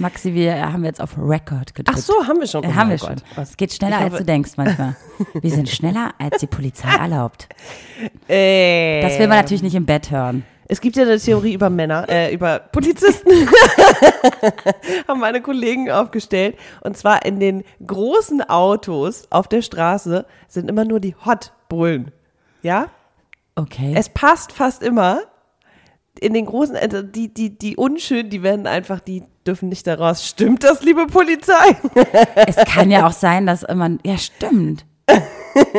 Maxi, 0.00 0.34
wir 0.34 0.72
haben 0.72 0.84
jetzt 0.84 1.00
auf 1.00 1.16
Record 1.18 1.74
gedrückt. 1.74 1.90
Ach 1.92 1.98
so, 1.98 2.26
haben 2.26 2.40
wir 2.40 2.46
schon. 2.46 2.64
Oh 2.64 2.74
haben 2.74 2.90
wir 2.90 2.96
Gott. 2.96 3.08
schon. 3.08 3.22
Was? 3.36 3.50
Es 3.50 3.56
geht 3.56 3.72
schneller, 3.72 3.98
als 3.98 4.16
du 4.16 4.24
denkst 4.24 4.52
manchmal. 4.56 4.96
Wir 5.34 5.50
sind 5.50 5.68
schneller, 5.68 6.12
als 6.18 6.38
die 6.38 6.46
Polizei 6.46 6.88
erlaubt. 6.88 7.48
Äh, 8.26 9.02
Das 9.02 9.18
will 9.18 9.28
man 9.28 9.36
natürlich 9.38 9.62
nicht 9.62 9.74
im 9.74 9.84
Bett 9.86 10.10
hören. 10.10 10.44
Es 10.68 10.80
gibt 10.80 10.96
ja 10.96 11.02
eine 11.02 11.18
Theorie 11.18 11.52
über 11.52 11.68
Männer, 11.68 12.08
äh, 12.08 12.32
über 12.32 12.60
Polizisten. 12.60 13.28
haben 15.08 15.20
meine 15.20 15.40
Kollegen 15.42 15.90
aufgestellt. 15.90 16.56
Und 16.82 16.96
zwar 16.96 17.24
in 17.26 17.40
den 17.40 17.64
großen 17.86 18.48
Autos 18.48 19.26
auf 19.30 19.48
der 19.48 19.62
Straße 19.62 20.24
sind 20.48 20.70
immer 20.70 20.84
nur 20.84 21.00
die 21.00 21.14
Hot 21.26 21.52
Bullen. 21.68 22.12
Ja? 22.62 22.86
Okay. 23.56 23.94
Es 23.96 24.08
passt 24.08 24.52
fast 24.52 24.82
immer. 24.82 25.20
In 26.18 26.34
den 26.34 26.46
großen, 26.46 26.76
also 26.76 27.02
die, 27.02 27.32
die, 27.32 27.56
die 27.56 27.76
unschönen, 27.76 28.30
die 28.30 28.42
werden 28.42 28.66
einfach, 28.66 29.00
die 29.00 29.22
dürfen 29.46 29.68
nicht 29.68 29.86
daraus. 29.86 30.26
Stimmt 30.26 30.64
das, 30.64 30.82
liebe 30.82 31.06
Polizei? 31.06 31.76
Es 32.34 32.56
kann 32.56 32.90
ja 32.90 33.06
auch 33.06 33.12
sein, 33.12 33.46
dass 33.46 33.62
immer. 33.62 33.90
Ja, 34.04 34.18
stimmt. 34.18 34.84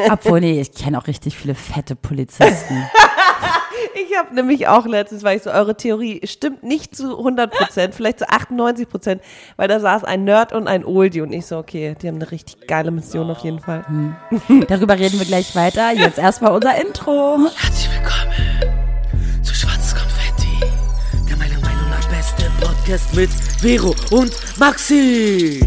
Obwohl, 0.10 0.40
nee, 0.40 0.62
ich 0.62 0.74
kenne 0.74 0.98
auch 0.98 1.08
richtig 1.08 1.38
viele 1.38 1.56
fette 1.56 1.96
Polizisten. 1.96 2.84
Ich 3.94 4.18
habe 4.18 4.36
nämlich 4.36 4.68
auch 4.68 4.86
letztens, 4.86 5.24
weil 5.24 5.38
ich 5.38 5.44
so, 5.44 5.50
eure 5.52 5.76
Theorie 5.76 6.22
stimmt 6.26 6.64
nicht 6.64 6.96
zu 6.96 7.18
100 7.18 7.52
Prozent, 7.52 7.96
vielleicht 7.96 8.20
zu 8.20 8.30
98 8.30 8.88
Prozent, 8.88 9.22
weil 9.56 9.68
da 9.68 9.80
saß 9.80 10.04
ein 10.04 10.24
Nerd 10.24 10.54
und 10.54 10.68
ein 10.68 10.86
Oldie 10.86 11.22
und 11.22 11.34
ich 11.34 11.46
so, 11.46 11.58
okay, 11.58 11.96
die 12.02 12.08
haben 12.08 12.16
eine 12.16 12.30
richtig 12.30 12.68
geile 12.68 12.92
Mission 12.92 13.30
auf 13.32 13.40
jeden 13.40 13.60
Fall. 13.60 13.84
Darüber 14.68 15.00
reden 15.00 15.20
wir 15.20 15.26
gleich 15.26 15.56
weiter. 15.56 15.92
Jetzt 15.92 16.20
erstmal 16.20 16.52
unser 16.52 16.80
Intro. 16.80 17.40
Herzlich 17.58 17.90
willkommen 17.92 18.71
Podcast 22.92 23.16
mit 23.16 23.30
Vero 23.62 23.96
und 24.10 24.34
Maxi. 24.60 25.66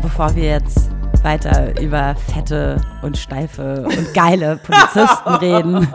Bevor 0.00 0.32
wir 0.36 0.44
jetzt 0.44 0.88
weiter 1.24 1.72
über 1.80 2.14
fette 2.32 2.80
und 3.02 3.18
steife 3.18 3.82
und 3.84 4.14
geile 4.14 4.56
Polizisten 4.56 5.34
reden. 5.40 5.88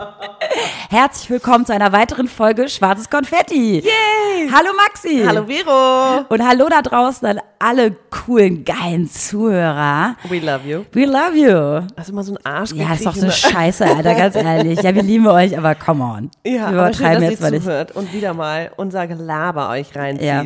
Herzlich 0.90 1.30
willkommen 1.30 1.64
zu 1.66 1.72
einer 1.72 1.92
weiteren 1.92 2.28
Folge 2.28 2.68
Schwarzes 2.68 3.08
Konfetti. 3.08 3.80
Yay! 3.80 4.50
Hallo 4.52 4.70
Maxi. 4.76 5.22
Hallo 5.26 5.46
Vero! 5.46 6.24
Und 6.28 6.46
hallo 6.46 6.68
da 6.68 6.82
draußen 6.82 7.26
an 7.28 7.40
alle 7.58 7.92
coolen, 8.10 8.64
geilen 8.64 9.08
Zuhörer. 9.08 10.16
We 10.28 10.40
love 10.40 10.68
you. 10.68 10.84
We 10.92 11.04
love 11.04 11.34
you. 11.34 11.86
Hast 11.96 12.10
du 12.10 12.14
mal 12.14 12.22
so 12.24 12.34
einen 12.34 12.44
Arsch 12.44 12.72
Ja, 12.72 12.92
ist 12.92 13.06
doch 13.06 13.14
so 13.14 13.22
eine 13.22 13.32
Scheiße, 13.32 13.84
Alter, 13.84 14.14
ganz 14.14 14.36
ehrlich. 14.36 14.82
Ja, 14.82 14.94
wir 14.94 15.02
lieben 15.02 15.26
euch, 15.26 15.56
aber 15.56 15.74
come 15.74 16.04
on. 16.04 16.30
Ja, 16.44 16.52
wir 16.52 16.78
aber 16.80 16.92
schön, 16.92 17.06
übertreiben 17.06 17.20
dass 17.22 17.30
jetzt 17.30 17.40
ihr 17.40 17.60
mal 17.60 17.82
nicht. 17.84 17.96
und 17.96 18.12
wieder 18.12 18.34
mal 18.34 18.70
unser 18.76 19.06
Gelaber 19.06 19.70
euch 19.70 19.94
reinzieht. 19.96 20.26
Ja. 20.26 20.42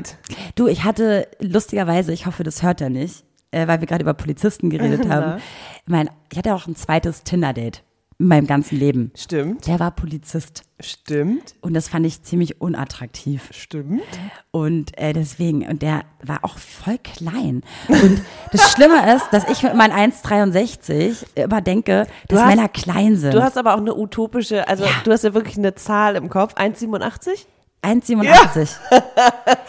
Du, 0.55 0.67
ich 0.69 0.85
hatte 0.85 1.27
lustigerweise, 1.41 2.13
ich 2.13 2.27
hoffe, 2.27 2.45
das 2.45 2.63
hört 2.63 2.81
er 2.81 2.91
nicht, 2.91 3.25
äh, 3.51 3.67
weil 3.67 3.81
wir 3.81 3.87
gerade 3.87 4.03
über 4.03 4.15
Polizisten 4.15 4.71
geredet 4.71 5.09
haben. 5.09 5.41
Mein, 5.87 6.11
ich 6.31 6.39
hatte 6.39 6.55
auch 6.55 6.67
ein 6.67 6.77
zweites 6.77 7.23
Tinder-Date 7.25 7.83
in 8.19 8.29
meinem 8.29 8.47
ganzen 8.47 8.79
Leben. 8.79 9.13
Stimmt, 9.15 9.67
Der 9.67 9.79
war 9.79 9.91
Polizist. 9.91 10.63
stimmt, 10.81 11.55
Und 11.61 11.75
das 11.75 11.89
fand 11.89 12.07
ich 12.07 12.23
ziemlich 12.23 12.61
unattraktiv. 12.63 13.49
stimmt. 13.53 14.03
Und 14.51 14.97
äh, 14.99 15.13
deswegen, 15.13 15.67
und 15.69 15.83
der 15.83 16.03
war 16.23 16.39
auch 16.43 16.57
voll 16.57 16.99
klein. 17.03 17.63
Und 17.89 18.23
das 18.53 18.73
Schlimme 18.73 19.15
ist, 19.15 19.27
dass 19.33 19.49
ich 19.51 19.63
mit 19.63 19.75
meinen 19.75 19.93
1,63 19.93 21.27
immer 21.35 21.61
denke, 21.61 22.07
dass 22.29 22.41
hast- 22.41 22.49
Männer 22.49 22.69
klein 22.69 23.17
sind. 23.17 23.35
Du 23.35 23.43
hast 23.43 23.59
aber 23.59 23.75
auch 23.75 23.81
eine 23.81 23.95
utopische, 23.95 24.67
also 24.67 24.85
Ja. 24.85 24.91
du 25.05 25.13
hast 25.13 25.25
ja 25.25 25.35
wirklich 25.35 25.59
eine 25.59 25.75
Zahl 25.75 26.17
im 26.17 26.29
Kopf, 26.31 26.55
1,87? 26.55 27.47
1,87. 27.87 28.69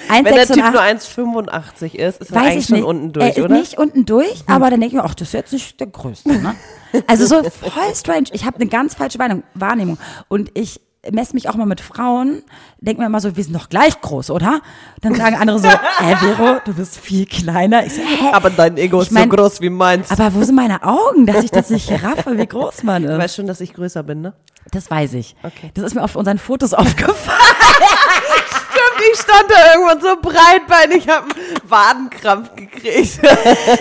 Wenn 0.10 0.24
der 0.26 0.48
Typ 0.48 0.58
1,86. 0.64 0.72
nur 0.72 0.82
1,85 0.82 1.96
ist, 1.96 2.22
ist 2.22 2.32
er 2.32 2.42
eigentlich 2.42 2.58
ich 2.58 2.66
schon 2.68 2.76
nicht. 2.78 2.86
unten 2.86 3.06
er 3.08 3.12
durch, 3.12 3.38
ist 3.38 3.44
oder? 3.46 3.56
nicht 3.56 3.78
unten 3.78 4.06
durch, 4.06 4.44
aber 4.48 4.70
dann 4.70 4.80
denke 4.82 4.96
ich 4.96 5.02
mir, 5.02 5.04
ach, 5.08 5.16
das 5.16 5.28
ist 5.30 5.34
jetzt 5.34 5.54
nicht 5.54 5.80
der 5.80 5.88
Größte. 5.88 6.30
Ne? 6.34 6.56
Also 7.06 7.26
so 7.26 7.44
voll 7.44 7.94
strange. 7.96 8.30
Ich 8.32 8.46
habe 8.46 8.56
eine 8.56 8.68
ganz 8.68 8.96
falsche 8.96 9.20
Wahrnehmung-. 9.20 9.98
Und 10.30 10.50
ich 10.58 10.80
messe 11.12 11.34
mich 11.36 11.48
auch 11.50 11.56
mal 11.56 11.66
mit 11.66 11.80
Frauen, 11.82 12.44
denke 12.80 13.02
mir 13.02 13.08
immer 13.08 13.20
so, 13.20 13.36
wir 13.36 13.44
sind 13.44 13.54
doch 13.56 13.68
gleich 13.70 14.00
groß, 14.02 14.30
oder? 14.32 14.62
Dann 15.02 15.14
sagen 15.14 15.36
andere 15.36 15.60
so, 15.60 15.68
hä, 16.00 16.16
Vero, 16.16 16.60
du 16.66 16.74
bist 16.74 16.98
viel 16.98 17.26
kleiner. 17.26 17.86
Ich 17.86 17.94
so, 17.96 18.02
hä? 18.02 18.32
Aber 18.32 18.50
dein 18.50 18.78
Ego 18.78 19.02
Ich 19.02 19.12
mein- 19.12 19.30
groß 19.30 19.60
wie 19.62 19.70
meins. 19.70 20.10
Aber 20.12 20.34
wo 20.34 20.42
sind 20.44 20.56
meine 20.56 20.82
Augen, 20.84 21.26
dass 21.26 21.44
ich 21.44 21.52
das 21.52 21.70
nicht 21.70 21.92
raffe, 22.04 22.38
wie 22.38 22.48
groß 22.48 22.84
man 22.84 23.04
Du 23.04 23.10
ist? 23.12 23.20
weißt 23.20 23.36
schon, 23.36 23.48
dass 23.48 23.60
ich 23.62 23.74
größer 23.74 24.02
bin, 24.04 24.22
ne? 24.22 24.34
Das 24.72 24.90
weiß 24.90 25.14
ich. 25.14 25.36
Okay. 25.44 25.72
Das 25.76 25.84
ist 25.86 25.94
mir 25.94 26.04
auf 26.04 26.16
unseren 26.16 26.38
Fotos 26.40 26.74
aufgefallen. 26.74 27.40
Ich 29.14 29.20
stand 29.20 29.46
da 29.50 29.74
irgendwann 29.74 30.02
so 30.02 30.16
breitbeinig, 30.22 31.08
hab 31.08 31.24
einen 31.24 31.70
Wadenkrampf 31.70 32.56
gekriegt. 32.56 33.20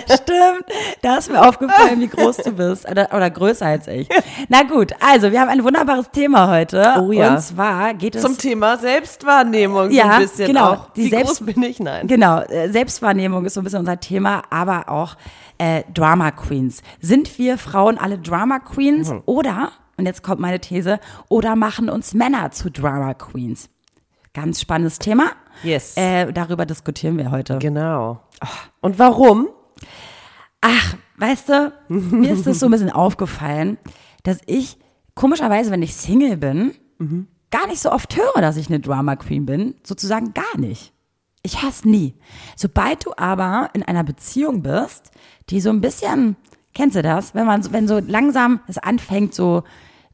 Stimmt. 0.04 0.64
Da 1.03 1.16
ist 1.19 1.31
mir 1.31 1.47
aufgefallen, 1.47 2.00
wie 2.00 2.09
groß 2.09 2.37
du 2.38 2.53
bist. 2.53 2.88
Oder, 2.88 3.09
oder 3.14 3.31
größer 3.31 3.66
als 3.66 3.87
ich. 3.88 4.09
Na 4.48 4.62
gut, 4.62 4.92
also 5.00 5.32
wir 5.32 5.41
haben 5.41 5.48
ein 5.48 5.64
wunderbares 5.64 6.10
Thema 6.10 6.48
heute. 6.50 6.94
Oh 7.00 7.12
ja. 7.12 7.31
Und 7.34 7.41
zwar 7.41 7.94
geht 7.94 8.14
es. 8.14 8.22
Zum 8.22 8.37
Thema 8.38 8.76
Selbstwahrnehmung 8.78 9.91
so 9.91 9.97
Ja, 9.97 10.10
ein 10.16 10.22
bisschen 10.22 10.47
genau. 10.48 10.70
auch. 10.72 10.91
Die 10.94 11.04
Wie 11.04 11.10
Selbst- 11.10 11.38
groß 11.38 11.47
bin 11.47 11.62
ich? 11.62 11.81
Nein. 11.81 12.06
Genau, 12.06 12.41
äh, 12.43 12.69
Selbstwahrnehmung 12.70 13.44
ist 13.47 13.54
so 13.54 13.60
ein 13.60 13.64
bisschen 13.64 13.81
unser 13.81 13.98
Thema, 14.00 14.43
aber 14.50 14.88
auch 14.88 15.16
äh, 15.58 15.82
Drama 15.94 16.31
Queens. 16.32 16.82
Sind 17.00 17.38
wir 17.38 17.58
Frauen 17.58 17.98
alle 17.98 18.19
Drama 18.19 18.58
Queens 18.58 19.08
Mhm. 19.10 19.22
oder, 19.26 19.72
und 19.97 20.06
jetzt 20.06 20.22
kommt 20.22 20.41
meine 20.41 20.60
These, 20.60 21.00
oder 21.28 21.56
machen 21.56 21.88
uns 21.88 22.12
Männer 22.14 22.50
zu 22.50 22.70
Drama 22.70 23.14
Queens? 23.14 23.69
Ganz 24.36 24.60
spannendes 24.60 24.98
Thema. 24.98 25.30
Yes. 25.62 25.97
Äh, 25.97 26.30
darüber 26.32 26.66
diskutieren 26.66 27.16
wir 27.16 27.30
heute. 27.30 27.58
Genau. 27.58 28.20
Und 28.82 28.98
warum? 28.98 29.48
Ach, 30.60 30.94
weißt 31.16 31.48
du, 31.48 31.72
mir 31.88 32.32
ist 32.32 32.46
das 32.46 32.58
so 32.60 32.66
ein 32.66 32.72
bisschen 32.72 32.91
aufgefallen, 32.91 33.78
dass 34.25 34.38
ich 34.46 34.76
komischerweise, 35.14 35.70
wenn 35.70 35.82
ich 35.82 35.96
Single 35.96 36.36
bin, 36.36 36.72
gar 37.50 37.66
nicht 37.69 37.80
so 37.80 37.91
oft 37.91 38.14
höre, 38.14 38.42
dass 38.42 38.58
ich 38.58 38.69
eine 38.69 38.80
Drama 38.80 39.16
Queen 39.16 39.46
bin. 39.46 39.75
Sozusagen 39.82 40.34
gar 40.34 40.58
nicht. 40.58 40.92
Ich 41.42 41.62
es 41.62 41.84
nie. 41.86 42.14
Sobald 42.56 43.06
du 43.06 43.12
aber 43.16 43.70
in 43.72 43.84
einer 43.84 44.04
Beziehung 44.04 44.62
bist, 44.62 45.12
die 45.48 45.60
so 45.62 45.70
ein 45.70 45.80
bisschen, 45.80 46.36
kennst 46.75 46.96
du 46.96 47.00
das, 47.02 47.34
wenn 47.34 47.46
man, 47.46 47.62
so- 47.62 47.72
wenn 47.72 47.88
so 47.88 48.00
langsam 48.00 48.60
es 48.66 48.76
anfängt, 48.76 49.34
so 49.34 49.62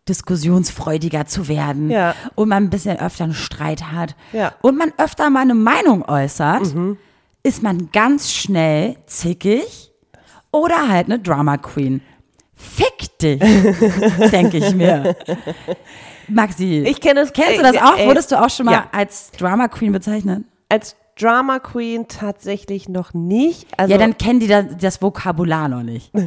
diskussionsfreudiger 0.08 1.26
zu 1.26 1.48
werden 1.48 1.90
Ja. 1.90 2.14
und 2.34 2.48
man 2.48 2.64
ein 2.64 2.70
bisschen 2.70 2.98
öfter 2.98 3.24
einen 3.24 3.34
Streit 3.34 3.92
hat 3.92 4.14
Ja. 4.32 4.52
und 4.62 4.76
man 4.76 4.92
öfter 4.98 5.30
mal 5.30 5.40
eine 5.40 5.54
Meinung 5.54 6.04
äußert, 6.04 6.74
ist 7.42 7.62
man 7.62 7.90
ganz 7.92 8.32
schnell 8.32 8.96
zickig 9.06 9.92
oder 10.50 10.88
halt 10.88 11.06
eine 11.06 11.18
Drama 11.18 11.56
Queen. 11.56 12.02
Fick 12.54 13.18
dich, 13.18 13.40
denke 14.30 14.58
ich 14.58 14.74
mir. 14.74 15.16
Maxi, 16.28 16.84
Ich 16.86 17.00
kenne 17.00 17.20
es. 17.20 17.32
kennst 17.32 17.58
du 17.58 17.62
das 17.62 17.76
auch? 17.76 17.96
ey, 17.98 18.06
Wurdest 18.06 18.30
du 18.32 18.40
auch 18.40 18.50
schon 18.50 18.66
mal 18.66 18.72
ja. 18.72 18.86
als 18.92 19.32
Drama 19.32 19.68
Queen 19.68 19.92
bezeichnet? 19.92 20.44
Als 20.68 20.96
Drama 21.18 21.58
Queen 21.58 22.06
tatsächlich 22.08 22.88
noch 22.88 23.12
nicht. 23.14 23.66
Also, 23.76 23.92
ja, 23.92 23.98
dann 23.98 24.16
kennen 24.16 24.40
die 24.40 24.46
das, 24.46 24.64
das 24.80 25.02
Vokabular 25.02 25.68
noch 25.68 25.82
nicht. 25.82 26.12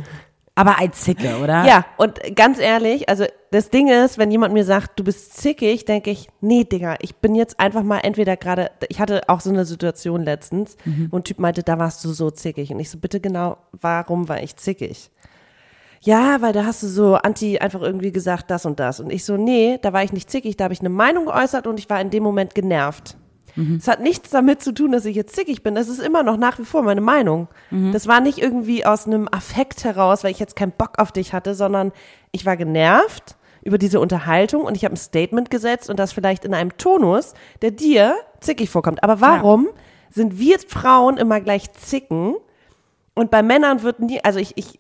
Aber 0.58 0.80
als 0.80 1.02
Zicke, 1.02 1.38
oder? 1.44 1.66
Ja, 1.66 1.86
und 1.98 2.20
ganz 2.34 2.60
ehrlich, 2.60 3.10
also 3.10 3.26
das 3.52 3.70
Ding 3.70 3.90
ist, 3.90 4.18
wenn 4.18 4.32
jemand 4.32 4.54
mir 4.54 4.64
sagt, 4.64 4.98
du 4.98 5.04
bist 5.04 5.36
zickig, 5.36 5.84
denke 5.84 6.12
ich, 6.12 6.30
nee, 6.40 6.64
Digga, 6.64 6.96
ich 7.02 7.18
bin 7.18 7.36
jetzt 7.36 7.60
einfach 7.60 7.84
mal 7.84 8.00
entweder 8.00 8.38
gerade, 8.38 8.72
ich 8.88 9.02
hatte 9.02 9.28
auch 9.28 9.42
so 9.42 9.50
eine 9.50 9.66
Situation 9.66 10.24
letztens, 10.24 10.78
wo 11.12 11.18
ein 11.18 11.26
Typ 11.26 11.40
meinte, 11.40 11.62
da 11.62 11.78
warst 11.78 12.04
du 12.06 12.10
so 12.14 12.32
zickig. 12.32 12.72
Und 12.72 12.80
ich 12.80 12.90
so, 12.90 12.98
bitte 12.98 13.20
genau, 13.20 13.58
warum 13.74 14.30
war 14.30 14.42
ich 14.42 14.56
zickig? 14.56 15.12
Ja, 16.02 16.42
weil 16.42 16.54
da 16.54 16.66
hast 16.66 16.84
du 16.84 16.88
so 16.88 17.16
anti 17.16 17.58
einfach 17.60 17.82
irgendwie 17.82 18.12
gesagt, 18.12 18.50
das 18.50 18.66
und 18.66 18.80
das. 18.80 19.00
Und 19.00 19.12
ich 19.12 19.26
so, 19.26 19.38
nee, 19.38 19.80
da 19.82 19.92
war 19.92 20.04
ich 20.04 20.14
nicht 20.14 20.30
zickig, 20.30 20.56
da 20.56 20.66
habe 20.66 20.74
ich 20.74 20.80
eine 20.80 20.90
Meinung 20.90 21.26
geäußert 21.26 21.68
und 21.68 21.80
ich 21.80 21.90
war 21.90 22.00
in 22.00 22.12
dem 22.12 22.24
Moment 22.24 22.56
genervt. 22.56 23.18
Es 23.78 23.88
hat 23.88 24.02
nichts 24.02 24.30
damit 24.32 24.62
zu 24.62 24.74
tun, 24.74 24.92
dass 24.92 25.06
ich 25.06 25.16
jetzt 25.16 25.36
zickig 25.36 25.64
bin. 25.64 25.76
Das 25.76 25.88
ist 25.88 26.00
immer 26.02 26.24
noch 26.24 26.36
nach 26.38 26.60
wie 26.60 26.66
vor 26.66 26.82
meine 26.82 27.02
Meinung. 27.02 27.48
Das 27.94 28.08
war 28.08 28.20
nicht 28.20 28.38
irgendwie 28.38 28.86
aus 28.86 29.08
einem 29.08 29.28
Affekt 29.32 29.84
heraus, 29.84 30.24
weil 30.24 30.32
ich 30.32 30.40
jetzt 30.40 30.56
keinen 30.56 30.72
Bock 30.74 30.94
auf 31.00 31.12
dich 31.12 31.34
hatte, 31.34 31.56
sondern 31.56 31.92
ich 32.32 32.46
war 32.46 32.58
genervt 32.58 33.36
über 33.64 33.78
diese 33.78 34.00
Unterhaltung 34.00 34.64
und 34.64 34.76
ich 34.78 34.84
habe 34.86 34.94
ein 34.94 34.98
Statement 34.98 35.50
gesetzt 35.50 35.90
und 35.90 35.98
das 36.00 36.12
vielleicht 36.14 36.46
in 36.46 36.54
einem 36.54 36.78
Tonus, 36.78 37.34
der 37.62 37.72
dir 37.72 38.16
zickig 38.42 38.70
vorkommt. 38.70 39.04
Aber 39.04 39.22
warum 39.22 39.68
sind 40.12 40.38
wir 40.38 40.60
Frauen 40.60 41.18
immer 41.18 41.42
gleich 41.42 41.72
zicken 41.74 42.36
und 43.16 43.32
bei 43.32 43.42
Männern 43.42 43.82
wird 43.84 44.00
nie, 44.02 44.20
also 44.24 44.38
ich, 44.40 44.54
ich 44.58 44.80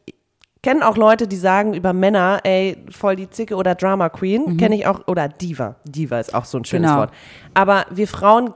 kenne 0.61 0.87
auch 0.87 0.97
Leute, 0.97 1.27
die 1.27 1.35
sagen 1.35 1.73
über 1.73 1.93
Männer, 1.93 2.39
ey, 2.43 2.77
voll 2.89 3.15
die 3.15 3.29
Zicke 3.29 3.55
oder 3.55 3.75
Drama 3.75 4.09
Queen, 4.09 4.57
kenne 4.57 4.75
ich 4.75 4.85
auch, 4.87 5.07
oder 5.07 5.29
Diva. 5.29 5.75
Diva 5.85 6.19
ist 6.19 6.33
auch 6.33 6.45
so 6.45 6.57
ein 6.57 6.65
schönes 6.65 6.89
Genau. 6.89 7.01
Wort. 7.01 7.11
Aber 7.53 7.85
wir 7.91 8.07
Frauen 8.07 8.53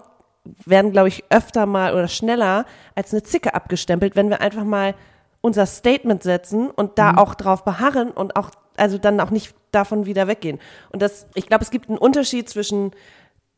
werden, 0.66 0.92
glaube 0.92 1.10
ich, 1.10 1.24
öfter 1.30 1.66
mal 1.66 1.94
oder 1.94 2.08
schneller 2.08 2.66
als 2.96 3.14
eine 3.14 3.24
Zicke 3.24 3.54
abgestempelt, 3.54 4.16
wenn 4.16 4.30
wir 4.30 4.42
einfach 4.42 4.64
mal 4.64 4.96
unser 5.42 5.66
Statement 5.66 6.24
setzen 6.24 6.70
und 6.70 6.98
da 6.98 7.16
auch 7.16 7.36
drauf 7.36 7.64
beharren 7.64 8.12
und 8.12 8.36
auch, 8.36 8.52
also 8.78 8.98
dann 8.98 9.20
auch 9.20 9.32
nicht 9.32 9.56
davon 9.72 10.06
wieder 10.06 10.28
weggehen. 10.28 10.60
Und 10.92 11.02
das, 11.02 11.28
ich 11.36 11.48
glaube, 11.48 11.64
es 11.64 11.72
gibt 11.72 11.90
einen 11.90 11.98
Unterschied 11.98 12.50
zwischen 12.50 12.92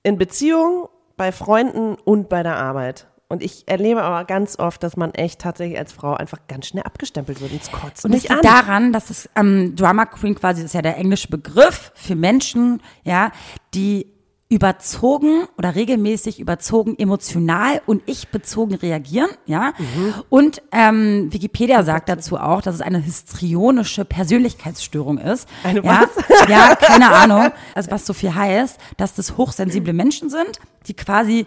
in 0.03 0.17
Beziehungen, 0.17 0.87
bei 1.17 1.31
Freunden 1.31 1.95
und 2.03 2.29
bei 2.29 2.41
der 2.41 2.57
Arbeit. 2.57 3.07
Und 3.27 3.43
ich 3.43 3.67
erlebe 3.67 4.03
aber 4.03 4.25
ganz 4.25 4.59
oft, 4.59 4.83
dass 4.83 4.97
man 4.97 5.13
echt 5.13 5.39
tatsächlich 5.39 5.77
als 5.79 5.93
Frau 5.93 6.13
einfach 6.13 6.39
ganz 6.49 6.67
schnell 6.67 6.83
abgestempelt 6.83 7.39
wird 7.39 7.51
und 7.51 7.61
es 7.61 7.71
kotzt 7.71 8.03
Und 8.03 8.11
es 8.11 8.23
mich 8.23 8.29
liegt 8.29 8.45
an. 8.45 8.51
daran, 8.51 8.91
dass 8.91 9.09
es 9.09 9.29
ähm, 9.35 9.75
Drama 9.75 10.05
Queen 10.05 10.35
quasi 10.35 10.63
ist 10.63 10.73
ja 10.73 10.81
der 10.81 10.97
englische 10.97 11.29
Begriff 11.29 11.93
für 11.95 12.15
Menschen, 12.15 12.81
ja, 13.03 13.31
die 13.73 14.11
überzogen 14.51 15.47
oder 15.57 15.75
regelmäßig 15.75 16.41
überzogen 16.41 16.99
emotional 16.99 17.81
und 17.85 18.03
ich 18.05 18.27
bezogen 18.27 18.75
reagieren, 18.75 19.29
ja. 19.45 19.71
Mhm. 19.77 20.13
Und 20.27 20.61
ähm, 20.73 21.29
Wikipedia 21.31 21.83
sagt 21.83 22.09
dazu 22.09 22.35
auch, 22.35 22.61
dass 22.61 22.75
es 22.75 22.81
eine 22.81 22.99
histrionische 22.99 24.03
Persönlichkeitsstörung 24.03 25.19
ist. 25.19 25.47
Eine 25.63 25.81
ja? 25.85 26.03
Ja, 26.49 26.75
keine 26.75 27.13
Ahnung. 27.13 27.51
Also 27.73 27.91
was 27.91 28.05
so 28.05 28.11
viel 28.11 28.35
heißt, 28.35 28.77
dass 28.97 29.15
das 29.15 29.37
hochsensible 29.37 29.93
Menschen 29.93 30.29
sind, 30.29 30.59
die 30.85 30.95
quasi 30.95 31.45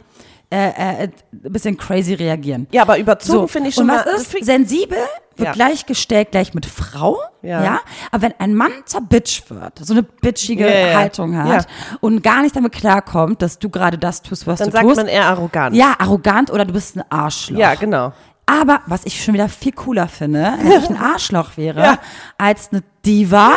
äh, 0.51 0.69
äh, 0.69 1.09
ein 1.33 1.53
bisschen 1.53 1.77
crazy 1.77 2.15
reagieren. 2.15 2.69
Ja, 2.73 2.83
aber 2.83 2.99
überzogen 2.99 3.49
finde 3.49 3.69
ich 3.69 3.75
schon 3.75 3.91
und 3.91 3.97
was 3.97 4.07
mal. 4.07 4.15
ist? 4.15 4.47
Sensibel 4.47 4.99
wird 5.37 5.49
Ja. 5.49 5.53
gleichgestellt 5.53 6.31
gleich 6.31 6.55
mit 6.55 6.67
Frau. 6.67 7.19
Ja. 7.43 7.63
Ja. 7.63 7.81
Aber 8.11 8.23
wenn 8.23 8.35
ein 8.39 8.55
Mann 8.55 8.73
zur 8.87 9.03
Bitch 9.03 9.43
wird, 9.51 9.79
so 9.81 9.93
eine 9.95 10.03
bitchige 10.03 10.67
Ja. 10.69 10.97
Haltung 10.99 11.37
hat 11.37 11.67
und 12.01 12.23
gar 12.23 12.43
nicht 12.43 12.57
damit 12.57 12.73
klarkommt, 12.73 13.43
dass 13.43 13.59
du 13.59 13.69
gerade 13.69 13.99
das 13.99 14.23
tust, 14.23 14.47
was 14.47 14.59
dann 14.61 14.69
du 14.69 14.73
sagt 14.73 14.85
tust. 14.85 14.97
man 14.97 15.07
eher 15.09 15.27
arrogant. 15.27 15.75
ja, 15.77 15.95
arrogant 15.99 16.51
oder 16.51 16.65
du 16.65 16.73
bist 16.73 16.97
ein 16.97 17.05
Arschloch. 17.11 17.59
Ja, 17.59 17.75
genau. 17.75 18.13
Aber 18.47 18.81
was 18.87 19.07
ich 19.07 19.23
schon 19.25 19.33
wieder 19.35 19.49
viel 19.49 19.73
cooler 19.73 20.07
finde, 20.09 20.55
wenn 20.61 20.73
ich 20.83 20.91
ein 20.91 20.97
Arschloch 21.01 21.57
wäre, 21.57 21.81
Ja. 21.83 21.99
als 22.37 22.71
eine 22.73 22.83
Diva 23.07 23.53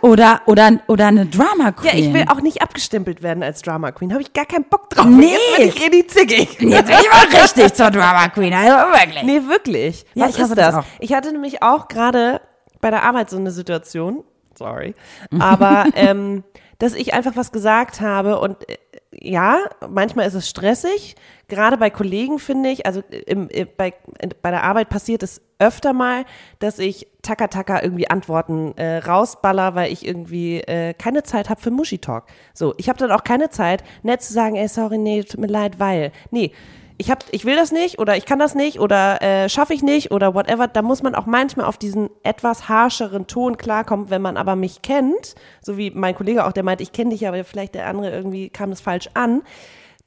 oder, 0.00 0.42
oder, 0.46 0.78
oder 0.86 1.06
eine 1.08 1.26
Drama 1.26 1.72
Queen. 1.72 1.90
Ja, 1.92 1.98
ich 2.08 2.12
will 2.14 2.24
auch 2.28 2.40
nicht 2.40 2.62
abgestempelt 2.62 3.22
werden 3.22 3.42
als 3.42 3.62
Drama 3.62 3.90
Queen. 3.92 4.12
Habe 4.12 4.22
ich 4.22 4.32
gar 4.32 4.46
keinen 4.46 4.64
Bock 4.64 4.90
drauf. 4.90 5.06
Nee. 5.06 5.32
Jetzt 5.32 5.56
bin 5.56 5.68
ich 5.68 5.82
richtig 5.82 6.10
zickig. 6.10 6.60
Jetzt 6.60 6.86
bin 6.86 6.96
ich 7.00 7.10
mal 7.10 7.40
richtig 7.42 7.74
zur 7.74 7.90
Drama 7.90 8.28
Queen, 8.28 8.52
also 8.54 8.74
wirklich. 8.92 9.22
Nee, 9.24 9.40
wirklich. 9.48 10.06
Ja, 10.14 10.26
Was 10.26 10.36
ich 10.36 10.40
hasse 10.42 10.52
ist 10.52 10.58
das 10.58 10.74
das? 10.76 10.84
Ich 11.00 11.12
hatte 11.14 11.32
nämlich 11.32 11.62
auch 11.62 11.88
gerade 11.88 12.40
bei 12.80 12.90
der 12.90 13.02
Arbeit 13.02 13.30
so 13.30 13.36
eine 13.36 13.50
Situation, 13.50 14.22
sorry, 14.56 14.94
aber 15.40 15.86
ähm, 15.94 16.44
dass 16.78 16.94
ich 16.94 17.12
einfach 17.12 17.32
was 17.34 17.50
gesagt 17.50 18.00
habe 18.00 18.38
und 18.38 18.68
äh, 18.68 18.76
ja, 19.20 19.58
manchmal 19.88 20.26
ist 20.26 20.34
es 20.34 20.48
stressig. 20.48 21.16
Gerade 21.48 21.76
bei 21.76 21.90
Kollegen 21.90 22.38
finde 22.38 22.70
ich, 22.70 22.86
also 22.86 23.02
im, 23.26 23.48
im, 23.48 23.68
bei, 23.76 23.94
bei 24.42 24.50
der 24.50 24.64
Arbeit 24.64 24.88
passiert 24.88 25.22
es 25.22 25.40
öfter 25.58 25.92
mal, 25.92 26.24
dass 26.60 26.78
ich 26.78 27.08
taka 27.22 27.48
taka 27.48 27.82
irgendwie 27.82 28.08
Antworten 28.08 28.76
äh, 28.76 28.98
rausballer, 28.98 29.74
weil 29.74 29.92
ich 29.92 30.06
irgendwie 30.06 30.60
äh, 30.60 30.94
keine 30.94 31.24
Zeit 31.24 31.50
habe 31.50 31.60
für 31.60 31.70
Muschi-Talk. 31.70 32.24
So, 32.54 32.74
ich 32.76 32.88
habe 32.88 32.98
dann 32.98 33.10
auch 33.10 33.24
keine 33.24 33.50
Zeit, 33.50 33.82
nett 34.02 34.22
zu 34.22 34.32
sagen, 34.32 34.56
ey, 34.56 34.68
sorry, 34.68 34.98
nee, 34.98 35.22
tut 35.24 35.40
mir 35.40 35.48
leid, 35.48 35.80
weil. 35.80 36.12
Nee, 36.30 36.52
ich 37.00 37.10
hab, 37.10 37.24
ich 37.30 37.44
will 37.44 37.54
das 37.56 37.70
nicht 37.72 37.98
oder 38.00 38.16
ich 38.16 38.26
kann 38.26 38.38
das 38.40 38.54
nicht 38.56 38.80
oder 38.80 39.22
äh, 39.22 39.48
schaffe 39.48 39.72
ich 39.72 39.82
nicht 39.82 40.10
oder 40.10 40.34
whatever. 40.34 40.66
Da 40.66 40.82
muss 40.82 41.02
man 41.02 41.14
auch 41.14 41.26
manchmal 41.26 41.66
auf 41.66 41.78
diesen 41.78 42.10
etwas 42.24 42.68
harscheren 42.68 43.26
Ton 43.28 43.56
klarkommen, 43.56 44.10
wenn 44.10 44.20
man 44.20 44.36
aber 44.36 44.56
mich 44.56 44.82
kennt, 44.82 45.34
so 45.62 45.76
wie 45.76 45.90
mein 45.92 46.14
Kollege 46.16 46.44
auch, 46.44 46.52
der 46.52 46.64
meint, 46.64 46.80
ich 46.80 46.92
kenne 46.92 47.10
dich, 47.10 47.26
aber 47.28 47.42
vielleicht 47.44 47.74
der 47.76 47.86
andere 47.86 48.10
irgendwie 48.10 48.50
kam 48.50 48.70
das 48.70 48.80
falsch 48.80 49.08
an. 49.14 49.42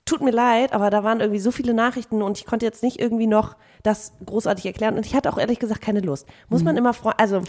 Tut 0.04 0.22
mir 0.22 0.32
leid, 0.32 0.74
aber 0.74 0.90
da 0.90 1.04
waren 1.04 1.20
irgendwie 1.22 1.40
so 1.40 1.52
viele 1.52 1.74
Nachrichten 1.76 2.22
und 2.24 2.38
ich 2.38 2.46
konnte 2.46 2.66
jetzt 2.66 2.82
nicht 2.84 3.00
irgendwie 3.00 3.28
noch 3.28 3.56
das 3.84 4.14
großartig 4.26 4.66
erklären 4.66 4.98
und 4.98 5.06
ich 5.06 5.16
hatte 5.16 5.32
auch 5.32 5.38
ehrlich 5.38 5.60
gesagt 5.60 5.80
keine 5.82 6.02
Lust. 6.02 6.28
Muss 6.50 6.64
man 6.64 6.76
immer 6.76 6.94
freuen, 6.94 7.16
also 7.20 7.42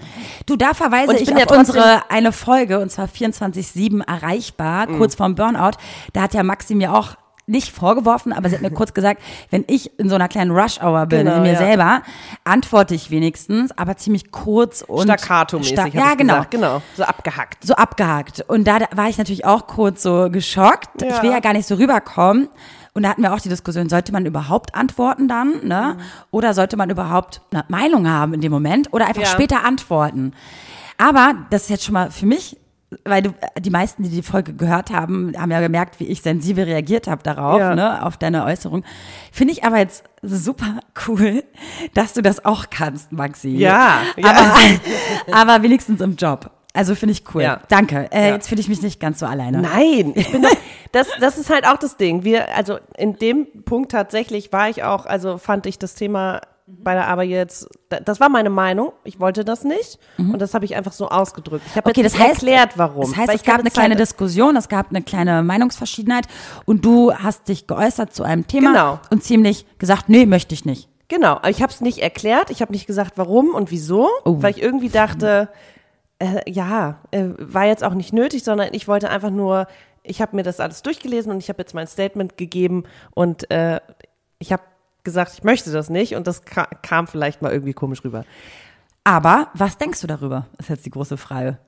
Du, 0.46 0.56
da 0.56 0.74
verweise 0.74 1.14
ich, 1.14 1.22
ich 1.22 1.28
bin 1.28 1.36
auf 1.38 1.50
ja 1.50 1.58
unsere 1.58 2.10
eine 2.10 2.30
Folge, 2.30 2.78
und 2.78 2.90
zwar 2.92 3.06
24-7 3.06 4.04
erreichbar, 4.06 4.88
Mhm. 4.88 4.98
kurz 4.98 5.14
vorm 5.14 5.34
Burnout. 5.34 5.72
Da 6.12 6.22
hat 6.22 6.34
ja 6.34 6.42
Maxi 6.42 6.74
mir 6.74 6.94
auch 6.94 7.16
nicht 7.46 7.72
vorgeworfen, 7.72 8.32
aber 8.32 8.48
sie 8.48 8.54
hat 8.56 8.62
mir 8.62 8.70
kurz 8.74 8.94
gesagt, 8.94 9.20
wenn 9.50 9.64
ich 9.66 9.98
in 9.98 10.08
so 10.08 10.14
einer 10.14 10.28
kleinen 10.28 10.50
Rush-Hour 10.52 11.06
bin, 11.06 11.24
Genau, 11.26 11.36
in 11.36 11.42
mir 11.42 11.52
ja. 11.52 11.58
selber, 11.58 12.02
antworte 12.44 12.94
ich 12.94 13.10
wenigstens, 13.10 13.76
aber 13.76 13.96
ziemlich 13.96 14.30
kurz 14.30 14.82
und 14.82 15.04
staccato-mäßig. 15.10 15.72
sta- 15.72 15.86
Ja, 15.88 16.14
genau. 16.14 16.34
Gesagt. 16.34 16.50
Genau, 16.52 16.82
so 16.96 17.02
abgehackt. 17.04 17.64
So 17.64 17.74
abgehakt. 17.74 18.44
Und 18.48 18.66
da 18.66 18.78
war 18.94 19.08
ich 19.08 19.18
natürlich 19.18 19.44
auch 19.44 19.66
kurz 19.66 20.02
so 20.02 20.28
geschockt. 20.30 21.02
Ich 21.02 21.22
will 21.22 21.30
Ja. 21.30 21.36
ja 21.36 21.40
gar 21.40 21.52
nicht 21.52 21.66
so 21.66 21.74
rüberkommen. 21.74 22.48
Und 22.94 23.04
da 23.04 23.08
hatten 23.08 23.22
wir 23.22 23.32
auch 23.32 23.40
die 23.40 23.48
Diskussion, 23.48 23.88
sollte 23.88 24.12
man 24.12 24.26
überhaupt 24.26 24.74
antworten 24.74 25.26
dann, 25.26 25.66
ne? 25.66 25.96
Mhm. 25.96 26.02
Oder 26.30 26.52
sollte 26.52 26.76
man 26.76 26.90
überhaupt 26.90 27.40
eine 27.50 27.64
Meinung 27.68 28.06
haben 28.08 28.34
in 28.34 28.42
dem 28.42 28.52
Moment 28.52 28.92
oder 28.92 29.06
einfach 29.06 29.22
Ja. 29.22 29.28
später 29.28 29.64
antworten? 29.64 30.32
Aber 30.98 31.34
das 31.50 31.62
ist 31.62 31.70
jetzt 31.70 31.84
schon 31.84 31.94
mal 31.94 32.10
für 32.10 32.26
mich, 32.26 32.58
weil 33.04 33.22
du, 33.22 33.34
die 33.58 33.70
meisten, 33.70 34.02
die 34.02 34.08
die 34.10 34.22
Folge 34.22 34.52
gehört 34.54 34.90
haben, 34.90 35.32
haben 35.36 35.50
ja 35.50 35.60
gemerkt, 35.60 36.00
wie 36.00 36.04
ich 36.06 36.22
sensibel 36.22 36.64
reagiert 36.64 37.06
habe 37.06 37.22
darauf, 37.22 37.58
Ja. 37.58 37.74
ne, 37.74 38.04
auf 38.04 38.16
deine 38.16 38.44
Äußerung. 38.44 38.84
Finde 39.30 39.52
ich 39.52 39.64
aber 39.64 39.78
jetzt 39.78 40.04
super 40.22 40.80
cool, 41.06 41.44
dass 41.94 42.12
du 42.12 42.22
das 42.22 42.44
auch 42.44 42.66
kannst, 42.70 43.12
Maxi. 43.12 43.50
Ja, 43.50 44.00
ja. 44.16 44.30
Aber, 44.30 44.54
aber 45.32 45.62
wenigstens 45.62 46.00
im 46.00 46.16
Job. 46.16 46.50
Also 46.74 46.94
finde 46.94 47.12
ich 47.12 47.22
cool. 47.34 47.42
Ja. 47.42 47.60
Danke. 47.68 48.08
Äh, 48.12 48.28
Ja. 48.28 48.34
Jetzt 48.34 48.48
fühle 48.48 48.60
ich 48.62 48.68
mich 48.68 48.80
nicht 48.80 48.98
ganz 48.98 49.18
so 49.18 49.26
alleine. 49.26 49.60
Nein, 49.60 50.12
ich 50.14 50.32
bin 50.32 50.40
doch, 50.42 50.50
das, 50.92 51.06
das 51.20 51.36
ist 51.36 51.50
halt 51.50 51.66
auch 51.66 51.76
das 51.76 51.98
Ding. 51.98 52.24
Wir, 52.24 52.56
also 52.56 52.78
in 52.96 53.16
dem 53.18 53.46
Punkt 53.66 53.92
tatsächlich 53.92 54.52
war 54.52 54.70
ich 54.70 54.82
auch, 54.82 55.04
also 55.04 55.36
fand 55.36 55.66
ich 55.66 55.78
das 55.78 55.94
Thema 55.94 56.40
bei 56.78 56.94
der 56.94 57.06
Arbeit 57.08 57.28
jetzt, 57.28 57.68
da- 57.88 58.00
das 58.00 58.18
war 58.20 58.28
meine 58.28 58.50
Meinung. 58.50 58.92
Ich 59.04 59.20
wollte 59.20 59.44
das 59.44 59.64
nicht 59.64 59.98
und 60.18 60.38
das 60.40 60.54
habe 60.54 60.64
ich 60.64 60.74
einfach 60.76 60.92
so 60.92 61.08
ausgedrückt. 61.08 61.64
Ich 61.66 61.76
habe 61.76 61.88
Mhm. 61.88 61.90
Okay, 61.92 62.02
das 62.02 62.18
heißt, 62.18 62.42
erklärt, 62.42 62.70
warum. 62.76 63.02
Das 63.10 63.16
heißt, 63.16 63.34
es 63.34 63.42
gab 63.42 63.60
eine 63.60 63.70
kleine 63.70 63.94
Zeit- 63.94 64.00
Diskussion, 64.00 64.56
es 64.56 64.68
gab 64.68 64.90
eine 64.90 65.02
kleine 65.02 65.42
Meinungsverschiedenheit 65.42 66.26
und 66.64 66.84
du 66.84 67.12
hast 67.14 67.48
dich 67.48 67.66
geäußert 67.66 68.14
zu 68.14 68.22
einem 68.24 68.46
Thema 68.46 68.72
Genau. 68.72 69.00
und 69.10 69.22
ziemlich 69.22 69.66
gesagt, 69.78 70.08
nee, 70.08 70.26
möchte 70.26 70.54
ich 70.54 70.64
nicht. 70.64 70.88
Genau, 71.08 71.32
aber 71.34 71.50
ich 71.50 71.62
habe 71.62 71.72
es 71.72 71.80
nicht 71.80 71.98
erklärt. 71.98 72.50
Ich 72.50 72.62
habe 72.62 72.72
nicht 72.72 72.86
gesagt, 72.86 73.12
warum 73.16 73.54
und 73.54 73.70
wieso, 73.70 74.08
Oh. 74.24 74.42
weil 74.42 74.52
ich 74.52 74.62
irgendwie 74.62 74.88
dachte, 74.88 75.48
äh, 76.18 76.50
ja, 76.50 77.00
äh, 77.10 77.24
war 77.38 77.66
jetzt 77.66 77.84
auch 77.84 77.94
nicht 77.94 78.12
nötig, 78.12 78.44
sondern 78.44 78.68
ich 78.72 78.88
wollte 78.88 79.10
einfach 79.10 79.30
nur, 79.30 79.66
ich 80.04 80.22
habe 80.22 80.34
mir 80.36 80.42
das 80.42 80.58
alles 80.58 80.82
durchgelesen 80.82 81.30
und 81.30 81.38
ich 81.38 81.48
habe 81.48 81.58
jetzt 81.60 81.74
mein 81.74 81.86
Statement 81.86 82.36
gegeben 82.38 82.84
und 83.14 83.50
äh, 83.50 83.78
ich 84.38 84.52
habe 84.52 84.62
gesagt, 85.04 85.32
ich 85.34 85.44
möchte 85.44 85.72
das 85.72 85.90
nicht 85.90 86.14
und 86.14 86.26
das 86.26 86.44
ka 86.44 86.66
kam 86.82 87.06
vielleicht 87.06 87.42
mal 87.42 87.52
irgendwie 87.52 87.72
komisch 87.72 88.04
rüber. 88.04 88.24
Aber 89.04 89.48
was 89.54 89.78
denkst 89.78 90.00
du 90.00 90.06
darüber? 90.06 90.46
Ist 90.58 90.68
jetzt 90.68 90.86
die 90.86 90.90
große 90.90 91.16
Frage. 91.16 91.58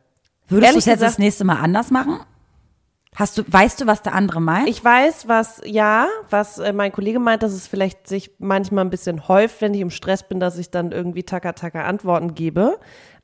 Würdest 0.49 0.75
du 0.75 0.79
es 0.79 0.85
jetzt 0.85 1.03
das 1.03 1.19
nächste 1.19 1.45
Mal 1.45 1.57
anders 1.57 1.91
machen? 1.91 2.21
Hast 3.17 3.39
du, 3.39 3.45
weißt 3.47 3.81
du, 3.81 3.87
was 3.87 4.03
der 4.03 4.15
andere 4.15 4.41
meint? 4.41 4.69
Ich 4.69 4.85
weiß, 4.85 5.29
was, 5.29 5.61
ja, 5.65 6.09
was 6.31 6.59
äh, 6.59 6.73
mein 6.73 6.91
Kollege 6.91 7.21
meint, 7.21 7.45
dass 7.45 7.53
es 7.53 7.69
vielleicht 7.69 8.09
sich 8.09 8.33
manchmal 8.39 8.85
ein 8.85 8.91
bisschen 8.91 9.29
häuft, 9.29 9.61
wenn 9.61 9.73
ich 9.73 9.81
im 9.81 9.91
Stress 9.91 10.27
bin, 10.27 10.41
dass 10.41 10.59
ich 10.59 10.71
dann 10.71 10.91
irgendwie 10.91 11.23
taka-taka 11.23 11.85
Antworten 11.85 12.35
gebe. 12.35 12.79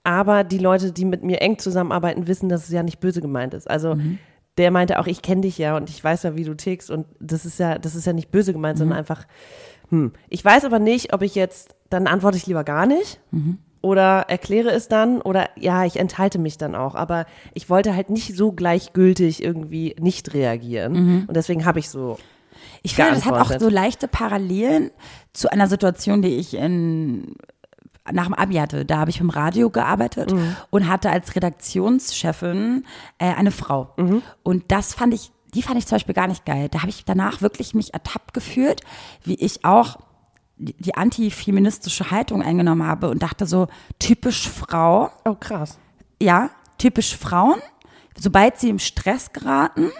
Aber 0.04 0.44
die 0.44 0.58
Leute, 0.58 0.92
die 0.92 1.04
mit 1.04 1.24
mir 1.24 1.42
eng 1.42 1.58
zusammenarbeiten, 1.58 2.28
wissen, 2.28 2.48
dass 2.48 2.64
es 2.64 2.70
ja 2.70 2.84
nicht 2.84 3.00
böse 3.00 3.20
gemeint 3.20 3.52
ist. 3.52 3.68
Also 3.68 3.96
der 4.56 4.70
meinte 4.70 4.98
auch, 4.98 5.06
ich 5.06 5.22
kenne 5.22 5.42
dich 5.42 5.58
ja 5.58 5.76
und 5.76 5.90
ich 5.90 6.02
weiß 6.02 6.22
ja, 6.22 6.36
wie 6.36 6.44
du 6.44 6.54
tickst 6.54 6.90
und 6.90 7.06
das 7.18 7.44
ist 7.44 7.58
ja, 7.58 7.78
das 7.78 7.94
ist 7.94 8.06
ja 8.06 8.12
nicht 8.12 8.30
böse 8.30 8.52
gemeint, 8.52 8.78
sondern 8.78 8.98
einfach, 8.98 9.26
hm. 9.90 10.12
Ich 10.28 10.44
weiß 10.44 10.64
aber 10.64 10.78
nicht, 10.78 11.12
ob 11.12 11.22
ich 11.22 11.34
jetzt, 11.34 11.74
dann 11.90 12.06
antworte 12.06 12.36
ich 12.38 12.46
lieber 12.46 12.64
gar 12.64 12.86
nicht. 12.86 13.20
Oder 13.82 14.26
erkläre 14.28 14.70
es 14.70 14.88
dann 14.88 15.22
oder 15.22 15.48
ja, 15.56 15.84
ich 15.86 15.98
enthalte 15.98 16.38
mich 16.38 16.58
dann 16.58 16.74
auch. 16.74 16.94
Aber 16.94 17.26
ich 17.54 17.70
wollte 17.70 17.94
halt 17.94 18.10
nicht 18.10 18.36
so 18.36 18.52
gleichgültig 18.52 19.42
irgendwie 19.42 19.96
nicht 20.00 20.34
reagieren. 20.34 21.24
Und 21.26 21.34
deswegen 21.36 21.64
habe 21.64 21.78
ich 21.78 21.88
so. 21.88 22.18
Ich 22.82 22.94
finde, 22.94 23.12
das 23.12 23.24
hat 23.24 23.34
auch 23.34 23.58
so 23.58 23.68
leichte 23.68 24.06
Parallelen 24.08 24.90
zu 25.32 25.50
einer 25.50 25.66
Situation, 25.66 26.20
die 26.22 26.36
ich 26.36 26.54
in, 26.54 27.34
nach 28.10 28.26
dem 28.26 28.34
Abi 28.34 28.54
hatte. 28.56 28.84
Da 28.84 28.98
habe 28.98 29.10
ich 29.10 29.20
im 29.20 29.30
Radio 29.30 29.70
gearbeitet 29.70 30.32
Mhm. 30.32 30.56
und 30.70 30.88
hatte 30.88 31.10
als 31.10 31.34
Redaktionschefin 31.34 32.84
äh, 33.18 33.34
eine 33.34 33.50
Frau. 33.50 33.88
Mhm. 33.96 34.22
Und 34.42 34.64
das 34.68 34.94
fand 34.94 35.14
ich, 35.14 35.30
die 35.54 35.62
fand 35.62 35.78
ich 35.78 35.86
zum 35.86 35.96
Beispiel 35.96 36.14
gar 36.14 36.26
nicht 36.28 36.44
geil. 36.44 36.68
Da 36.70 36.80
habe 36.80 36.90
ich 36.90 37.04
danach 37.04 37.40
wirklich 37.42 37.74
mich 37.74 37.92
ertappt 37.94 38.34
gefühlt, 38.34 38.80
wie 39.24 39.34
ich 39.34 39.64
auch 39.64 39.98
die, 40.56 40.74
die 40.78 40.94
antifeministische 40.94 42.10
Haltung 42.10 42.42
eingenommen 42.42 42.86
habe 42.86 43.08
und 43.10 43.22
dachte 43.22 43.46
so, 43.46 43.68
typisch 43.98 44.48
Frau, 44.48 45.10
Oh, 45.24 45.34
krass. 45.34 45.78
ja, 46.20 46.50
typisch 46.78 47.16
Frauen. 47.16 47.56
Sobald 48.18 48.58
sie 48.58 48.68
im 48.68 48.78
Stress 48.78 49.32
geraten, 49.32 49.90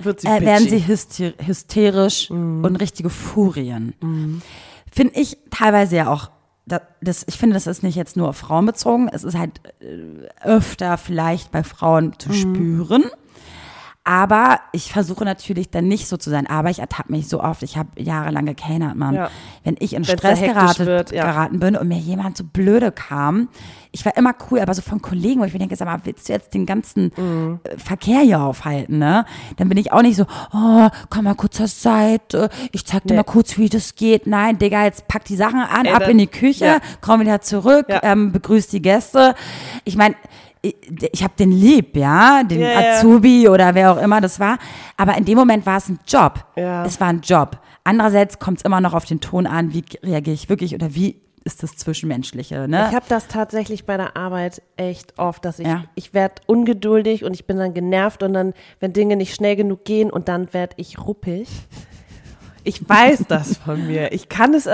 Wird 0.00 0.20
sie 0.20 0.26
äh, 0.28 0.40
werden 0.40 0.68
sie 0.68 0.86
hyster 0.86 1.32
hysterisch 1.44 2.30
und 2.30 2.76
richtige 2.76 3.10
Furien. 3.10 4.42
Finde 4.90 5.14
ich 5.20 5.38
teilweise 5.50 5.96
ja 5.96 6.08
auch, 6.12 6.30
da- 6.66 6.82
das, 7.00 7.24
ich 7.28 7.38
finde, 7.38 7.54
das 7.54 7.66
ist 7.68 7.82
nicht 7.82 7.94
jetzt 7.94 8.16
nur 8.16 8.28
auf 8.28 8.36
Frauen 8.36 8.66
bezogen, 8.66 9.08
es 9.12 9.22
ist 9.22 9.36
halt 9.38 9.60
äh, 9.80 10.28
öfter 10.42 10.98
vielleicht 10.98 11.52
bei 11.52 11.62
Frauen 11.62 12.18
zu 12.18 12.32
spüren. 12.32 13.04
Aber 14.08 14.60
ich 14.72 14.90
versuche 14.90 15.22
natürlich 15.22 15.68
dann 15.70 15.86
nicht 15.86 16.08
so 16.08 16.16
zu 16.16 16.30
sein. 16.30 16.46
Aber 16.46 16.70
ich 16.70 16.78
ertappe 16.78 17.12
mich 17.12 17.28
so 17.28 17.42
oft. 17.42 17.62
Ich 17.62 17.76
habe 17.76 17.90
jahrelang 18.00 18.46
gekellnert, 18.46 18.96
Mann. 18.96 19.14
Ja. 19.14 19.30
Wenn 19.64 19.76
ich 19.80 19.92
in 19.92 20.08
Wenn's 20.08 20.18
Stress 20.18 20.40
geraten, 20.40 20.86
wird, 20.86 21.12
ja. 21.12 21.26
geraten 21.26 21.60
bin 21.60 21.76
und 21.76 21.88
mir 21.88 21.98
jemand 21.98 22.38
so 22.38 22.44
blöde 22.44 22.90
kam, 22.90 23.48
ich 23.92 24.06
war 24.06 24.16
immer 24.16 24.34
cool, 24.50 24.60
aber 24.60 24.72
so 24.72 24.80
von 24.80 25.02
Kollegen, 25.02 25.40
wo 25.40 25.44
ich 25.44 25.52
mir 25.52 25.58
denke, 25.58 25.76
sag 25.76 25.84
mal, 25.86 26.00
willst 26.04 26.26
du 26.28 26.32
jetzt 26.32 26.54
den 26.54 26.64
ganzen 26.64 27.12
Mhm. 27.18 27.60
äh, 27.64 27.76
Verkehr 27.76 28.20
hier 28.20 28.40
aufhalten, 28.40 28.96
ne? 28.98 29.26
Dann 29.56 29.68
bin 29.68 29.76
ich 29.76 29.92
auch 29.92 30.00
nicht 30.02 30.16
so, 30.16 30.24
oh, 30.54 30.88
komm 31.10 31.24
mal 31.24 31.34
kurz 31.34 31.56
zur 31.56 31.68
Seite, 31.68 32.48
ich 32.72 32.86
zeig 32.86 33.02
dir 33.04 33.12
Nee. 33.12 33.16
mal 33.18 33.24
kurz, 33.24 33.58
wie 33.58 33.68
das 33.68 33.94
geht. 33.94 34.26
Nein, 34.26 34.58
Digga, 34.58 34.84
jetzt 34.84 35.06
pack 35.08 35.24
die 35.24 35.36
Sachen 35.36 35.60
an, 35.60 35.84
Ey, 35.84 35.92
ab 35.92 36.08
in 36.08 36.16
die 36.16 36.26
Küche, 36.28 36.64
ja. 36.64 36.78
komm 37.02 37.20
wieder 37.20 37.42
zurück, 37.42 37.86
ähm, 38.02 38.32
begrüß 38.32 38.68
die 38.68 38.80
Gäste. 38.80 39.34
Ich 39.84 39.96
meine, 39.96 40.14
ich, 40.68 41.10
ich 41.12 41.22
habe 41.22 41.34
den 41.38 41.52
lieb, 41.52 41.96
ja, 41.96 42.42
den 42.42 42.60
ja. 42.60 42.78
Azubi 42.96 43.48
oder 43.48 43.74
wer 43.74 43.92
auch 43.92 44.02
immer 44.02 44.20
das 44.20 44.38
war. 44.40 44.58
Aber 44.96 45.16
in 45.16 45.24
dem 45.24 45.36
Moment 45.36 45.66
war 45.66 45.78
es 45.78 45.88
ein 45.88 45.98
Job. 46.06 46.44
Ja. 46.56 46.84
Es 46.84 47.00
war 47.00 47.08
ein 47.08 47.20
Job. 47.20 47.58
Andererseits 47.84 48.38
kommt 48.38 48.58
es 48.58 48.64
immer 48.64 48.80
noch 48.80 48.94
auf 48.94 49.04
den 49.04 49.20
Ton 49.20 49.46
an, 49.46 49.72
wie 49.72 49.84
reagiere 50.02 50.34
ich 50.34 50.48
wirklich 50.48 50.74
oder 50.74 50.94
wie 50.94 51.20
ist 51.44 51.62
das 51.62 51.76
Zwischenmenschliche, 51.76 52.68
ne? 52.68 52.88
Ich 52.90 52.94
habe 52.94 53.06
das 53.08 53.26
tatsächlich 53.28 53.86
bei 53.86 53.96
der 53.96 54.16
Arbeit 54.18 54.60
echt 54.76 55.18
oft, 55.18 55.42
dass 55.46 55.58
ich, 55.58 55.66
Ja. 55.66 55.84
ich 55.94 56.12
werde 56.12 56.34
ungeduldig 56.46 57.24
und 57.24 57.32
ich 57.32 57.46
bin 57.46 57.56
dann 57.56 57.72
genervt 57.72 58.22
und 58.22 58.34
dann, 58.34 58.52
wenn 58.80 58.92
Dinge 58.92 59.16
nicht 59.16 59.34
schnell 59.34 59.56
genug 59.56 59.84
gehen 59.86 60.10
und 60.10 60.28
dann 60.28 60.52
werde 60.52 60.74
ich 60.76 60.98
ruppig. 60.98 61.48
Ich 62.64 62.86
weiß 62.86 63.24
das 63.28 63.56
von 63.56 63.86
mir. 63.86 64.12
Ich 64.12 64.28
kann 64.28 64.52
es, 64.52 64.68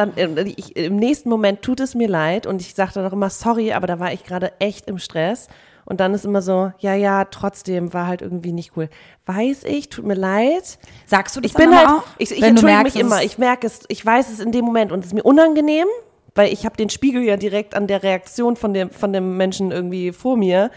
ich, 0.57 0.75
im 0.77 0.97
nächsten 0.97 1.29
Moment 1.29 1.63
tut 1.63 1.79
es 1.79 1.95
mir 1.95 2.09
leid 2.09 2.45
und 2.45 2.61
ich 2.61 2.75
sage 2.75 2.91
dann 2.95 3.07
auch 3.07 3.13
immer 3.13 3.31
sorry, 3.31 3.73
aber 3.73 3.87
da 3.87 4.01
war 4.01 4.13
ich 4.13 4.25
gerade 4.25 4.53
echt 4.59 4.89
im 4.89 4.99
Stress. 4.99 5.47
Und 5.87 6.01
dann 6.01 6.15
ist 6.15 6.25
immer 6.25 6.43
so, 6.43 6.73
ja, 6.79 6.95
ja, 6.95 7.25
trotzdem 7.27 7.93
war 7.93 8.07
halt 8.07 8.23
irgendwie 8.23 8.53
nicht 8.53 8.73
cool. 8.77 8.89
Weiß 9.27 9.65
ich, 9.65 9.89
tut 9.91 10.07
mir 10.07 10.15
leid. 10.15 10.79
Sagst 11.07 11.37
du 11.37 11.41
das 11.41 11.51
Ich 11.51 11.57
bin 11.57 11.77
halt, 11.77 11.89
auch? 11.89 12.05
ich, 12.19 12.31
ich 12.31 12.43
entschuldige 12.43 12.67
merkst, 12.67 12.95
mich 12.95 13.05
immer. 13.05 13.23
Ich 13.23 13.39
merke 13.39 13.67
es, 13.67 13.81
ich 13.89 14.05
weiß 14.05 14.31
es 14.31 14.41
in 14.41 14.53
dem 14.53 14.65
Moment 14.65 14.93
und 14.93 15.01
es 15.01 15.07
ist 15.07 15.15
mir 15.15 15.23
unangenehm, 15.23 15.87
weil 16.35 16.53
ich 16.53 16.65
habe 16.65 16.77
den 16.77 16.89
Spiegel 16.89 17.23
ja 17.23 17.37
direkt 17.37 17.75
an 17.75 17.87
der 17.87 18.03
Reaktion 18.03 18.57
von 18.57 18.73
dem, 18.73 18.91
von 18.91 19.13
dem 19.13 19.37
Menschen 19.37 19.71
irgendwie 19.73 20.13
vor 20.13 20.37
mir. 20.37 20.71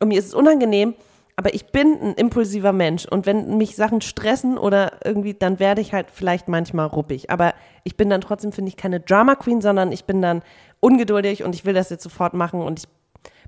Und 0.00 0.08
mir 0.08 0.18
ist 0.18 0.26
es 0.26 0.34
unangenehm, 0.34 0.94
aber 1.36 1.54
ich 1.54 1.66
bin 1.66 1.98
ein 2.00 2.14
impulsiver 2.14 2.72
Mensch. 2.72 3.06
Und 3.06 3.24
wenn 3.24 3.56
mich 3.56 3.74
Sachen 3.74 4.00
stressen 4.00 4.58
oder 4.58 4.92
irgendwie, 5.04 5.34
dann 5.34 5.58
werde 5.58 5.80
ich 5.80 5.94
halt 5.94 6.08
vielleicht 6.12 6.48
manchmal 6.48 6.86
ruppig. 6.86 7.30
Aber 7.30 7.54
ich 7.84 7.96
bin 7.96 8.10
dann 8.10 8.20
trotzdem, 8.20 8.52
finde 8.52 8.68
ich, 8.68 8.76
keine 8.76 9.00
Drama 9.00 9.34
Queen, 9.34 9.60
sondern 9.62 9.92
ich 9.92 10.04
bin 10.04 10.20
dann 10.20 10.42
ungeduldig 10.80 11.42
und 11.42 11.54
ich 11.54 11.64
will 11.64 11.74
das 11.74 11.90
jetzt 11.90 12.02
sofort 12.02 12.34
machen 12.34 12.60
und 12.60 12.80
ich 12.80 12.88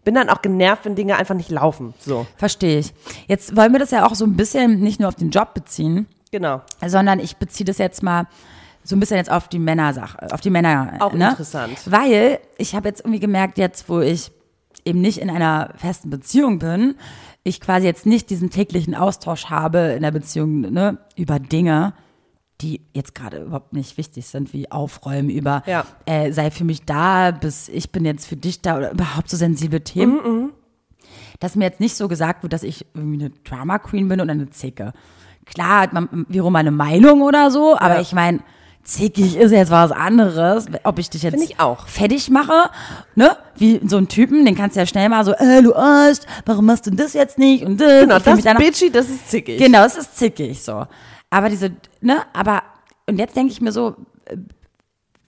bin 0.04 0.14
dann 0.14 0.28
auch 0.28 0.42
genervt, 0.42 0.84
wenn 0.84 0.94
Dinge 0.94 1.16
einfach 1.16 1.34
nicht 1.34 1.50
laufen. 1.50 1.94
So, 1.98 2.26
Verstehe 2.36 2.78
ich. 2.78 2.94
Jetzt 3.26 3.56
wollen 3.56 3.72
wir 3.72 3.78
das 3.78 3.90
ja 3.90 4.06
auch 4.06 4.14
so 4.14 4.24
ein 4.24 4.36
bisschen 4.36 4.80
nicht 4.80 5.00
nur 5.00 5.08
auf 5.08 5.16
den 5.16 5.30
Job 5.30 5.54
beziehen, 5.54 6.06
genau. 6.30 6.62
sondern 6.86 7.18
ich 7.18 7.36
beziehe 7.36 7.64
das 7.64 7.78
jetzt 7.78 8.02
mal 8.02 8.26
so 8.84 8.96
ein 8.96 9.00
bisschen 9.00 9.16
jetzt 9.16 9.30
auf 9.30 9.48
die 9.48 9.58
Männersache, 9.58 10.32
auf 10.32 10.40
die 10.40 10.50
Männer. 10.50 10.96
Auch 11.00 11.12
ne? 11.12 11.30
interessant. 11.30 11.78
Weil 11.86 12.38
ich 12.58 12.74
habe 12.74 12.88
jetzt 12.88 13.00
irgendwie 13.00 13.20
gemerkt, 13.20 13.58
jetzt 13.58 13.88
wo 13.88 14.00
ich 14.00 14.30
eben 14.84 15.00
nicht 15.00 15.18
in 15.18 15.30
einer 15.30 15.70
festen 15.76 16.10
Beziehung 16.10 16.58
bin, 16.58 16.96
ich 17.42 17.60
quasi 17.60 17.86
jetzt 17.86 18.06
nicht 18.06 18.30
diesen 18.30 18.50
täglichen 18.50 18.94
Austausch 18.94 19.46
habe 19.46 19.78
in 19.96 20.02
der 20.02 20.10
Beziehung 20.10 20.60
ne, 20.60 20.98
über 21.16 21.38
Dinge, 21.38 21.94
die 22.60 22.80
jetzt 22.92 23.14
gerade 23.14 23.38
überhaupt 23.42 23.72
nicht 23.72 23.96
wichtig 23.98 24.26
sind, 24.26 24.52
wie 24.52 24.70
aufräumen, 24.70 25.28
über 25.28 25.62
Ja. 25.66 25.84
äh, 26.06 26.30
sei 26.32 26.50
für 26.50 26.64
mich 26.64 26.84
da, 26.84 27.30
bis 27.32 27.68
ich 27.68 27.90
bin 27.90 28.04
jetzt 28.04 28.26
für 28.26 28.36
dich 28.36 28.62
da 28.62 28.76
oder 28.76 28.92
überhaupt 28.92 29.28
so 29.28 29.36
sensible 29.36 29.80
Themen. 29.82 30.14
Mhm, 30.24 30.50
Dass 31.40 31.56
mir 31.56 31.64
jetzt 31.64 31.80
nicht 31.80 31.96
so 31.96 32.06
gesagt 32.08 32.42
wird, 32.44 32.52
dass 32.52 32.62
ich 32.62 32.86
irgendwie 32.94 33.24
eine 33.24 33.30
Drama 33.44 33.78
Queen 33.78 34.08
bin 34.08 34.20
oder 34.20 34.30
eine 34.32 34.50
Zicke. 34.50 34.92
Klar 35.46 35.80
hat 35.82 35.92
man 35.92 36.26
wiederum 36.28 36.52
meine 36.52 36.70
Meinung 36.70 37.22
oder 37.22 37.50
so, 37.50 37.76
aber 37.76 37.96
Ja. 37.96 38.00
ich 38.00 38.12
meine, 38.12 38.38
zickig 38.84 39.36
ist 39.36 39.50
jetzt 39.52 39.70
was 39.70 39.90
anderes, 39.92 40.66
ob 40.84 40.98
ich 40.98 41.10
dich 41.10 41.22
jetzt 41.22 41.32
Finde 41.34 41.46
ich 41.52 41.58
auch. 41.60 41.86
fertig 41.88 42.30
mache, 42.30 42.70
ne? 43.14 43.36
Wie 43.56 43.80
so 43.86 43.96
ein 43.96 44.08
Typen, 44.08 44.44
den 44.44 44.54
kannst 44.54 44.76
du 44.76 44.80
ja 44.80 44.86
schnell 44.86 45.08
mal 45.08 45.24
so, 45.24 45.32
äh, 45.32 45.62
du 45.62 45.74
Arsch, 45.74 46.18
warum 46.46 46.66
machst 46.66 46.86
du 46.86 46.90
das 46.92 47.14
jetzt 47.14 47.38
nicht 47.38 47.64
und 47.64 47.80
das? 47.80 48.02
Genau, 48.02 48.18
das 48.18 48.42
danach- 48.42 48.60
Bitchy, 48.60 48.90
das 48.90 49.08
ist 49.10 49.28
zickig. 49.28 49.58
Genau, 49.58 49.84
es 49.84 49.96
ist 49.96 50.16
zickig 50.16 50.62
so. 50.62 50.86
Aber 51.34 51.48
diese, 51.48 51.72
ne, 52.00 52.22
aber, 52.32 52.62
und 53.08 53.18
jetzt 53.18 53.34
denke 53.34 53.50
ich 53.52 53.60
mir 53.60 53.72
so, 53.72 53.96
äh, 54.26 54.36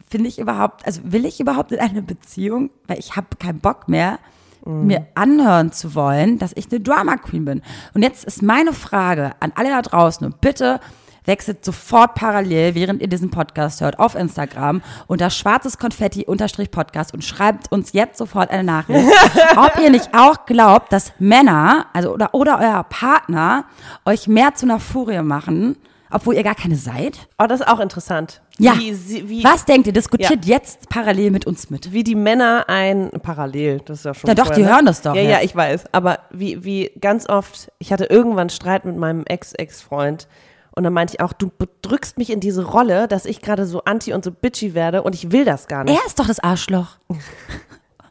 finde 0.08 0.28
ich 0.28 0.38
überhaupt, 0.38 0.86
also 0.86 1.00
will 1.04 1.26
ich 1.26 1.40
überhaupt 1.40 1.72
in 1.72 1.80
eine 1.80 2.00
Beziehung, 2.00 2.70
weil 2.86 3.00
ich 3.00 3.16
habe 3.16 3.26
keinen 3.40 3.58
Bock 3.58 3.88
mehr, 3.88 4.20
mir 4.64 5.06
anhören 5.14 5.70
zu 5.70 5.94
wollen, 5.94 6.38
dass 6.38 6.52
ich 6.54 6.70
eine 6.70 6.80
Drama 6.80 7.16
Queen 7.16 7.44
bin. 7.44 7.62
Und 7.94 8.02
jetzt 8.02 8.24
ist 8.24 8.42
meine 8.42 8.72
Frage 8.72 9.32
an 9.38 9.52
alle 9.54 9.70
da 9.70 9.82
draußen 9.82 10.24
und 10.26 10.40
bitte 10.40 10.80
wechselt 11.24 11.64
sofort 11.64 12.14
parallel, 12.14 12.74
während 12.74 13.02
ihr 13.02 13.08
diesen 13.08 13.30
Podcast 13.30 13.80
hört, 13.80 13.98
auf 13.98 14.14
Instagram 14.14 14.82
unter 15.06 15.30
schwarzes 15.30 15.78
Konfetti 15.78 16.24
unterstrich 16.24 16.70
Podcast 16.70 17.14
und 17.14 17.24
schreibt 17.24 17.70
uns 17.70 17.92
jetzt 17.92 18.18
sofort 18.18 18.50
eine 18.50 18.64
Nachricht, 18.64 19.08
ob 19.56 19.78
ihr 19.80 19.90
nicht 19.90 20.10
auch 20.14 20.46
glaubt, 20.46 20.92
dass 20.92 21.12
Männer, 21.18 21.86
also 21.92 22.12
oder, 22.12 22.32
oder 22.32 22.58
euer 22.60 22.84
Partner 22.84 23.64
euch 24.04 24.28
mehr 24.28 24.54
zu 24.54 24.66
einer 24.66 24.80
Furie 24.80 25.22
machen, 25.22 25.76
obwohl 26.10 26.34
ihr 26.34 26.42
gar 26.42 26.54
keine 26.54 26.76
seid. 26.76 27.28
Oh, 27.38 27.46
das 27.46 27.60
ist 27.60 27.68
auch 27.68 27.80
interessant. 27.80 28.42
Ja. 28.58 28.74
Wie, 28.78 29.28
wie, 29.28 29.44
Was 29.44 29.64
denkt 29.64 29.86
ihr? 29.86 29.92
Diskutiert 29.92 30.44
jetzt 30.44 30.88
parallel 30.88 31.30
mit 31.30 31.46
uns 31.46 31.68
mit. 31.70 31.92
wie 31.92 32.04
die 32.04 32.14
Männer 32.14 32.64
ein 32.68 33.10
parallel, 33.22 33.80
das 33.84 33.98
ist 33.98 34.04
ja 34.04 34.14
schon. 34.14 34.28
Ja, 34.28 34.34
doch, 34.34 34.50
die 34.50 34.66
hören 34.66 34.86
das 34.86 35.02
doch 35.02 35.14
Ja, 35.14 35.22
jetzt. 35.22 35.30
ja, 35.30 35.40
ich 35.42 35.54
weiß. 35.54 35.84
Aber 35.92 36.20
wie, 36.30 36.64
wie 36.64 36.90
ganz 37.00 37.28
oft, 37.28 37.70
ich 37.78 37.92
hatte 37.92 38.04
irgendwann 38.06 38.48
Streit 38.48 38.84
mit 38.84 38.96
meinem 38.96 39.24
Ex-Ex-Freund 39.26 40.26
und 40.74 40.84
dann 40.84 40.92
meinte 40.92 41.14
ich 41.14 41.20
auch, 41.20 41.32
du 41.32 41.50
drückst 41.82 42.18
mich 42.18 42.30
in 42.30 42.40
diese 42.40 42.64
Rolle, 42.64 43.08
dass 43.08 43.24
ich 43.24 43.40
gerade 43.40 43.66
so 43.66 43.84
anti 43.84 44.12
und 44.12 44.24
so 44.24 44.30
bitchy 44.30 44.74
werde 44.74 45.02
und 45.02 45.14
ich 45.14 45.32
will 45.32 45.44
das 45.44 45.68
gar 45.68 45.84
nicht. 45.84 45.98
Er 45.98 46.06
ist 46.06 46.18
doch 46.18 46.26
das 46.26 46.38
Arschloch. 46.40 46.88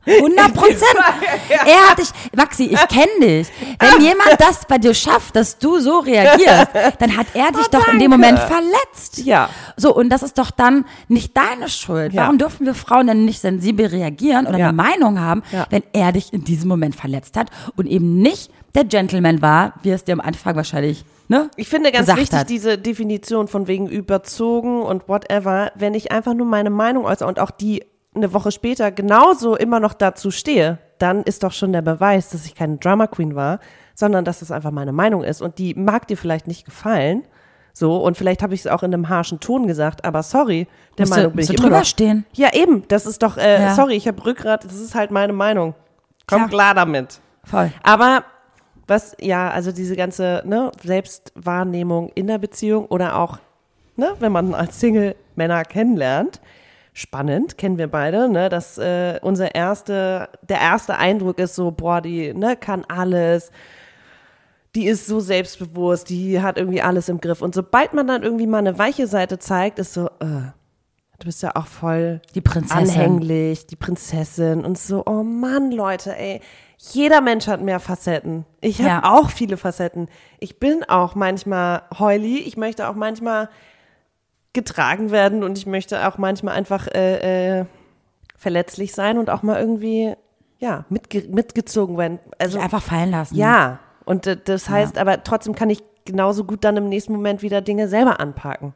100 0.05 0.53
Prozent. 0.53 0.83
Er 1.50 1.89
hat 1.89 2.00
dich, 2.00 2.09
Maxi, 2.35 2.65
ich 2.65 2.88
kenne 2.88 3.07
dich. 3.21 3.47
Wenn 3.79 4.01
jemand 4.03 4.35
das 4.39 4.65
bei 4.67 4.77
dir 4.77 4.93
schafft, 4.93 5.35
dass 5.35 5.57
du 5.57 5.79
so 5.79 6.00
reagierst, 6.00 6.67
dann 7.00 7.17
hat 7.17 7.27
er 7.33 7.51
dich 7.51 7.67
doch 7.67 7.88
in 7.88 8.00
dem 8.00 8.12
Moment 8.12 8.39
verletzt. 8.39 9.19
Ja. 9.25 9.50
So, 9.77 9.95
und 9.95 10.09
das 10.09 10.24
ist 10.24 10.38
doch 10.38 10.51
dann 10.51 10.85
nicht 11.07 11.35
deine 11.35 11.69
Schuld. 11.69 12.13
Ja. 12.13 12.24
Warum 12.24 12.38
dürfen 12.38 12.65
wir 12.65 12.74
Frauen 12.75 13.07
denn 13.07 13.25
nicht 13.25 13.41
sensibel 13.41 13.85
reagieren 13.88 14.47
oder 14.47 14.57
Ja. 14.57 14.67
eine 14.69 14.74
Meinung 14.77 15.19
haben, 15.19 15.43
Ja. 15.51 15.65
wenn 15.69 15.83
er 15.93 16.12
dich 16.12 16.33
in 16.33 16.43
diesem 16.43 16.67
Moment 16.69 16.95
verletzt 16.95 17.38
hat 17.38 17.50
und 17.75 17.88
eben 17.88 18.17
nicht 18.21 18.51
der 18.75 18.83
Gentleman 18.85 19.41
war, 19.41 19.74
wie 19.83 19.91
es 19.91 20.03
dir 20.03 20.13
am 20.13 20.21
Anfang 20.21 20.55
wahrscheinlich, 20.55 21.05
ne? 21.29 21.50
Ich 21.55 21.69
finde 21.69 21.91
ganz 21.91 22.07
wichtig 22.15 22.38
hat. 22.39 22.50
diese 22.50 22.77
Definition 22.77 23.47
von 23.47 23.67
wegen 23.67 23.88
überzogen 23.88 24.81
und 24.81 25.07
whatever, 25.07 25.71
wenn 25.75 25.93
ich 25.93 26.12
einfach 26.12 26.33
nur 26.33 26.45
meine 26.45 26.69
Meinung 26.69 27.05
äußere 27.05 27.27
und 27.27 27.39
auch 27.39 27.51
die 27.51 27.83
eine 28.15 28.34
Woche 28.34 28.51
später 28.51 28.91
genauso 28.91 29.55
immer 29.55 29.79
noch 29.79 29.93
dazu 29.93 30.31
stehe, 30.31 30.77
dann 31.00 31.24
ist 31.24 31.43
doch 31.43 31.51
schon 31.51 31.74
der 31.74 31.81
Beweis, 31.81 32.29
dass 32.29 32.45
ich 32.45 32.55
keine 32.55 32.77
Drama 32.77 33.07
Queen 33.07 33.36
war, 33.36 33.60
sondern 33.93 34.25
dass 34.25 34.41
es 34.41 34.51
einfach 34.51 34.72
meine 34.72 34.91
Meinung 34.93 35.24
ist 35.24 35.41
und 35.41 35.57
die 35.57 35.74
mag 35.75 36.07
dir 36.07 36.17
vielleicht 36.17 36.48
nicht 36.48 36.65
gefallen. 36.65 37.24
So, 37.74 37.98
und 37.98 38.15
vielleicht 38.17 38.41
habe 38.41 38.53
ich 38.53 38.62
es 38.62 38.67
auch 38.67 38.84
in 38.84 38.93
einem 38.93 39.10
harschen 39.10 39.41
Ton 39.41 39.67
gesagt, 39.67 40.05
aber 40.05 40.24
sorry, 40.24 40.67
der 40.98 41.03
Musst 41.03 41.12
du- 41.12 41.17
Meinung 41.17 41.31
bin 41.34 41.39
musst 41.41 41.50
ich 41.50 41.55
du 41.57 41.62
immer 41.62 41.67
drüber 41.69 41.79
noch. 41.79 41.86
stehen. 41.86 42.25
Ja, 42.34 42.53
eben, 42.53 42.88
das 42.88 43.05
ist 43.05 43.22
doch, 43.22 43.36
äh, 43.38 43.62
Ja. 43.63 43.75
sorry, 43.75 43.95
ich 43.95 44.07
habe 44.07 44.25
Rückgrat, 44.25 44.63
das 44.63 44.75
ist 44.75 44.95
halt 44.95 45.12
meine 45.12 45.34
Meinung. 45.34 45.75
Komm 46.27 46.48
Klar. 46.48 46.50
klar 46.50 46.74
damit. 46.74 47.19
Voll. 47.43 47.72
Aber 47.84 48.24
was, 48.88 49.15
ja, 49.19 49.50
also 49.50 49.72
diese 49.74 49.95
ganze 49.98 50.41
ne, 50.45 50.72
Selbstwahrnehmung 50.81 52.10
in 52.15 52.27
der 52.27 52.38
Beziehung 52.38 52.86
oder 52.86 53.17
auch, 53.17 53.39
ne, 53.95 54.13
wenn 54.19 54.31
man 54.31 54.53
als 54.53 54.79
Single 54.79 55.15
Männer 55.36 55.63
kennenlernt, 55.63 56.39
spannend, 56.97 57.57
kennen 57.57 57.77
wir 57.77 57.87
beide, 57.87 58.29
ne, 58.29 58.47
dass 58.47 58.77
äh, 58.77 59.19
unser 59.21 59.53
erste, 59.53 60.29
der 60.47 60.61
erste 60.61 60.95
Eindruck 60.97 61.39
ist 61.39 61.53
so, 61.53 61.69
boah, 61.71 61.99
die 61.99 62.33
ne, 62.33 62.55
kann 62.55 62.85
alles, 62.87 63.51
die 64.75 64.87
ist 64.87 65.05
so 65.05 65.19
selbstbewusst, 65.19 66.09
die 66.09 66.41
hat 66.41 66.57
irgendwie 66.57 66.81
alles 66.81 67.09
im 67.09 67.19
Griff. 67.19 67.41
Und 67.41 67.53
sobald 67.53 67.93
man 67.93 68.07
dann 68.07 68.23
irgendwie 68.23 68.47
mal 68.47 68.59
eine 68.59 68.79
weiche 68.79 69.07
Seite 69.07 69.39
zeigt, 69.39 69.77
ist 69.77 69.93
so, 69.93 70.07
äh, 70.07 70.51
du 71.19 71.25
bist 71.25 71.43
ja 71.43 71.55
auch 71.57 71.67
voll 71.67 72.21
Die 72.33 72.39
Prinzessin. 72.41 72.77
anhänglich, 72.89 73.67
die 73.67 73.75
Prinzessin 73.75 74.63
und 74.63 74.77
so, 74.77 75.03
oh 75.05 75.23
Mann, 75.23 75.71
Leute, 75.71 76.17
ey. 76.17 76.39
Jeder 76.77 77.19
Mensch 77.21 77.47
hat 77.47 77.61
mehr 77.61 77.79
Facetten. 77.81 78.45
Ich 78.61 78.79
habe 78.79 78.89
Ja. 78.89 79.03
auch 79.13 79.29
viele 79.31 79.57
Facetten. 79.57 80.07
Ich 80.39 80.59
bin 80.59 80.83
auch 80.87 81.15
manchmal 81.15 81.83
heuli, 81.99 82.37
ich 82.39 82.55
möchte 82.57 82.87
auch 82.87 82.95
manchmal 82.95 83.49
getragen 84.55 85.12
werden 85.12 85.43
und 85.43 85.57
ich 85.57 85.67
möchte 85.67 86.07
auch 86.07 86.17
manchmal 86.17 86.55
einfach 86.55 86.88
äh, 86.88 87.59
äh, 87.59 87.65
verletzlich 88.35 88.93
sein 88.93 89.19
und 89.19 89.29
auch 89.29 89.43
mal 89.43 89.59
irgendwie, 89.59 90.15
ja, 90.57 90.85
mitge 90.89 91.27
mitgezogen 91.29 91.97
werden. 91.97 92.17
Also 92.39 92.59
Einfach 92.59 92.81
fallen 92.81 93.12
lassen. 93.12 93.35
ja, 93.35 93.79
und 94.05 94.25
äh, 94.25 94.38
das 94.43 94.69
heißt, 94.69 94.97
aber 94.97 95.24
trotzdem 95.24 95.53
kann 95.53 95.69
ich 95.69 95.83
genauso 96.05 96.43
gut 96.43 96.63
dann 96.63 96.77
im 96.77 96.89
nächsten 96.89 97.13
Moment 97.13 97.43
wieder 97.43 97.62
Dinge 97.62 97.88
selber 97.88 98.19
anpacken. 98.19 98.74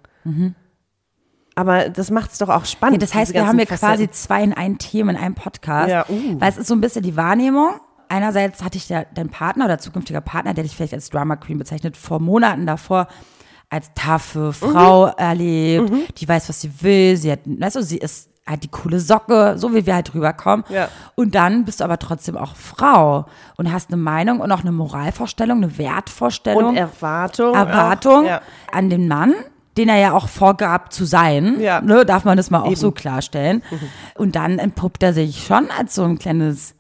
Aber 1.56 1.90
das 1.90 2.12
macht 2.12 2.32
es 2.32 2.38
doch 2.38 2.50
auch 2.50 2.66
spannend. 2.66 3.02
Ja, 3.02 3.08
das 3.08 3.14
heißt, 3.14 3.34
wir 3.34 3.48
haben 3.48 3.58
hier 3.58 3.66
quasi 3.66 4.10
zwei 4.12 4.44
in 4.44 4.54
einem 4.54 4.78
Thema, 4.78 5.12
in 5.12 5.18
einem 5.18 5.36
Podcast. 5.36 5.90
Ja, 5.90 6.06
uh. 6.08 6.40
Weil 6.40 6.50
es 6.50 6.58
ist 6.58 6.68
so 6.68 6.76
ein 6.76 6.82
bisschen 6.82 7.02
die 7.02 7.18
Wahrnehmung 7.18 7.72
einerseits 8.10 8.64
hatte 8.64 8.78
ich 8.78 8.90
ja 8.90 9.06
deinen 9.06 9.30
Partner 9.30 9.66
oder 9.66 9.78
zukünftiger 9.78 10.22
Partner, 10.22 10.54
der 10.54 10.64
dich 10.64 10.76
vielleicht 10.76 10.94
als 10.94 11.10
Drama 11.10 11.38
Queen 11.38 11.58
bezeichnet, 11.58 11.96
vor 11.96 12.20
Monaten 12.20 12.66
davor 12.66 13.08
als 13.70 13.92
taffe 13.94 14.52
Frau 14.52 15.08
erlebt, 15.08 16.20
die 16.20 16.28
weiß, 16.28 16.50
was 16.50 16.62
sie 16.62 16.72
will, 16.82 17.18
sie 17.18 17.32
hat, 17.32 17.42
weißt 17.46 17.76
du, 17.76 17.84
sie 17.84 17.98
ist 17.98 18.30
halt 18.50 18.64
die 18.64 18.68
coole 18.70 19.00
Socke, 19.00 19.54
so 19.58 19.74
wie 19.74 19.86
wir 19.86 19.94
halt 19.94 20.14
rüberkommen. 20.14 20.66
Ja. 20.70 20.90
Und 21.16 21.36
dann 21.36 21.66
bist 21.66 21.80
du 21.80 21.84
aber 21.84 22.00
trotzdem 22.00 22.36
auch 22.36 22.56
Frau 22.56 23.26
und 23.58 23.72
hast 23.72 23.92
eine 23.92 24.02
Meinung 24.02 24.40
und 24.40 24.52
auch 24.52 24.62
eine 24.62 24.72
Moralvorstellung, 24.72 25.58
eine 25.58 25.78
Wertvorstellung. 25.78 26.70
Und 26.70 26.78
Erwartung. 26.78 27.54
Erwartung 27.54 28.26
ja. 28.26 28.42
an 28.72 28.90
den 28.90 29.08
Mann, 29.08 29.36
den 29.78 29.88
er 29.88 29.98
ja 29.98 30.14
auch 30.14 30.28
vorgab 30.28 30.92
zu 30.92 31.06
sein. 31.06 31.60
Ja. 31.60 31.82
Ne, 31.82 32.06
darf 32.06 32.26
man 32.26 32.38
das 32.38 32.50
mal 32.50 32.62
auch 32.62 32.68
Eben. 32.68 32.76
so 32.76 32.92
klarstellen. 32.92 33.62
Und 34.16 34.36
dann 34.36 34.58
entpuppt 34.58 35.04
er 35.04 35.14
sich 35.14 35.46
schon 35.46 35.70
als 35.78 35.94
so 35.94 36.04
ein 36.04 36.18
kleines 36.18 36.74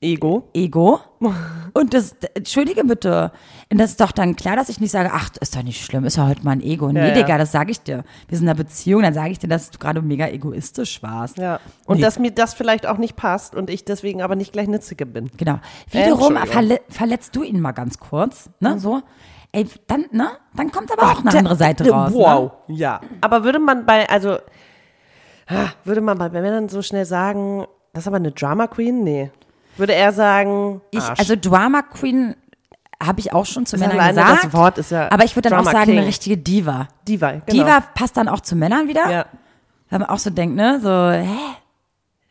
Ego. 0.00 0.48
Ego. 0.52 1.00
Und 1.72 1.94
das, 1.94 2.16
entschuldige 2.34 2.84
bitte. 2.84 3.30
Und 3.72 3.78
das 3.78 3.90
ist 3.92 4.00
doch 4.00 4.12
dann 4.12 4.36
klar, 4.36 4.54
dass 4.54 4.68
ich 4.68 4.80
nicht 4.80 4.90
sage, 4.90 5.10
ach, 5.12 5.30
ist 5.40 5.56
doch 5.56 5.62
nicht 5.62 5.82
schlimm, 5.84 6.04
ist 6.04 6.16
ja 6.18 6.28
heute 6.28 6.44
mal 6.44 6.52
ein 6.52 6.60
Ego. 6.60 6.92
Nee, 6.92 7.00
Ja, 7.00 7.06
ja. 7.06 7.14
Digga, 7.14 7.38
das 7.38 7.52
sage 7.52 7.70
ich 7.70 7.80
dir. 7.82 8.04
Wir 8.28 8.36
sind 8.38 8.44
in 8.46 8.50
einer 8.50 8.56
Beziehung, 8.58 9.02
dann 9.02 9.14
sage 9.14 9.30
ich 9.30 9.38
dir, 9.38 9.48
dass 9.48 9.70
du 9.70 9.78
gerade 9.78 10.02
mega 10.02 10.28
egoistisch 10.28 11.02
warst. 11.02 11.38
Ja. 11.38 11.58
Und 11.86 11.96
Nee. 11.96 12.02
dass 12.02 12.18
mir 12.18 12.30
das 12.32 12.52
vielleicht 12.54 12.86
auch 12.86 12.98
nicht 12.98 13.16
passt 13.16 13.54
und 13.54 13.70
ich 13.70 13.84
deswegen 13.84 14.20
aber 14.22 14.36
nicht 14.36 14.52
gleich 14.52 14.68
Zicke 14.80 15.06
bin. 15.06 15.30
Genau. 15.38 15.58
Wiederum 15.90 16.36
Entschuldigung. 16.36 16.46
verle 16.52 16.80
verletzt 16.90 17.34
du 17.34 17.42
ihn 17.42 17.60
mal 17.60 17.72
ganz 17.72 17.98
kurz, 17.98 18.50
ne, 18.60 18.78
so. 18.78 19.00
Ey, 19.52 19.66
dann, 19.86 20.06
ne, 20.12 20.28
dann 20.56 20.70
kommt 20.70 20.90
aber 20.92 21.10
auch 21.12 21.20
eine 21.20 21.30
Der- 21.30 21.38
andere 21.40 21.56
Seite 21.56 21.84
der- 21.84 21.92
raus. 21.92 22.10
Ne? 22.12 22.16
Wow. 22.18 22.52
Ja. 22.68 23.00
Aber 23.20 23.44
würde 23.44 23.58
man 23.58 23.84
bei, 23.86 24.08
also, 24.08 24.38
ah, 25.48 25.68
würde 25.84 26.00
man 26.00 26.18
bei 26.18 26.28
Männern 26.30 26.68
so 26.68 26.82
schnell 26.82 27.04
sagen, 27.04 27.66
das 27.92 28.04
ist 28.04 28.08
aber 28.08 28.16
eine 28.16 28.32
Drama 28.32 28.66
Queen? 28.66 29.02
Nee. 29.04 29.30
Würde 29.76 29.94
er 29.94 30.12
sagen, 30.12 30.80
Ich, 30.90 31.00
Arsch. 31.02 31.18
also 31.18 31.34
Drama 31.40 31.82
Queen 31.82 32.34
habe 33.04 33.20
ich 33.20 33.32
auch 33.32 33.46
schon 33.46 33.66
zu 33.66 33.76
Ist 33.76 33.80
Männern 33.80 34.08
gesagt. 34.08 34.44
das 34.44 34.52
Wort 34.52 34.78
ist 34.78 34.90
ja 34.90 35.10
aber 35.10 35.24
ich 35.24 35.34
würde 35.36 35.50
dann 35.50 35.58
auch 35.58 35.64
Drama 35.64 35.78
sagen, 35.78 35.90
King. 35.90 35.98
eine 35.98 36.06
richtige 36.06 36.36
Diva. 36.38 36.88
Diva, 37.06 37.32
genau. 37.32 37.44
Diva 37.50 37.80
passt 37.94 38.16
dann 38.16 38.28
auch 38.28 38.40
zu 38.40 38.56
Männern 38.56 38.88
wieder. 38.88 39.10
Ja. 39.10 39.26
Weil 39.90 39.98
man 40.00 40.08
auch 40.08 40.18
so 40.18 40.30
denkt, 40.30 40.56
ne, 40.56 40.80
so, 40.82 40.88
hä? 40.90 41.28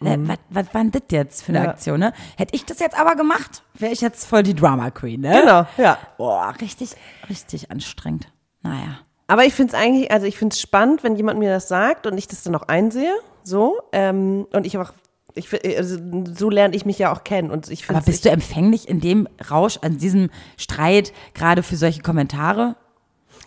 Was, 0.04 0.40
was 0.50 0.74
war 0.74 0.82
denn 0.82 0.92
das 0.92 1.04
jetzt 1.12 1.44
für 1.44 1.50
eine 1.52 1.60
Mhm. 1.60 1.66
Ja. 1.66 1.72
Aktion, 1.72 2.00
ne? 2.00 2.14
Hätte 2.36 2.56
ich 2.56 2.66
das 2.66 2.80
jetzt 2.80 3.00
aber 3.00 3.16
gemacht, 3.16 3.62
wäre 3.76 3.92
ich 3.92 4.02
jetzt 4.02 4.26
voll 4.26 4.42
die 4.42 4.56
Drama 4.56 4.90
Queen, 4.90 5.22
ne? 5.22 5.40
Genau, 5.42 5.68
ja. 5.78 5.98
Boah, 6.18 6.54
richtig, 6.60 6.96
richtig 7.30 7.70
anstrengend. 7.70 8.28
Naja. 8.64 8.98
Aber 9.28 9.46
ich 9.46 9.54
finde 9.54 9.74
es 9.76 9.80
eigentlich, 9.80 10.12
also 10.12 10.26
ich 10.26 10.40
finde 10.40 10.54
es 10.56 10.60
spannend, 10.62 11.04
wenn 11.04 11.16
jemand 11.16 11.38
mir 11.38 11.52
das 11.52 11.68
sagt 11.68 12.08
und 12.08 12.18
ich 12.18 12.28
das 12.28 12.42
dann 12.42 12.56
auch 12.56 12.64
einsehe, 12.68 13.14
so, 13.44 13.80
ähm, 13.92 14.48
und 14.54 14.66
ich 14.66 14.76
auch, 14.80 14.92
ich, 15.36 15.50
fi- 15.50 15.76
also 15.78 15.98
so 16.34 16.50
lerne 16.50 16.76
ich 16.76 16.86
mich 16.86 17.00
ja 17.00 17.14
auch 17.14 17.24
kennen 17.24 17.52
und 17.52 17.70
ich 17.70 17.90
Aber 17.90 18.02
bist 18.02 18.26
du 18.26 18.30
empfänglich 18.30 18.88
in 18.90 19.00
dem 19.02 19.28
Rausch, 19.50 19.78
an 19.82 19.98
diesem 19.98 20.30
Streit, 20.58 21.14
gerade 21.34 21.64
für 21.64 21.76
solche 21.76 22.02
Kommentare? 22.02 22.76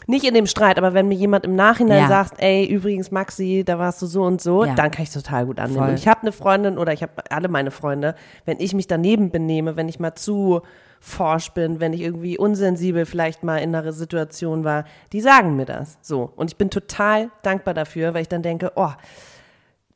nicht 0.07 0.25
in 0.27 0.35
dem 0.35 0.47
Streit, 0.47 0.77
aber 0.77 0.93
wenn 0.93 1.09
mir 1.09 1.15
jemand 1.15 1.47
im 1.47 1.55
Nachhinein 1.57 2.03
Ja. 2.03 2.09
sagt, 2.09 2.35
ey, 2.43 2.67
übrigens 2.67 3.11
Maxi, 3.11 3.63
da 3.65 3.79
warst 3.79 4.03
du 4.03 4.07
so 4.07 4.23
und 4.23 4.39
so, 4.43 4.63
Ja. 4.67 4.75
dann 4.75 4.91
kann 4.91 5.03
ich 5.05 5.11
total 5.11 5.47
gut 5.47 5.59
annehmen. 5.59 5.79
Voll. 5.79 5.89
Und 5.91 5.95
ich 5.99 6.07
habe 6.07 6.21
eine 6.21 6.33
Freundin 6.33 6.77
oder 6.77 6.93
ich 6.93 7.01
habe 7.03 7.13
alle 7.31 7.49
meine 7.49 7.71
Freunde, 7.71 8.15
wenn 8.45 8.61
ich 8.61 8.75
mich 8.75 8.87
daneben 8.87 9.31
benehme, 9.31 9.77
wenn 9.77 9.89
ich 9.89 9.99
mal 10.01 10.15
zu 10.15 10.61
forsch 11.01 11.53
bin, 11.53 11.81
wenn 11.81 11.95
ich 11.95 12.03
irgendwie 12.03 12.37
unsensibel 12.37 13.07
vielleicht 13.07 13.45
mal 13.45 13.59
in 13.59 13.75
einer 13.75 13.95
Situation 13.95 14.63
war, 14.63 14.85
die 15.15 15.23
sagen 15.23 15.57
mir 15.57 15.65
das. 15.65 15.97
So. 16.03 16.31
Und 16.37 16.51
ich 16.51 16.59
bin 16.59 16.69
total 16.69 17.31
dankbar 17.43 17.73
dafür, 17.73 18.13
weil 18.13 18.21
ich 18.23 18.29
dann 18.29 18.43
denke, 18.43 18.73
oh, 18.77 18.91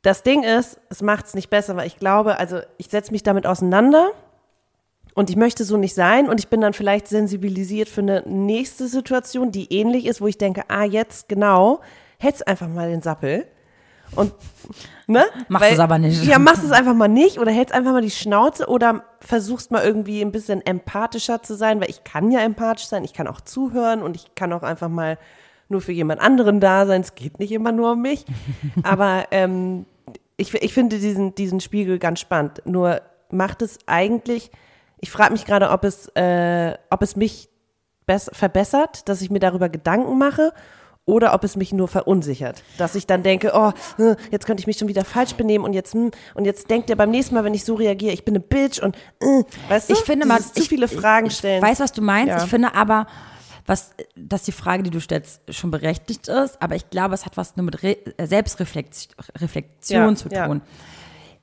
das 0.01 0.23
Ding 0.23 0.43
ist, 0.43 0.79
es 0.89 1.01
macht 1.01 1.25
es 1.25 1.33
nicht 1.33 1.49
besser, 1.49 1.75
weil 1.75 1.87
ich 1.87 1.97
glaube, 1.97 2.39
also 2.39 2.59
ich 2.77 2.87
setze 2.87 3.11
mich 3.11 3.23
damit 3.23 3.45
auseinander 3.45 4.11
und 5.13 5.29
ich 5.29 5.35
möchte 5.35 5.65
so 5.65 5.75
nicht 5.77 5.93
sein 5.93 6.29
und 6.29 6.39
ich 6.39 6.47
bin 6.47 6.61
dann 6.61 6.73
vielleicht 6.73 7.07
sensibilisiert 7.07 7.89
für 7.89 8.01
eine 8.01 8.23
nächste 8.25 8.87
Situation, 8.87 9.51
die 9.51 9.73
ähnlich 9.73 10.05
ist, 10.05 10.21
wo 10.21 10.27
ich 10.27 10.37
denke, 10.37 10.63
ah, 10.69 10.85
jetzt 10.85 11.27
genau, 11.27 11.81
hältst 12.17 12.47
einfach 12.47 12.67
mal 12.67 12.89
den 12.89 13.01
Sappel. 13.01 13.45
Und, 14.15 14.33
ne? 15.05 15.25
Machst 15.49 15.71
es 15.71 15.79
aber 15.79 15.99
nicht. 15.99 16.23
Ja, 16.23 16.39
machst 16.39 16.63
es 16.63 16.71
einfach 16.71 16.95
mal 16.95 17.07
nicht 17.07 17.37
oder 17.37 17.51
hältst 17.51 17.75
einfach 17.75 17.91
mal 17.91 18.01
die 18.01 18.09
Schnauze 18.09 18.67
oder 18.67 19.03
versuchst 19.19 19.69
mal 19.69 19.83
irgendwie 19.83 20.21
ein 20.21 20.31
bisschen 20.31 20.65
empathischer 20.65 21.43
zu 21.43 21.55
sein, 21.55 21.79
weil 21.79 21.89
ich 21.89 22.03
kann 22.03 22.31
ja 22.31 22.39
empathisch 22.39 22.87
sein, 22.87 23.03
ich 23.03 23.13
kann 23.13 23.27
auch 23.27 23.41
zuhören 23.41 24.01
und 24.01 24.15
ich 24.15 24.33
kann 24.35 24.51
auch 24.53 24.63
einfach 24.63 24.89
mal 24.89 25.17
nur 25.69 25.81
für 25.81 25.91
jemand 25.91 26.19
anderen 26.21 26.59
da 26.59 26.85
sein. 26.85 27.01
Es 27.01 27.15
geht 27.15 27.39
nicht 27.39 27.51
immer 27.51 27.71
nur 27.71 27.93
um 27.93 28.01
mich. 28.01 28.25
Aber 28.83 29.25
ähm, 29.31 29.85
ich, 30.37 30.53
ich 30.53 30.73
finde 30.73 30.99
diesen, 30.99 31.35
diesen 31.35 31.59
Spiegel 31.61 31.99
ganz 31.99 32.19
spannend. 32.19 32.61
Nur 32.65 33.01
macht 33.31 33.61
es 33.61 33.77
eigentlich, 33.85 34.51
ich 34.99 35.11
frage 35.11 35.31
mich 35.33 35.45
gerade, 35.45 35.69
ob 35.69 35.83
es, 35.83 36.07
äh, 36.15 36.73
ob 36.89 37.01
es 37.03 37.15
mich 37.15 37.49
bess- 38.07 38.31
verbessert, 38.33 39.07
dass 39.07 39.21
ich 39.21 39.29
mir 39.29 39.39
darüber 39.39 39.69
Gedanken 39.69 40.17
mache 40.17 40.51
oder 41.05 41.33
ob 41.33 41.43
es 41.43 41.55
mich 41.55 41.73
nur 41.73 41.87
verunsichert, 41.87 42.63
dass 42.77 42.93
ich 42.95 43.07
dann 43.07 43.23
denke, 43.23 43.51
oh, 43.55 43.71
äh, 44.01 44.15
jetzt 44.31 44.45
könnte 44.45 44.61
ich 44.61 44.67
mich 44.67 44.77
schon 44.77 44.87
wieder 44.87 45.03
falsch 45.05 45.33
benehmen 45.33 45.65
und 45.65 45.73
jetzt 45.73 45.93
hm, 45.93 46.11
und 46.35 46.45
jetzt 46.45 46.69
denkt 46.69 46.89
ihr 46.89 46.95
beim 46.95 47.09
nächsten 47.09 47.33
Mal, 47.35 47.43
wenn 47.43 47.53
ich 47.55 47.65
so 47.65 47.73
reagiere, 47.75 48.13
ich 48.13 48.25
bin 48.25 48.35
eine 48.35 48.43
Bitch 48.43 48.79
und 48.79 48.95
äh, 49.21 49.43
weißt 49.69 49.89
du, 49.89 49.93
Ich 49.93 49.99
finde 50.01 50.27
mal, 50.27 50.39
zu 50.39 50.61
viele 50.63 50.87
Fragen 50.87 51.27
ich, 51.27 51.33
stellen. 51.35 51.63
Ich 51.63 51.69
weiß, 51.69 51.79
was 51.79 51.91
du 51.93 52.01
meinst. 52.01 52.29
Ja. 52.29 52.43
Ich 52.43 52.49
finde 52.49 52.75
aber, 52.75 53.07
was, 53.65 53.91
dass 54.15 54.43
die 54.43 54.51
Frage, 54.51 54.83
die 54.83 54.89
du 54.89 54.99
stellst, 54.99 55.41
schon 55.49 55.71
berechtigt 55.71 56.27
ist. 56.27 56.61
Aber 56.61 56.75
ich 56.75 56.89
glaube, 56.89 57.13
es 57.15 57.25
hat 57.25 57.37
was 57.37 57.55
nur 57.55 57.65
mit 57.65 57.83
Re 57.83 57.97
äh, 58.17 58.25
Selbstreflexion 58.27 59.13
Reflexion 59.37 60.09
Ja, 60.09 60.15
zu 60.15 60.29
ja. 60.29 60.47
tun. 60.47 60.61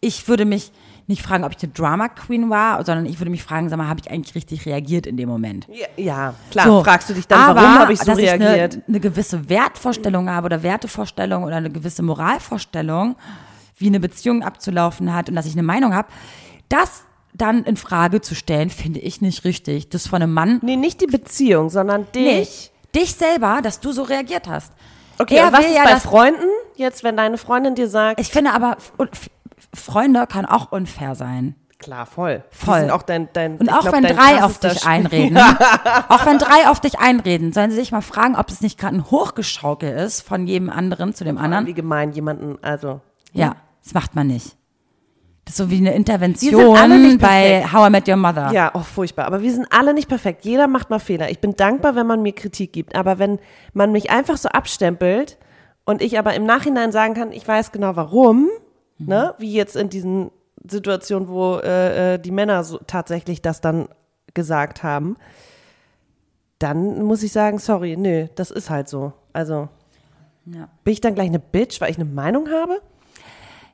Ich 0.00 0.28
würde 0.28 0.44
mich 0.44 0.72
nicht 1.08 1.22
fragen, 1.22 1.44
ob 1.44 1.52
ich 1.56 1.62
eine 1.62 1.72
Drama 1.72 2.08
Queen 2.08 2.50
war, 2.50 2.84
sondern 2.84 3.06
ich 3.06 3.20
würde 3.20 3.30
mich 3.30 3.42
fragen, 3.44 3.68
sag 3.68 3.76
mal, 3.78 3.86
habe 3.88 4.00
ich 4.00 4.10
eigentlich 4.10 4.34
richtig 4.34 4.66
reagiert 4.66 5.06
in 5.06 5.16
dem 5.16 5.28
Moment? 5.28 5.68
ja, 5.72 5.86
ja, 5.96 6.34
klar, 6.50 6.66
So, 6.66 6.82
fragst 6.84 7.08
du 7.08 7.14
dich 7.14 7.28
dann, 7.28 7.40
aber, 7.40 7.60
warum 7.62 7.78
habe 7.78 7.92
ich 7.92 8.00
so 8.00 8.06
dass 8.06 8.18
reagiert? 8.18 8.74
Ich 8.74 8.80
eine, 8.80 8.84
eine 8.88 9.00
gewisse 9.00 9.48
Wertvorstellung 9.48 10.28
habe 10.28 10.46
oder 10.46 10.62
Wertevorstellung 10.64 11.44
oder 11.44 11.56
eine 11.56 11.70
gewisse 11.70 12.02
Moralvorstellung, 12.02 13.14
wie 13.78 13.86
eine 13.86 14.00
Beziehung 14.00 14.42
abzulaufen 14.42 15.14
hat 15.14 15.28
und 15.28 15.36
dass 15.36 15.46
ich 15.46 15.52
eine 15.52 15.62
Meinung 15.62 15.94
habe, 15.94 16.08
das 16.68 17.04
dann 17.36 17.64
in 17.64 17.76
Frage 17.76 18.20
zu 18.20 18.34
stellen, 18.34 18.70
finde 18.70 19.00
ich 19.00 19.20
nicht 19.20 19.44
richtig. 19.44 19.88
Das 19.90 20.06
von 20.06 20.22
einem 20.22 20.32
Mann 20.32 20.60
nee, 20.62 20.76
nicht 20.76 21.00
die 21.00 21.06
Beziehung, 21.06 21.70
sondern 21.70 22.06
Nee, 22.14 22.40
dich. 22.40 22.72
dich 22.94 23.14
selber, 23.14 23.60
dass 23.62 23.80
du 23.80 23.92
so 23.92 24.02
reagiert 24.02 24.48
hast. 24.48 24.72
Okay, 25.18 25.36
Er 25.36 25.46
und 25.48 25.52
was 25.54 25.66
ist 25.66 25.74
ja, 25.74 25.84
bei 25.84 25.96
Freunden 26.00 26.44
jetzt, 26.76 27.02
wenn 27.04 27.16
deine 27.16 27.38
Freundin 27.38 27.74
dir 27.74 27.88
sagt, 27.88 28.20
Ich 28.20 28.28
finde 28.30 28.52
aber, 28.52 28.76
Freunde 29.74 30.26
kann 30.26 30.44
auch 30.46 30.72
unfair 30.72 31.14
sein. 31.14 31.54
klar, 31.78 32.06
voll. 32.06 32.42
Voll. 32.50 32.80
Sind 32.80 32.90
auch 32.90 33.02
dein, 33.02 33.28
dein, 33.32 33.58
Und 33.58 33.68
auch 33.70 33.80
glaub, 33.82 33.94
wenn 33.94 34.02
drei 34.04 34.42
auf 34.42 34.58
dich 34.58 34.78
Spiel- 34.78 34.88
einreden, 34.90 35.38
auch 36.08 36.24
wenn 36.26 36.38
drei 36.38 36.68
auf 36.68 36.80
dich 36.80 36.98
einreden, 36.98 37.52
sollen 37.52 37.70
sie 37.70 37.76
sich 37.76 37.92
mal 37.92 38.00
fragen, 38.02 38.34
ob 38.36 38.48
es 38.50 38.60
nicht 38.62 38.78
gerade 38.78 38.96
ein 38.96 39.10
Hochgeschaukel 39.10 39.90
ist 39.96 40.22
von 40.22 40.46
jedem 40.46 40.70
anderen 40.70 41.14
zu 41.14 41.24
dem 41.24 41.38
anderen. 41.38 41.66
Wie 41.66 41.74
gemein 41.74 42.12
jemanden, 42.12 42.58
also. 42.62 43.00
Ja, 43.32 43.56
das 43.84 43.92
macht 43.94 44.14
man 44.14 44.26
nicht. 44.28 44.56
Das 45.46 45.52
ist 45.54 45.58
so 45.58 45.70
wie 45.70 45.76
eine 45.78 45.94
Intervention 45.94 47.18
bei. 47.18 47.64
How 47.72 47.86
I 47.86 47.90
Met 47.90 48.08
Your 48.08 48.16
Mother. 48.16 48.50
Ja, 48.52 48.72
oh, 48.74 48.80
furchtbar. 48.80 49.26
Aber 49.26 49.42
wir 49.42 49.52
sind 49.52 49.68
alle 49.70 49.94
nicht 49.94 50.08
perfekt. 50.08 50.44
Jeder 50.44 50.66
macht 50.66 50.90
mal 50.90 50.98
Fehler. 50.98 51.30
Ich 51.30 51.38
bin 51.38 51.54
dankbar, 51.54 51.94
wenn 51.94 52.06
man 52.06 52.20
mir 52.20 52.32
Kritik 52.34 52.72
gibt. 52.72 52.96
Aber 52.96 53.20
wenn 53.20 53.38
man 53.72 53.92
mich 53.92 54.10
einfach 54.10 54.36
so 54.38 54.48
abstempelt 54.48 55.38
und 55.84 56.02
ich 56.02 56.18
aber 56.18 56.34
im 56.34 56.44
Nachhinein 56.46 56.90
sagen 56.90 57.14
kann, 57.14 57.30
ich 57.32 57.46
weiß 57.46 57.70
genau 57.72 57.94
warum, 57.96 58.48
Mhm. 58.98 59.06
ne, 59.08 59.34
wie 59.38 59.52
jetzt 59.52 59.76
in 59.76 59.88
diesen 59.90 60.30
Situationen, 60.68 61.28
wo 61.28 61.58
äh, 61.58 62.14
äh, 62.14 62.18
die 62.18 62.30
Männer 62.32 62.64
so 62.64 62.78
tatsächlich 62.86 63.40
das 63.42 63.60
dann 63.60 63.88
gesagt 64.34 64.82
haben, 64.82 65.16
dann 66.58 67.04
muss 67.04 67.22
ich 67.22 67.30
sagen, 67.30 67.58
sorry, 67.58 67.96
nö, 67.96 68.26
das 68.34 68.50
ist 68.50 68.68
halt 68.70 68.88
so. 68.88 69.12
Also 69.32 69.68
Ja. 70.46 70.68
bin 70.82 70.92
ich 70.92 71.00
dann 71.02 71.14
gleich 71.14 71.28
eine 71.28 71.38
Bitch, 71.38 71.80
weil 71.80 71.90
ich 71.90 71.96
eine 71.98 72.06
Meinung 72.06 72.48
habe? 72.50 72.80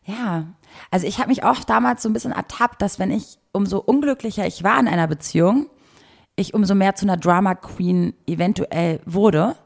Ja, 0.05 0.47
also 0.91 1.07
ich 1.07 1.19
habe 1.19 1.29
mich 1.29 1.45
auch 1.45 1.61
damals 1.65 2.03
so 2.03 2.09
ein 2.09 2.13
bisschen 2.13 2.33
ertappt, 2.33 2.83
dass 2.83 2.99
wenn 2.99 3.11
ich 3.11 3.39
umso 3.53 3.79
unglücklicher 3.79 4.47
ich 4.47 4.63
war 4.65 4.79
in 4.81 4.89
einer 4.89 5.07
Beziehung, 5.07 5.67
ich 6.37 6.55
umso 6.55 6.75
mehr 6.75 6.95
zu 6.95 7.05
einer 7.07 7.17
Drama 7.17 7.55
Queen 7.55 8.15
eventuell 8.27 9.01
wurde, 9.05 9.57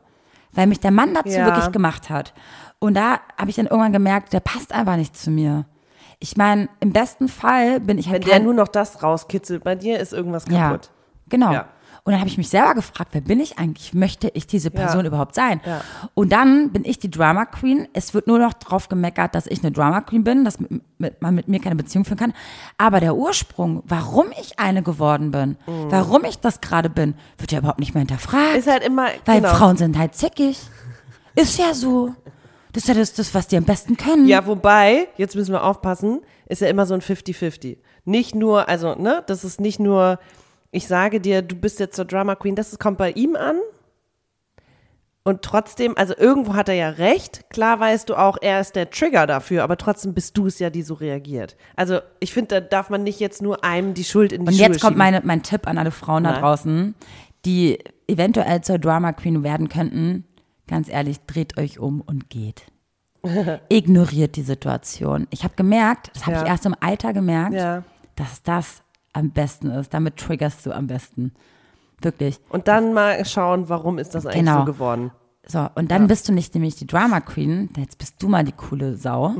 weil 0.53 0.67
mich 0.67 0.81
der 0.81 0.91
Mann 0.91 1.15
dazu 1.15 1.29
Ja. 1.39 1.47
wirklich 1.47 1.71
gemacht 1.73 2.11
hat. 2.11 2.35
Und 2.79 2.95
da 2.95 3.21
habe 3.39 3.51
ich 3.51 3.57
dann 3.57 3.67
irgendwann 3.67 3.93
gemerkt, 3.93 4.33
der 4.33 4.41
passt 4.41 4.73
einfach 4.73 4.97
nicht 4.97 5.17
zu 5.17 5.31
mir. 5.31 5.65
Ich 6.19 6.37
meine, 6.37 6.69
im 6.81 6.93
besten 6.93 7.29
Fall 7.29 7.81
bin 7.81 7.99
ich 7.99 8.09
halt 8.09 8.25
Wenn 8.25 8.31
der 8.31 8.41
nur 8.41 8.55
noch 8.55 8.69
das 8.69 9.03
rauskitzelt 9.03 9.63
bei 9.65 9.75
dir, 9.75 9.99
ist 10.01 10.13
irgendwas 10.13 10.45
ja, 10.51 10.69
kaputt. 10.71 10.91
genau. 11.29 11.53
Ja. 11.53 11.69
Und 12.07 12.13
dann 12.13 12.21
habe 12.21 12.29
ich 12.31 12.39
mich 12.39 12.49
selber 12.49 12.75
gefragt, 12.75 13.09
wer 13.13 13.21
bin 13.21 13.41
ich 13.41 13.59
eigentlich? 13.59 13.93
Möchte 13.93 14.31
ich 14.33 14.47
diese 14.47 14.71
Person 14.71 15.01
Ja. 15.01 15.09
überhaupt 15.09 15.35
sein? 15.35 15.61
Ja. 15.67 15.81
Und 16.15 16.31
dann 16.33 16.71
bin 16.71 16.85
ich 16.85 17.01
die 17.01 17.11
Drama 17.11 17.47
Queen. 17.47 17.89
Es 17.95 18.15
wird 18.15 18.29
nur 18.29 18.39
noch 18.39 18.53
drauf 18.55 18.89
gemeckert, 18.89 19.35
dass 19.35 19.49
ich 19.49 19.59
eine 19.65 19.73
Drama 19.73 20.03
Queen 20.03 20.23
bin, 20.23 20.45
dass 20.45 20.61
mit, 20.61 20.71
mit, 20.99 21.21
man 21.21 21.35
mit 21.35 21.49
mir 21.49 21.59
keine 21.61 21.75
Beziehung 21.75 22.05
führen 22.05 22.19
kann. 22.19 22.33
Aber 22.79 23.01
der 23.01 23.17
Ursprung, 23.17 23.83
warum 23.87 24.27
ich 24.41 24.61
eine 24.61 24.85
geworden 24.85 25.33
bin, 25.33 25.57
warum 25.67 26.25
ich 26.25 26.39
das 26.39 26.61
gerade 26.61 26.89
bin, 26.89 27.15
wird 27.39 27.51
ja 27.51 27.59
überhaupt 27.59 27.81
nicht 27.81 27.93
mehr 27.93 28.03
hinterfragt. 28.03 28.57
Ist 28.57 28.71
halt 28.71 28.85
immer, 28.85 29.09
weil 29.25 29.41
genau. 29.41 29.55
Frauen 29.55 29.77
sind 29.77 29.99
halt 29.99 30.15
zickig. 30.15 30.61
Ist 31.35 31.59
ja 31.59 31.75
so. 31.75 32.15
Das 32.73 32.85
ist 32.85 32.89
ja 32.89 32.95
das, 32.95 33.15
das, 33.15 33.35
was 33.35 33.49
die 33.49 33.57
am 33.57 33.65
besten 33.65 33.97
können. 33.97 34.29
Ja, 34.29 34.47
wobei, 34.47 35.09
jetzt 35.17 35.35
müssen 35.35 35.51
wir 35.53 35.65
aufpassen, 35.65 36.21
ist 36.47 36.63
ja 36.63 36.69
immer 36.69 36.87
so 36.87 36.95
ein 36.95 37.01
50-50. 37.01 37.79
Nicht 38.05 38.37
nur, 38.37 38.69
also, 38.69 38.95
ne, 38.95 39.25
das 39.27 39.43
ist 39.43 39.61
nicht 39.61 39.81
nur, 39.81 40.21
ich 40.77 40.87
sage 40.87 41.21
dir, 41.21 41.43
du 41.43 41.57
bist 41.57 41.81
jetzt 41.81 41.97
zur 41.97 42.05
Drama 42.05 42.35
Queen, 42.35 42.55
das 42.55 42.79
kommt 42.79 42.99
bei 42.99 43.11
ihm 43.13 43.35
an. 43.37 43.57
Und 45.25 45.43
trotzdem, 45.43 45.97
also 45.97 46.15
irgendwo 46.17 46.55
hat 46.55 46.69
er 46.69 46.77
ja 46.77 46.89
recht. 46.91 47.51
Klar 47.51 47.81
weißt 47.81 48.09
du 48.09 48.15
auch, 48.15 48.37
er 48.41 48.61
ist 48.61 48.77
der 48.77 48.91
Trigger 48.91 49.27
dafür, 49.27 49.65
aber 49.65 49.77
trotzdem 49.77 50.15
bist 50.15 50.39
du 50.39 50.47
es 50.47 50.61
ja, 50.61 50.71
die 50.71 50.83
so 50.83 50.95
reagiert. 50.95 51.57
Also 51.75 51.99
ich 52.21 52.33
finde, 52.33 52.49
da 52.49 52.61
darf 52.61 52.91
man 52.91 53.03
nicht 53.03 53.19
jetzt 53.19 53.43
nur 53.43 53.65
einem 53.65 53.93
die 53.95 54.05
Schuld 54.05 54.33
in 54.33 54.43
die 54.45 54.49
Und 54.53 54.55
Schuhe 54.57 54.67
jetzt 54.69 54.81
kommt 54.81 54.97
meine, 54.97 55.23
mein 55.25 55.43
Tipp 55.43 55.67
an 55.67 55.79
alle 55.79 55.91
Frauen 55.91 56.23
da 56.23 56.33
Na? 56.33 56.39
draußen, 56.41 56.95
die 57.45 57.79
eventuell 58.07 58.61
zur 58.61 58.79
Drama 58.79 59.13
Queen 59.15 59.43
werden 59.43 59.69
könnten. 59.69 60.25
Ganz 60.69 60.89
ehrlich, 60.89 61.19
dreht 61.27 61.59
euch 61.59 61.81
um 61.81 62.03
und 62.03 62.31
geht. 62.31 62.67
Ignoriert 63.69 64.37
die 64.37 64.43
Situation. 64.43 65.27
Ich 65.31 65.43
habe 65.43 65.55
gemerkt, 65.57 66.13
das 66.15 66.27
habe 66.27 66.37
Ja. 66.37 66.43
ich 66.45 66.49
erst 66.49 66.67
im 66.67 66.77
Alter 66.79 67.13
gemerkt, 67.13 67.55
Ja. 67.55 67.83
dass 68.15 68.45
das 68.45 68.83
am 69.17 69.31
besten 69.31 69.71
ist. 69.71 69.93
Damit 69.95 70.17
triggerst 70.17 70.65
du 70.67 70.73
am 70.73 70.87
besten. 70.87 71.33
Wirklich. 72.03 72.39
Und 72.51 72.69
dann 72.69 72.93
mal 72.93 73.25
schauen, 73.25 73.69
warum 73.69 73.99
ist 73.99 74.15
das 74.15 74.27
eigentlich 74.27 74.41
Genau. 74.41 74.59
so 74.61 74.65
geworden. 74.67 75.11
So, 75.47 75.67
und 75.77 75.91
dann 75.91 76.09
bist 76.09 76.29
du 76.29 76.33
nicht 76.33 76.55
nämlich 76.55 76.75
die 76.75 76.87
Drama 76.87 77.21
Queen, 77.21 77.71
jetzt 77.77 77.99
bist 77.99 78.21
du 78.23 78.29
mal 78.29 78.43
die 78.45 78.53
coole 78.53 78.97
Sau, 78.97 79.33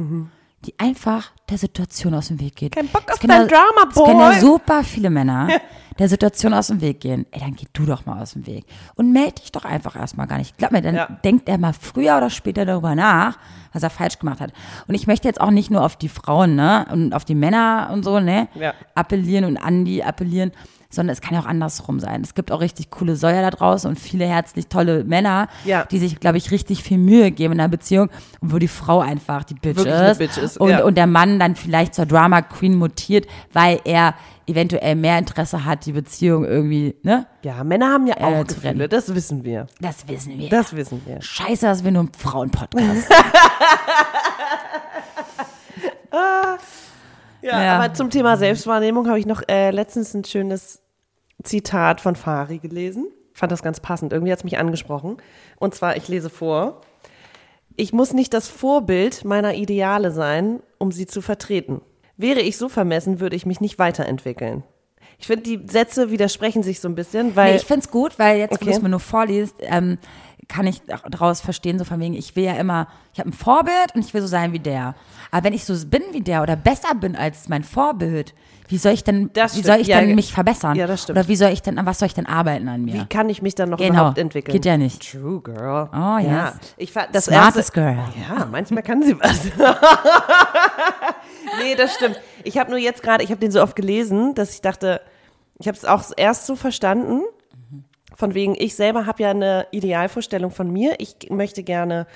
die 0.65 0.75
einfach 0.79 1.33
der 1.51 1.59
Situation 1.59 2.15
aus 2.15 2.29
dem 2.29 2.41
Weg 2.41 2.55
geht. 2.57 2.75
Mhm. 2.77 2.81
Kein 2.81 2.89
Bock 2.89 3.13
auf 3.13 3.19
können 3.21 3.29
dein 3.33 3.41
ja- 3.43 3.47
Drama, 3.49 3.91
Es 3.91 3.95
können 4.05 4.21
ja 4.21 4.31
Boy. 4.31 4.41
super 4.41 4.85
viele 4.85 5.11
Männer 5.11 5.49
der 5.99 6.09
Situation 6.09 6.53
aus 6.55 6.67
dem 6.69 6.81
Weg 6.81 7.01
gehen. 7.01 7.27
Ey, 7.31 7.41
dann 7.41 7.55
geh 7.57 7.67
du 7.73 7.85
doch 7.87 8.07
mal 8.07 8.21
aus 8.23 8.33
dem 8.35 8.47
Weg. 8.47 8.65
Und 8.95 9.13
melde 9.13 9.41
dich 9.41 9.53
doch 9.53 9.65
einfach 9.65 9.97
erstmal 9.97 10.27
gar 10.27 10.39
nicht. 10.39 10.57
Glaub 10.59 10.73
mir, 10.73 10.83
dann 10.83 10.95
Ja. 10.95 11.07
denkt 11.25 11.49
er 11.49 11.59
mal 11.59 11.73
früher 11.73 12.17
oder 12.17 12.31
später 12.31 12.65
darüber 12.65 12.95
nach, 12.95 13.39
was 13.73 13.83
er 13.83 13.91
falsch 13.91 14.19
gemacht 14.19 14.41
hat. 14.41 14.53
Und 14.87 14.95
ich 14.95 15.07
möchte 15.07 15.27
jetzt 15.29 15.41
auch 15.41 15.51
nicht 15.51 15.71
nur 15.71 15.83
auf 15.85 15.97
die 15.97 16.09
Frauen, 16.09 16.55
ne, 16.57 16.87
und 16.93 17.15
auf 17.15 17.25
die 17.25 17.35
Männer 17.35 17.91
und 17.93 18.05
so, 18.05 18.21
ne, 18.21 18.49
Ja. 18.55 18.75
appellieren 18.95 19.45
und 19.45 19.57
an 19.57 19.85
die 19.85 20.05
appellieren, 20.05 20.53
sondern 20.91 21.13
es 21.13 21.21
kann 21.21 21.35
ja 21.35 21.41
auch 21.41 21.47
andersrum 21.47 22.01
sein. 22.01 22.23
Es 22.23 22.35
gibt 22.35 22.53
auch 22.53 22.61
richtig 22.61 22.91
coole 22.91 23.17
Säuer 23.17 23.43
da 23.43 23.51
draußen 23.51 23.89
und 23.89 23.99
viele 23.99 24.27
herzlich 24.27 24.69
tolle 24.69 25.05
Männer, 25.05 25.49
Ja. 25.65 25.85
die 25.85 25.99
sich, 25.99 26.21
glaube 26.21 26.39
ich, 26.39 26.51
richtig 26.51 26.83
viel 26.83 26.99
Mühe 26.99 27.31
geben 27.31 27.55
in 27.55 27.61
einer 27.61 27.69
Beziehung 27.69 28.09
und 28.41 28.53
wo 28.53 28.59
die 28.59 28.69
Frau 28.69 29.01
einfach 29.01 29.45
die 29.45 29.55
Bitch 29.55 29.85
ist. 29.85 30.19
Bitch 30.19 30.37
ist, 30.39 30.59
und, 30.59 30.71
ja. 30.71 30.85
und 30.85 30.97
der 30.97 31.07
Mann 31.07 31.39
dann 31.39 31.57
vielleicht 31.57 31.95
zur 31.95 32.07
Drama 32.07 32.43
Queen 32.43 32.77
mutiert, 32.77 33.27
weil 33.53 33.81
er 33.85 34.15
eventuell 34.49 34.95
mehr 34.95 35.19
Interesse 35.19 35.65
hat, 35.65 35.87
die 35.87 35.93
Beziehung 35.93 36.45
irgendwie, 36.45 36.95
ne? 37.03 37.27
Ja, 37.43 37.65
Männer 37.65 37.87
haben 37.93 38.07
ja 38.07 38.15
auch 38.19 38.41
Äh, 38.41 38.45
Gefühle, 38.45 38.85
retten. 38.85 38.91
das 38.91 39.13
wissen 39.13 39.43
wir. 39.45 39.67
Das 39.81 40.07
wissen 40.09 40.39
wir. 40.39 40.49
Das 40.49 40.75
wissen 40.77 41.03
wir. 41.05 41.21
Scheiße, 41.21 41.67
dass 41.67 41.83
wir 41.83 41.91
nur 41.91 42.05
ein 42.05 42.11
Frauenpodcast 42.17 43.11
Ja, 43.11 43.17
Ja. 47.53 47.79
aber 47.79 47.95
zum 47.95 48.11
Thema 48.11 48.37
Selbstwahrnehmung 48.37 49.09
habe 49.09 49.19
ich 49.19 49.27
noch 49.27 49.43
äh, 49.49 49.71
letztens 49.71 50.15
ein 50.15 50.25
schönes 50.25 50.83
Zitat 51.43 52.01
von 52.01 52.17
Fari 52.17 52.59
gelesen. 52.59 53.07
Fand 53.33 53.53
das 53.53 53.63
ganz 53.63 53.81
passend. 53.81 54.13
Irgendwie 54.13 54.33
hat 54.33 54.39
es 54.39 54.45
mich 54.45 54.59
angesprochen. 54.59 55.19
Und 55.59 55.75
zwar, 55.75 55.97
ich 55.97 56.09
lese 56.09 56.31
vor. 56.31 56.81
Ich 57.77 57.93
muss 57.93 58.15
nicht 58.15 58.33
das 58.33 58.49
Vorbild 58.49 59.25
meiner 59.25 59.55
Ideale 59.55 60.11
sein, 60.11 60.61
um 60.79 60.91
sie 60.93 61.07
zu 61.07 61.21
vertreten. 61.21 61.83
Wäre 62.17 62.41
ich 62.41 62.57
so 62.57 62.71
vermessen, 62.71 63.21
würde 63.21 63.37
ich 63.37 63.45
mich 63.45 63.61
nicht 63.61 63.79
weiterentwickeln. 63.79 64.65
Ich 65.19 65.27
finde, 65.27 65.43
die 65.43 65.67
Sätze 65.71 66.11
widersprechen 66.11 66.63
sich 66.63 66.81
so 66.81 66.89
ein 66.89 66.95
bisschen, 66.95 67.37
weil 67.37 67.51
Nee, 67.53 67.57
ich 67.59 67.65
find's 67.67 67.91
gut, 67.91 68.19
weil 68.19 68.39
jetzt, 68.39 68.53
wo 68.53 68.55
Okay. 68.57 68.65
du 68.67 68.71
es 68.71 68.83
mir 68.83 68.89
nur 68.89 69.01
vorliest, 69.01 69.57
ähm, 69.61 69.99
kann 70.49 70.67
ich 70.67 70.81
daraus 71.11 71.41
verstehen, 71.41 71.79
so 71.79 71.85
von 71.85 71.99
wegen, 72.01 72.15
ich 72.15 72.37
will 72.37 72.45
ja 72.45 72.53
immer, 72.55 72.87
ich 73.13 73.19
habe 73.19 73.31
ein 73.31 73.33
Vorbild 73.33 73.95
und 73.95 74.05
ich 74.05 74.15
will 74.15 74.21
so 74.21 74.27
sein 74.29 74.53
wie 74.53 74.61
der. 74.61 74.95
Aber 75.33 75.45
wenn 75.45 75.53
ich 75.53 75.65
so 75.65 75.75
bin 75.87 76.03
wie 76.13 76.21
der 76.21 76.43
oder 76.43 76.55
besser 76.57 76.95
bin 76.95 77.17
als 77.17 77.49
mein 77.49 77.65
Vorbild, 77.65 78.33
wie 78.69 78.79
soll 78.79 78.93
ich 78.93 79.05
denn, 79.05 79.31
Das 79.33 79.57
wie 79.57 79.63
soll 79.63 79.81
ich 79.81 79.89
Ja, 79.89 80.01
denn 80.01 80.15
mich 80.15 80.33
verbessern? 80.33 80.77
Ja, 80.77 80.87
das 80.87 81.03
stimmt. 81.05 81.19
Oder 81.19 81.29
wie 81.29 81.37
soll 81.37 81.51
ich 81.51 81.63
denn, 81.63 81.79
an 81.79 81.87
was 81.87 81.99
soll 81.99 82.07
ich 82.07 82.15
denn 82.15 82.27
arbeiten 82.27 82.69
an 82.69 82.85
mir? 82.85 82.95
wie 82.95 83.07
kann 83.07 83.29
ich 83.29 83.43
mich 83.43 83.55
dann 83.55 83.71
noch 83.71 83.79
Genau. 83.79 83.93
überhaupt 83.93 84.19
entwickeln? 84.19 84.53
Geht 84.53 84.65
ja 84.65 84.77
nicht. 84.77 85.09
True 85.11 85.41
Girl. 85.41 85.89
Oh, 85.93 86.19
ja. 86.19 86.47
yes. 86.47 86.55
Ich 86.77 86.93
fa- 86.93 87.07
das 87.13 87.27
Smartest 87.27 87.57
erste, 87.59 87.73
girl. 87.73 87.99
Ja, 88.29 88.47
manchmal 88.51 88.83
kann 88.83 89.03
sie 89.03 89.19
was. 89.21 89.45
nee, 91.63 91.75
das 91.77 91.95
stimmt. 91.95 92.21
Ich 92.45 92.59
habe 92.59 92.71
nur 92.71 92.79
jetzt 92.79 93.03
gerade, 93.03 93.25
ich 93.25 93.31
habe 93.31 93.41
den 93.41 93.51
so 93.51 93.63
oft 93.63 93.77
gelesen, 93.77 94.35
dass 94.35 94.55
ich 94.55 94.61
dachte, 94.63 95.01
ich 95.59 95.69
habe 95.69 95.77
es 95.77 95.85
auch 95.85 96.03
erst 96.17 96.47
so 96.47 96.57
verstanden, 96.57 97.23
von 98.17 98.35
wegen, 98.35 98.55
ich 98.59 98.75
selber 98.75 99.07
habe 99.07 99.23
ja 99.23 99.31
eine 99.31 99.67
Idealvorstellung 99.71 100.51
von 100.51 100.71
mir. 100.71 100.95
Ich 100.99 101.17
möchte 101.31 101.63
gerne 101.63 102.07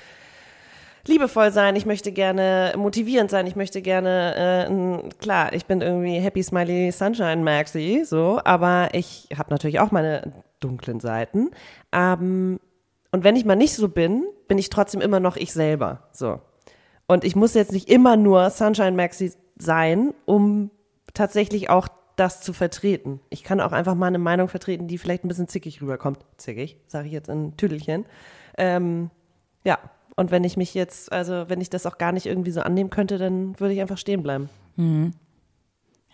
liebevoll 1.05 1.51
sein, 1.51 1.75
ich 1.75 1.85
möchte 1.85 2.11
gerne 2.11 2.73
motivierend 2.77 3.31
sein, 3.31 3.47
ich 3.47 3.55
möchte 3.55 3.81
gerne, 3.81 4.67
äh, 4.67 5.09
klar, 5.19 5.53
ich 5.53 5.65
bin 5.65 5.81
irgendwie 5.81 6.19
Happy 6.19 6.43
Smiley 6.43 6.91
Sunshine 6.91 7.37
Maxi, 7.37 8.03
so, 8.05 8.39
aber 8.43 8.89
ich 8.93 9.29
habe 9.37 9.49
natürlich 9.49 9.79
auch 9.79 9.91
meine 9.91 10.31
dunklen 10.59 10.99
Seiten. 10.99 11.51
Ähm, 11.91 12.59
und 13.11 13.23
wenn 13.23 13.35
ich 13.35 13.45
mal 13.45 13.55
nicht 13.55 13.73
so 13.73 13.89
bin, 13.89 14.25
bin 14.47 14.57
ich 14.57 14.69
trotzdem 14.69 15.01
immer 15.01 15.19
noch 15.19 15.37
ich 15.37 15.53
selber, 15.53 16.07
so. 16.11 16.39
Und 17.07 17.23
ich 17.23 17.35
muss 17.35 17.55
jetzt 17.55 17.73
nicht 17.73 17.89
immer 17.89 18.15
nur 18.15 18.49
Sunshine 18.51 18.93
Maxi 18.93 19.33
sein, 19.57 20.13
um 20.25 20.71
tatsächlich 21.13 21.69
auch 21.69 21.87
das 22.21 22.41
zu 22.41 22.53
vertreten. 22.53 23.19
Ich 23.29 23.43
kann 23.43 23.59
auch 23.59 23.71
einfach 23.71 23.95
mal 23.95 24.05
eine 24.05 24.19
Meinung 24.19 24.47
vertreten, 24.47 24.87
die 24.87 24.99
vielleicht 24.99 25.25
ein 25.25 25.27
bisschen 25.27 25.47
zickig 25.47 25.81
rüberkommt. 25.81 26.19
Zickig, 26.37 26.77
sage 26.85 27.07
ich 27.07 27.13
jetzt 27.13 27.29
in 27.29 27.57
Tüdelchen. 27.57 28.05
Ähm, 28.57 29.09
ja, 29.63 29.79
und 30.15 30.29
wenn 30.29 30.43
ich 30.43 30.55
mich 30.55 30.75
jetzt, 30.75 31.11
also 31.11 31.45
wenn 31.47 31.61
ich 31.61 31.71
das 31.71 31.87
auch 31.87 31.97
gar 31.97 32.11
nicht 32.11 32.27
irgendwie 32.27 32.51
so 32.51 32.61
annehmen 32.61 32.91
könnte, 32.91 33.17
dann 33.17 33.59
würde 33.59 33.73
ich 33.73 33.81
einfach 33.81 33.97
stehen 33.97 34.21
bleiben. 34.21 34.49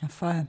Ja, 0.02 0.08
voll. 0.08 0.48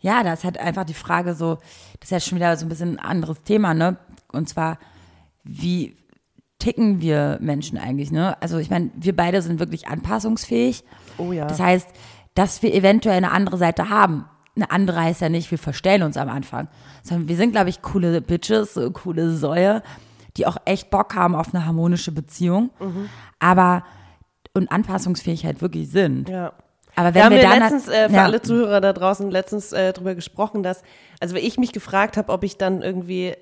Ja, 0.00 0.22
da 0.22 0.34
ist 0.34 0.44
halt 0.44 0.58
einfach 0.58 0.84
die 0.84 0.92
Frage 0.94 1.34
so, 1.34 1.54
das 1.98 2.08
ist 2.08 2.10
ja 2.10 2.20
schon 2.20 2.36
wieder 2.36 2.54
so 2.58 2.66
ein 2.66 2.68
bisschen 2.68 2.98
ein 2.98 3.04
anderes 3.04 3.42
Thema, 3.42 3.72
ne? 3.72 3.96
Und 4.32 4.48
zwar, 4.50 4.78
wie 5.44 5.96
ticken 6.58 7.00
wir 7.00 7.38
Menschen 7.40 7.78
eigentlich, 7.78 8.10
ne? 8.10 8.40
Also 8.42 8.58
ich 8.58 8.68
meine, 8.68 8.90
wir 8.94 9.16
beide 9.16 9.40
sind 9.40 9.60
wirklich 9.60 9.88
anpassungsfähig. 9.88 10.84
Oh 11.16 11.32
ja. 11.32 11.46
Das 11.46 11.60
heißt, 11.60 11.88
dass 12.36 12.62
wir 12.62 12.72
eventuell 12.72 13.16
eine 13.16 13.32
andere 13.32 13.56
Seite 13.56 13.88
haben. 13.88 14.26
Eine 14.54 14.70
andere 14.70 15.00
heißt 15.00 15.20
ja 15.20 15.28
nicht, 15.28 15.50
wir 15.50 15.58
verstellen 15.58 16.02
uns 16.02 16.16
am 16.16 16.28
Anfang. 16.28 16.68
Sondern 17.02 17.28
wir 17.28 17.36
sind, 17.36 17.50
glaube 17.50 17.70
ich, 17.70 17.82
coole 17.82 18.20
Bitches, 18.20 18.74
so 18.74 18.90
coole 18.92 19.32
Säue, 19.32 19.82
die 20.36 20.46
auch 20.46 20.58
echt 20.64 20.90
Bock 20.90 21.14
haben 21.16 21.34
auf 21.34 21.52
eine 21.52 21.66
harmonische 21.66 22.12
Beziehung. 22.12 22.70
Mhm. 22.78 23.08
Aber 23.40 23.82
und 24.54 24.70
anpassungsfähig 24.70 25.44
halt 25.44 25.60
wirklich 25.60 25.90
sind. 25.90 26.28
Ja. 26.28 26.52
Aber 26.94 27.08
Wir 27.08 27.14
wenn 27.14 27.24
haben 27.24 27.32
wir, 27.32 27.42
wir 27.42 27.48
dann 27.48 27.58
letztens 27.58 27.88
äh, 27.88 28.08
für 28.08 28.14
ja. 28.14 28.24
alle 28.24 28.40
Zuhörer 28.40 28.80
da 28.80 28.92
draußen 28.94 29.30
letztens 29.30 29.72
äh, 29.72 29.92
drüber 29.92 30.14
gesprochen, 30.14 30.62
dass, 30.62 30.82
also 31.20 31.34
wenn 31.34 31.44
ich 31.44 31.58
mich 31.58 31.72
gefragt 31.72 32.16
habe, 32.16 32.32
ob 32.32 32.42
ich 32.42 32.56
dann 32.56 32.80
irgendwie 32.80 33.34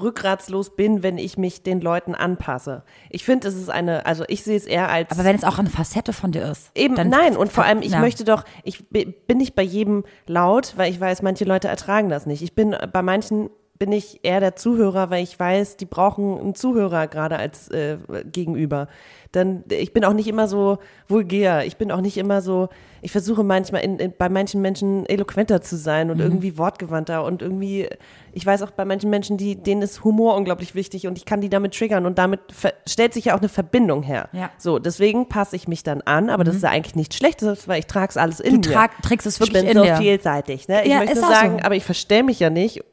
rückgratslos 0.00 0.74
bin, 0.74 1.02
wenn 1.02 1.18
ich 1.18 1.36
mich 1.36 1.62
den 1.62 1.80
Leuten 1.80 2.14
anpasse. 2.14 2.82
Ich 3.10 3.24
finde, 3.24 3.48
es 3.48 3.54
ist 3.54 3.70
eine, 3.70 4.06
also 4.06 4.24
ich 4.28 4.42
sehe 4.42 4.56
es 4.56 4.64
eher 4.64 4.88
als 4.88 5.10
Aber 5.10 5.24
wenn 5.24 5.36
es 5.36 5.44
auch 5.44 5.58
eine 5.58 5.68
Facette 5.70 6.12
von 6.12 6.32
dir 6.32 6.50
ist. 6.50 6.70
Eben, 6.74 6.94
nein, 6.94 7.36
und 7.36 7.52
vor 7.52 7.64
allem, 7.64 7.82
ich 7.82 7.92
ja. 7.92 8.00
möchte 8.00 8.24
doch, 8.24 8.44
ich 8.64 8.88
bi- 8.88 9.04
bin 9.04 9.38
nicht 9.38 9.54
bei 9.54 9.62
jedem 9.62 10.04
laut, 10.26 10.74
weil 10.76 10.90
ich 10.90 10.98
weiß, 11.00 11.22
manche 11.22 11.44
Leute 11.44 11.68
ertragen 11.68 12.08
das 12.08 12.26
nicht. 12.26 12.42
Ich 12.42 12.54
bin 12.54 12.74
bei 12.92 13.02
manchen 13.02 13.50
bin 13.78 13.90
ich 13.90 14.20
eher 14.22 14.38
der 14.40 14.54
Zuhörer, 14.54 15.10
weil 15.10 15.24
ich 15.24 15.38
weiß, 15.40 15.76
die 15.76 15.86
brauchen 15.86 16.38
einen 16.38 16.54
Zuhörer 16.54 17.08
gerade 17.08 17.36
als 17.36 17.68
äh, 17.68 17.96
Gegenüber. 18.30 18.86
Dann, 19.32 19.64
ich 19.70 19.92
bin 19.92 20.04
auch 20.04 20.12
nicht 20.12 20.28
immer 20.28 20.46
so 20.46 20.78
vulgär. 21.08 21.64
Ich 21.66 21.78
bin 21.78 21.90
auch 21.90 22.02
nicht 22.02 22.16
immer 22.18 22.42
so, 22.42 22.68
ich 23.00 23.10
versuche 23.10 23.42
manchmal 23.42 23.82
in, 23.82 23.98
in, 23.98 24.12
bei 24.16 24.28
manchen 24.28 24.60
Menschen 24.60 25.04
eloquenter 25.06 25.62
zu 25.62 25.76
sein 25.76 26.06
Mhm. 26.08 26.12
und 26.12 26.20
irgendwie 26.20 26.58
wortgewandter 26.58 27.24
und 27.24 27.40
irgendwie, 27.42 27.88
ich 28.32 28.44
weiß 28.46 28.62
auch 28.62 28.70
bei 28.70 28.84
manchen 28.84 29.10
Menschen, 29.10 29.36
die, 29.38 29.56
denen 29.56 29.82
ist 29.82 30.04
Humor 30.04 30.36
unglaublich 30.36 30.74
wichtig 30.76 31.06
und 31.08 31.16
ich 31.18 31.24
kann 31.24 31.40
die 31.40 31.48
damit 31.48 31.74
triggern 31.76 32.06
und 32.06 32.18
damit 32.18 32.40
stellt 32.86 33.14
sich 33.14 33.24
ja 33.24 33.34
auch 33.34 33.40
eine 33.40 33.48
Verbindung 33.48 34.02
her. 34.04 34.28
Ja. 34.32 34.50
So, 34.58 34.78
deswegen 34.78 35.28
passe 35.28 35.56
ich 35.56 35.66
mich 35.66 35.82
dann 35.82 36.02
an, 36.02 36.28
aber 36.30 36.44
das 36.44 36.56
ist 36.56 36.62
ja 36.62 36.68
eigentlich 36.70 36.94
nichts 36.94 37.16
Schlechtes, 37.16 37.66
weil 37.66 37.80
ich 37.80 37.86
trage 37.86 38.10
es 38.10 38.16
alles 38.18 38.38
in 38.38 38.60
Du 38.60 38.68
mir. 38.68 38.74
trag, 38.76 39.02
trägst 39.02 39.26
es 39.26 39.36
ich 39.36 39.40
wirklich 39.40 39.62
bin 39.62 39.70
in 39.70 39.76
so 39.78 39.82
dir. 39.82 39.96
vielseitig. 39.96 40.68
Ne? 40.68 40.84
Ich 40.84 40.90
Ja, 40.92 40.98
möchte 40.98 41.18
sagen, 41.18 41.58
so. 41.58 41.64
aber 41.64 41.74
ich 41.74 41.84
verstell 41.84 42.22
mich 42.22 42.38
ja 42.38 42.50
nicht, 42.50 42.84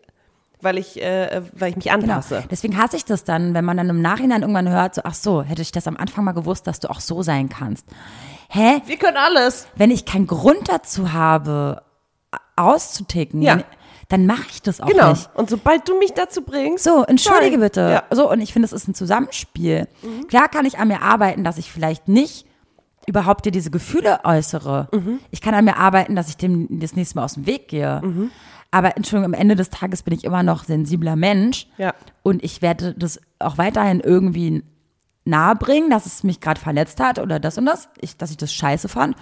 weil 0.61 0.77
ich, 0.77 1.01
äh, 1.01 1.41
weil 1.53 1.69
ich 1.71 1.75
mich 1.77 1.85
Genau. 1.85 1.95
anpasse. 2.15 2.43
Deswegen 2.51 2.77
hasse 2.77 2.95
ich 2.97 3.05
das 3.05 3.23
dann, 3.23 3.53
wenn 3.53 3.63
man 3.65 3.77
dann 3.77 3.89
im 3.89 4.01
Nachhinein 4.01 4.41
irgendwann 4.41 4.69
hört, 4.69 4.95
so, 4.95 5.01
ach 5.05 5.13
so, 5.13 5.41
hätte 5.41 5.61
ich 5.61 5.71
das 5.71 5.87
am 5.87 5.97
Anfang 5.97 6.23
mal 6.25 6.33
gewusst, 6.33 6.67
dass 6.67 6.79
du 6.79 6.89
auch 6.89 6.99
so 6.99 7.21
sein 7.23 7.49
kannst. 7.49 7.85
Hä? 8.49 8.81
Wir 8.85 8.97
können 8.97 9.17
alles. 9.17 9.67
Wenn 9.75 9.91
ich 9.91 10.05
keinen 10.05 10.27
Grund 10.27 10.67
dazu 10.69 11.13
habe, 11.13 11.83
auszuticken, 12.55 13.41
Ja. 13.41 13.59
dann 14.09 14.25
mache 14.25 14.47
ich 14.49 14.61
das 14.61 14.81
auch 14.81 14.87
Genau. 14.87 15.11
nicht. 15.11 15.29
Und 15.35 15.49
sobald 15.49 15.87
du 15.87 15.97
mich 15.97 16.13
dazu 16.13 16.41
bringst, 16.41 16.83
So, 16.83 17.03
entschuldige 17.03 17.51
sorry. 17.55 17.57
bitte. 17.57 17.81
Ja. 17.81 18.03
So, 18.15 18.29
und 18.29 18.41
ich 18.41 18.53
finde, 18.53 18.65
es 18.65 18.73
ist 18.73 18.87
ein 18.87 18.95
Zusammenspiel. 18.95 19.87
Klar 20.27 20.49
kann 20.49 20.65
ich 20.65 20.77
an 20.79 20.87
mir 20.87 21.01
arbeiten, 21.01 21.43
dass 21.43 21.57
ich 21.57 21.71
vielleicht 21.71 22.07
nicht 22.07 22.45
überhaupt 23.09 23.45
dir 23.45 23.51
diese 23.51 23.71
Gefühle 23.71 24.19
äußere. 24.23 24.87
Mhm. 24.93 25.19
Ich 25.31 25.41
kann 25.41 25.53
an 25.53 25.65
mir 25.65 25.77
arbeiten, 25.77 26.15
dass 26.15 26.29
ich 26.29 26.37
dem 26.37 26.79
das 26.79 26.95
nächste 26.95 27.17
Mal 27.17 27.25
aus 27.25 27.33
dem 27.33 27.45
Weg 27.45 27.67
gehe. 27.67 28.01
Mhm. 28.03 28.31
Aber 28.71 28.95
Entschuldigung, 28.95 29.33
am 29.33 29.39
Ende 29.39 29.55
des 29.55 29.69
Tages 29.69 30.03
bin 30.03 30.13
ich 30.13 30.23
immer 30.23 30.43
noch 30.43 30.63
sensibler 30.63 31.15
Mensch. 31.15 31.67
Ja. 31.77 31.93
Und 32.23 32.43
ich 32.43 32.61
werde 32.61 32.93
das 32.93 33.19
auch 33.39 33.57
weiterhin 33.57 33.99
irgendwie 33.99 34.63
nahebringen, 35.25 35.89
dass 35.89 36.05
es 36.05 36.23
mich 36.23 36.39
gerade 36.39 36.59
verletzt 36.59 36.99
hat 36.99 37.19
oder 37.19 37.39
das 37.39 37.57
und 37.57 37.65
das, 37.65 37.89
ich, 37.99 38.17
dass 38.17 38.31
ich 38.31 38.37
das 38.37 38.53
scheiße 38.53 38.87
fand. 38.87 39.15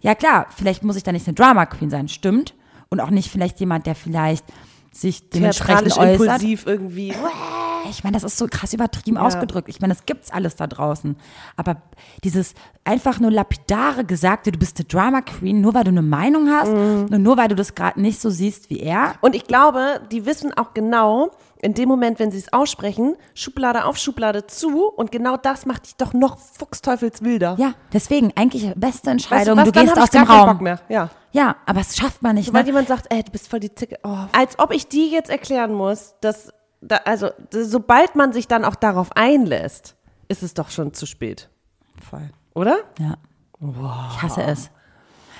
Ja 0.00 0.14
klar, 0.14 0.46
vielleicht 0.54 0.82
muss 0.82 0.96
ich 0.96 1.02
da 1.02 1.12
nicht 1.12 1.26
eine 1.26 1.34
Drama 1.34 1.66
Queen 1.66 1.90
sein, 1.90 2.08
stimmt. 2.08 2.54
Und 2.88 3.00
auch 3.00 3.10
nicht 3.10 3.30
vielleicht 3.30 3.58
jemand, 3.60 3.86
der 3.86 3.94
vielleicht 3.94 4.44
sich 4.92 5.30
dementsprechend 5.30 5.96
äußert. 5.96 6.20
impulsiv 6.20 6.66
irgendwie. 6.66 7.14
Ich 7.90 8.04
meine, 8.04 8.14
das 8.14 8.24
ist 8.24 8.38
so 8.38 8.46
krass 8.50 8.72
übertrieben 8.72 9.16
ausgedrückt. 9.18 9.68
Ich 9.68 9.80
meine, 9.80 9.94
das 9.94 10.06
gibt's 10.06 10.30
alles 10.32 10.56
da 10.56 10.66
draußen. 10.66 11.16
Aber 11.56 11.76
dieses 12.24 12.54
einfach 12.84 13.20
nur 13.20 13.30
lapidare 13.30 14.04
Gesagte, 14.04 14.52
du 14.52 14.58
bist 14.58 14.78
eine 14.78 14.86
Drama 14.86 15.20
Queen, 15.22 15.60
nur 15.60 15.74
weil 15.74 15.84
du 15.84 15.90
eine 15.90 16.02
Meinung 16.02 16.48
hast 16.50 16.70
Mhm. 16.72 17.08
und 17.10 17.22
nur 17.22 17.36
weil 17.36 17.48
du 17.48 17.54
das 17.54 17.74
gerade 17.74 18.00
nicht 18.00 18.20
so 18.20 18.30
siehst 18.30 18.70
wie 18.70 18.80
er. 18.80 19.14
Und 19.20 19.34
ich 19.36 19.44
glaube, 19.46 20.00
die 20.10 20.26
wissen 20.26 20.52
auch 20.56 20.74
genau, 20.74 21.30
in 21.60 21.74
dem 21.74 21.88
Moment, 21.88 22.18
wenn 22.18 22.32
sie 22.32 22.38
es 22.38 22.52
aussprechen, 22.52 23.14
Schublade 23.34 23.84
auf 23.84 23.96
Schublade 23.96 24.46
zu 24.48 24.88
und 24.88 25.12
genau 25.12 25.36
das 25.36 25.64
macht 25.64 25.86
dich 25.86 25.94
doch 25.96 26.12
noch 26.12 26.36
fuchsteufelswilder. 26.82 27.56
Ja, 27.58 27.74
deswegen 27.92 28.32
eigentlich 28.34 28.64
beste 28.74 28.82
Weißt 28.82 29.06
du 29.06 29.10
Entscheidung. 29.10 29.56
was, 29.58 29.64
du 29.70 29.72
gehst 29.72 29.98
aus 29.98 30.10
dem 30.10 30.24
keinen 30.24 30.38
Raum. 30.40 30.48
Bock 30.54 30.60
mehr. 30.60 30.80
Ja. 30.88 31.10
Ja, 31.30 31.56
aber 31.64 31.80
es 31.80 31.96
schafft 31.96 32.22
man 32.22 32.34
nicht. 32.34 32.46
Sobald 32.46 32.66
Ne? 32.66 32.70
jemand 32.72 32.88
sagt, 32.88 33.06
ey, 33.10 33.22
du 33.22 33.30
bist 33.30 33.48
voll 33.48 33.60
die 33.60 33.74
Zicke. 33.74 33.98
Oh. 34.02 34.16
Als 34.32 34.58
ob 34.58 34.72
ich 34.72 34.88
die 34.88 35.10
jetzt 35.10 35.30
erklären 35.30 35.72
muss, 35.72 36.14
dass, 36.20 36.52
da, 36.82 36.96
also, 37.04 37.30
sobald 37.50 38.14
man 38.16 38.32
sich 38.32 38.48
dann 38.48 38.64
auch 38.64 38.74
darauf 38.74 39.10
einlässt, 39.16 39.96
ist 40.28 40.42
es 40.42 40.54
doch 40.54 40.70
schon 40.70 40.92
zu 40.94 41.06
spät. 41.06 41.48
Voll. 42.08 42.28
Oder? 42.54 42.78
Ja. 42.98 43.14
Ich 43.60 44.22
hasse 44.22 44.42
es. 44.42 44.70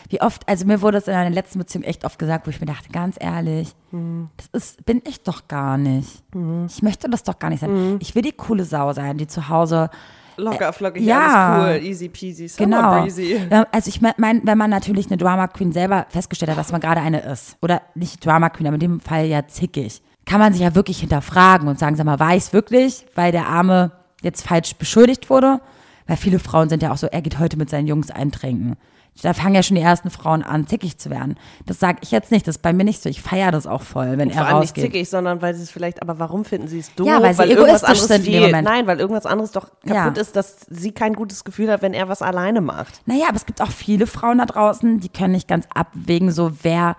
Wie 0.09 0.21
oft, 0.21 0.47
also 0.49 0.67
mir 0.67 0.83
wurde 0.83 0.99
es 0.99 1.09
in 1.09 1.15
einer 1.15 1.31
letzten 1.31 1.59
Beziehung 1.59 1.85
echt 1.85 2.05
oft 2.05 2.19
gesagt, 2.19 2.47
wo 2.47 2.51
ich 2.51 2.61
mir 2.61 2.67
dachte, 2.67 2.91
ganz 2.91 3.17
ehrlich, 3.19 3.75
Mhm. 3.91 4.29
das 4.37 4.47
ist, 4.53 4.85
bin 4.85 5.01
ich 5.07 5.23
doch 5.23 5.49
gar 5.49 5.79
nicht. 5.79 6.23
Ich 6.69 6.83
möchte 6.83 7.09
das 7.09 7.23
doch 7.23 7.39
gar 7.39 7.49
nicht 7.51 7.61
sein. 7.61 7.73
Mhm. 7.95 7.99
Ich 8.01 8.15
will 8.15 8.23
die 8.23 8.33
coole 8.33 8.65
Sau 8.65 8.93
sein, 8.93 9.17
die 9.19 9.27
zu 9.27 9.49
Hause 9.49 9.91
Locker, 10.37 10.73
flockig, 10.73 11.03
ja. 11.03 11.55
alles 11.63 11.81
cool, 11.83 11.87
easy 11.89 12.09
peasy, 12.09 12.51
Genau. 12.57 13.03
breezy. 13.03 13.39
Also 13.71 13.89
ich 13.89 14.01
meine, 14.01 14.41
wenn 14.45 14.57
man 14.59 14.71
natürlich 14.71 15.07
eine 15.09 15.17
Drama 15.19 15.47
Queen 15.49 15.73
selber 15.73 16.07
festgestellt 16.09 16.51
hat, 16.51 16.59
dass 16.59 16.73
man 16.73 16.81
gerade 16.81 17.01
eine 17.03 17.21
ist, 17.21 17.57
oder 17.61 17.83
nicht 17.95 18.25
Drama 18.25 18.49
Queen, 18.51 18.67
aber 18.67 18.75
in 18.75 18.81
dem 18.81 19.01
Fall 19.01 19.27
ja 19.27 19.47
zickig, 19.47 20.03
kann 20.27 20.39
man 20.41 20.53
sich 20.53 20.63
ja 20.63 20.75
wirklich 20.75 21.01
hinterfragen 21.01 21.69
und 21.69 21.79
sagen, 21.79 21.97
sag 21.97 22.07
mal, 22.07 22.21
war 22.21 22.31
ich 22.37 22.45
es 22.45 22.53
wirklich, 22.53 23.07
weil 23.15 23.33
der 23.33 23.47
Arme 23.49 23.91
jetzt 24.23 24.47
falsch 24.47 24.75
beschuldigt 24.77 25.31
wurde? 25.31 25.61
Weil 26.07 26.17
viele 26.17 26.39
Frauen 26.39 26.69
sind 26.69 26.83
ja 26.83 26.93
auch 26.93 26.97
so, 26.97 27.07
er 27.07 27.23
geht 27.23 27.39
heute 27.39 27.57
mit 27.57 27.71
seinen 27.71 27.87
Jungs 27.87 28.11
eintrinken. 28.11 28.77
Da 29.21 29.35
fangen 29.35 29.55
ja 29.55 29.63
schon 29.63 29.75
die 29.77 29.83
ersten 29.83 30.09
Frauen 30.09 30.43
an, 30.43 30.67
zickig 30.67 30.97
zu 30.97 31.11
werden. 31.11 31.37
Das 31.67 31.79
sage 31.79 31.99
ich 32.01 32.11
jetzt 32.13 32.31
nicht, 32.33 32.49
das 32.49 32.57
ist 32.57 32.63
bei 32.63 32.73
mir 32.73 32.85
nicht 32.85 33.03
so. 33.03 33.11
Ich 33.11 33.21
feiere 33.21 33.51
das 33.51 33.67
auch 33.67 33.83
voll, 33.83 34.17
wenn 34.17 34.31
Vor 34.31 34.41
er 34.41 34.47
allem 34.49 34.61
nicht 34.61 34.71
rausgeht. 34.71 34.85
zickig, 34.85 35.11
sondern 35.11 35.43
weil 35.43 35.55
sie 35.55 35.63
es 35.65 35.71
vielleicht, 35.71 36.01
aber 36.01 36.19
warum 36.19 36.47
finden 36.47 36.67
sie 36.67 36.79
es 36.79 36.95
doof? 36.95 37.07
Ja, 37.07 37.23
weil 37.23 37.35
sie 37.35 37.43
irgendwas 37.43 37.83
egoistisch 37.83 37.89
anderes 37.91 38.09
sind 38.09 38.27
in 38.27 38.33
dem. 38.33 38.43
Moment. 38.45 38.65
Nein, 38.69 38.87
weil 38.87 39.01
irgendwas 39.01 39.27
anderes 39.27 39.53
doch 39.53 39.69
kaputt 39.87 40.17
Ja. 40.17 40.21
ist, 40.23 40.35
dass 40.35 40.61
sie 40.71 40.93
kein 40.93 41.13
gutes 41.13 41.45
Gefühl 41.45 41.71
hat, 41.71 41.83
wenn 41.83 41.93
er 41.93 42.09
was 42.09 42.23
alleine 42.23 42.63
macht. 42.63 43.03
Naja, 43.05 43.27
aber 43.29 43.37
es 43.37 43.45
gibt 43.45 43.61
auch 43.61 43.71
viele 43.71 44.07
Frauen 44.07 44.39
da 44.39 44.47
draußen, 44.47 45.01
die 45.01 45.11
können 45.11 45.33
nicht 45.33 45.47
ganz 45.47 45.67
abwägen, 45.75 46.31
so 46.33 46.51
wer, 46.63 46.97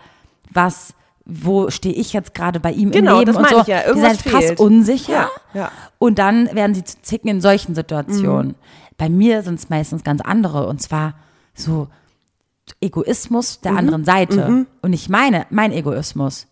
was, 0.52 0.94
wo 1.26 1.70
stehe 1.70 1.96
ich 1.96 2.12
jetzt 2.14 2.34
gerade 2.34 2.60
bei 2.60 2.72
ihm 2.72 2.92
Genau, 2.92 3.14
im 3.14 3.20
Leben 3.20 3.34
das 3.34 3.38
und 3.38 3.50
so. 3.50 3.62
ich 3.62 3.68
ja. 3.68 3.82
Die 3.82 3.88
Irgendwas 3.88 4.18
sind 4.20 4.32
krass 4.32 4.46
fehlt. 4.46 4.60
unsicher. 4.60 5.14
Ja, 5.14 5.30
ja. 5.54 5.72
Und 5.98 6.20
dann 6.20 6.54
werden 6.54 6.74
sie 6.76 6.84
zu 6.84 7.02
zicken 7.02 7.30
in 7.30 7.42
solchen 7.42 7.76
Situationen. 7.76 8.56
Bei 8.98 9.10
mir 9.10 9.42
sind 9.42 9.56
es 9.60 9.70
meistens 9.70 10.04
ganz 10.04 10.22
andere 10.22 10.68
und 10.68 10.82
zwar 10.82 11.14
so 11.56 11.88
Egoismus 12.82 13.58
Mhm. 13.58 13.62
der 13.64 13.76
anderen 13.78 14.06
Seite 14.06 14.66
und 14.82 14.90
nicht 14.92 15.10
meine, 15.10 15.46
mein 15.50 15.72
Egoismus. 15.72 16.48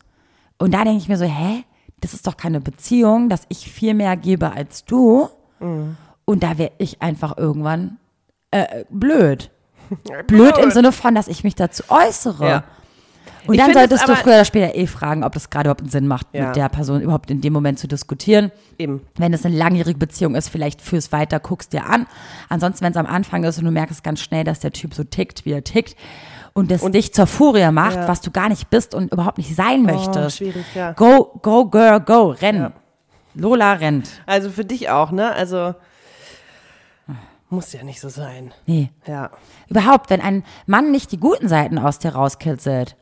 Und 0.57 0.73
da 0.73 0.83
denke 0.83 0.99
ich 0.99 1.07
mir 1.09 1.17
so, 1.17 1.25
hä, 1.25 1.63
das 1.99 2.13
ist 2.13 2.25
doch 2.27 2.37
keine 2.37 2.61
Beziehung, 2.61 3.29
dass 3.29 3.43
ich 3.49 3.71
viel 3.71 3.93
mehr 3.93 4.15
gebe 4.17 4.51
als 4.53 4.85
du. 4.85 5.29
Mhm. 5.59 5.97
Und 6.25 6.43
da 6.43 6.57
wäre 6.57 6.71
ich 6.77 7.01
einfach 7.01 7.37
irgendwann 7.37 7.97
äh, 8.51 8.85
blöd. 8.89 9.49
Blöd 10.27 10.57
im 10.57 10.71
Sinne 10.71 10.91
von, 10.93 11.13
dass 11.15 11.27
ich 11.27 11.43
mich 11.43 11.55
dazu 11.55 11.83
äußere. 11.89 12.63
Ja. 13.43 13.47
Und 13.47 13.55
Ich 13.55 13.59
dann 13.61 13.73
solltest 13.73 14.07
du 14.07 14.15
früher 14.15 14.33
oder 14.33 14.45
später 14.45 14.75
eh 14.75 14.85
fragen, 14.87 15.23
ob 15.23 15.33
das 15.33 15.49
gerade 15.49 15.67
überhaupt 15.67 15.81
einen 15.81 15.89
Sinn 15.89 16.07
macht, 16.07 16.27
Ja. 16.33 16.47
mit 16.47 16.55
der 16.55 16.69
Person 16.69 17.01
überhaupt 17.01 17.31
in 17.31 17.41
dem 17.41 17.53
Moment 17.53 17.79
zu 17.79 17.87
diskutieren. 17.87 18.51
Eben. 18.77 19.01
Wenn 19.17 19.33
es 19.33 19.45
eine 19.45 19.55
langjährige 19.55 19.97
Beziehung 19.97 20.35
ist, 20.35 20.49
vielleicht 20.49 20.81
fürs 20.81 21.11
Weiter, 21.11 21.39
guckst 21.39 21.73
dir 21.73 21.85
an. 21.87 22.05
Ansonsten, 22.49 22.85
wenn 22.85 22.91
es 22.91 22.97
am 22.97 23.05
Anfang 23.07 23.43
ist 23.43 23.57
und 23.57 23.65
du 23.65 23.71
merkst 23.71 24.03
ganz 24.03 24.19
schnell, 24.21 24.43
dass 24.43 24.59
der 24.59 24.71
Typ 24.71 24.93
so 24.93 25.03
tickt, 25.03 25.45
wie 25.45 25.53
er 25.53 25.63
tickt 25.63 25.95
und 26.53 26.69
das 26.69 26.81
dich 26.91 27.13
zur 27.13 27.25
Furie 27.27 27.71
macht, 27.71 27.95
Ja. 27.95 28.07
was 28.07 28.21
du 28.21 28.29
gar 28.31 28.49
nicht 28.49 28.69
bist 28.69 28.93
und 28.93 29.11
überhaupt 29.11 29.37
nicht 29.37 29.55
sein 29.55 29.83
möchtest. 29.83 30.37
schwierig, 30.37 30.65
ja. 30.75 30.91
Go, 30.93 31.39
go, 31.41 31.65
girl, 31.65 31.99
go, 31.99 32.35
renn. 32.41 32.71
Lola 33.33 33.73
rennt. 33.73 34.09
Also 34.25 34.49
für 34.49 34.65
dich 34.65 34.89
auch, 34.89 35.11
ne? 35.11 35.31
Also 35.33 35.73
muss 37.49 37.73
ja 37.73 37.83
nicht 37.83 37.99
so 37.99 38.07
sein. 38.07 38.53
Nee. 38.65 38.91
Ja. 39.05 39.29
Überhaupt, 39.67 40.09
wenn 40.09 40.21
ein 40.21 40.43
Mann 40.67 40.91
nicht 40.91 41.11
die 41.11 41.17
guten 41.19 41.49
Seiten 41.49 41.77
aus 41.77 41.99
dir 41.99 42.13
rauskitzelt, 42.15 42.95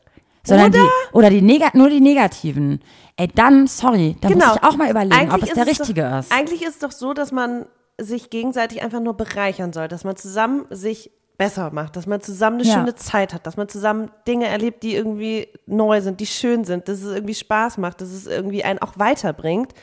sondern 0.49 0.69
Oder? 0.71 0.79
die, 0.83 1.15
oder 1.17 1.29
die 1.29 1.41
Nega 1.41 1.69
nur 1.73 1.89
die 1.89 2.01
negativen, 2.01 2.81
ey, 3.17 3.27
dann, 3.27 3.67
sorry, 3.67 4.15
da 4.21 4.29
muss 4.29 4.43
ich 4.55 4.63
auch 4.63 4.75
mal 4.75 4.89
überlegen, 4.89 5.31
ob 5.31 5.41
es 5.43 5.49
der 5.53 5.63
Genau. 5.65 5.67
Richtige 5.69 6.01
doch, 6.09 6.19
ist. 6.19 6.31
Eigentlich 6.31 6.62
ist 6.63 6.69
es 6.69 6.79
doch 6.79 6.91
so, 6.91 7.13
dass 7.13 7.31
man 7.31 7.65
sich 7.97 8.29
gegenseitig 8.29 8.81
einfach 8.81 8.99
nur 9.01 9.15
bereichern 9.15 9.73
soll, 9.73 9.88
dass 9.88 10.03
man 10.03 10.15
zusammen 10.15 10.65
sich 10.69 11.12
besser 11.38 11.71
macht, 11.71 11.95
dass 11.95 12.05
man 12.05 12.19
zusammen 12.21 12.59
eine 12.59 12.67
Ja. 12.67 12.73
schöne 12.73 12.95
Zeit 12.95 13.33
hat, 13.33 13.47
dass 13.47 13.55
man 13.55 13.69
zusammen 13.69 14.12
Dinge 14.27 14.47
erlebt, 14.47 14.83
die 14.83 14.93
irgendwie 14.95 15.47
neu 15.65 16.01
sind, 16.01 16.19
die 16.19 16.25
schön 16.25 16.65
sind, 16.65 16.88
dass 16.89 17.01
es 17.01 17.13
irgendwie 17.13 17.35
Spaß 17.35 17.77
macht, 17.77 18.01
dass 18.01 18.09
es 18.09 18.27
irgendwie 18.27 18.63
einen 18.65 18.79
auch 18.79 18.93
weiterbringt. 18.97 19.73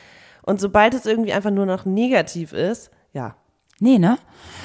Und 0.43 0.59
sobald 0.61 0.93
es 0.93 1.05
irgendwie 1.05 1.33
einfach 1.33 1.49
nur 1.51 1.65
noch 1.65 1.85
negativ 1.85 2.53
ist, 2.53 2.91
ja, 3.13 3.35
Nee, 3.79 3.99
ne? 3.99 4.17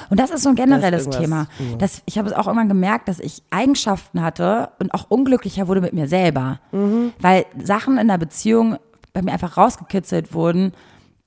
Und 0.09 0.19
das 0.19 0.31
ist 0.31 0.43
so 0.43 0.49
ein 0.49 0.55
generelles 0.55 1.03
irgendwas, 1.05 1.21
Thema. 1.21 1.47
Das, 1.77 2.01
ich 2.05 2.17
habe 2.17 2.27
es 2.27 2.33
auch 2.33 2.47
irgendwann 2.47 2.67
gemerkt, 2.67 3.07
dass 3.07 3.19
ich 3.19 3.43
Eigenschaften 3.51 4.21
hatte 4.21 4.69
und 4.79 4.93
auch 4.93 5.05
unglücklicher 5.09 5.67
wurde 5.67 5.81
mit 5.81 5.93
mir 5.93 6.07
selber. 6.07 6.59
Mhm. 6.71 7.13
Weil 7.19 7.45
Sachen 7.61 7.97
in 7.97 8.07
der 8.07 8.17
Beziehung 8.17 8.77
bei 9.13 9.21
mir 9.21 9.31
einfach 9.31 9.57
rausgekitzelt 9.57 10.33
wurden, 10.33 10.73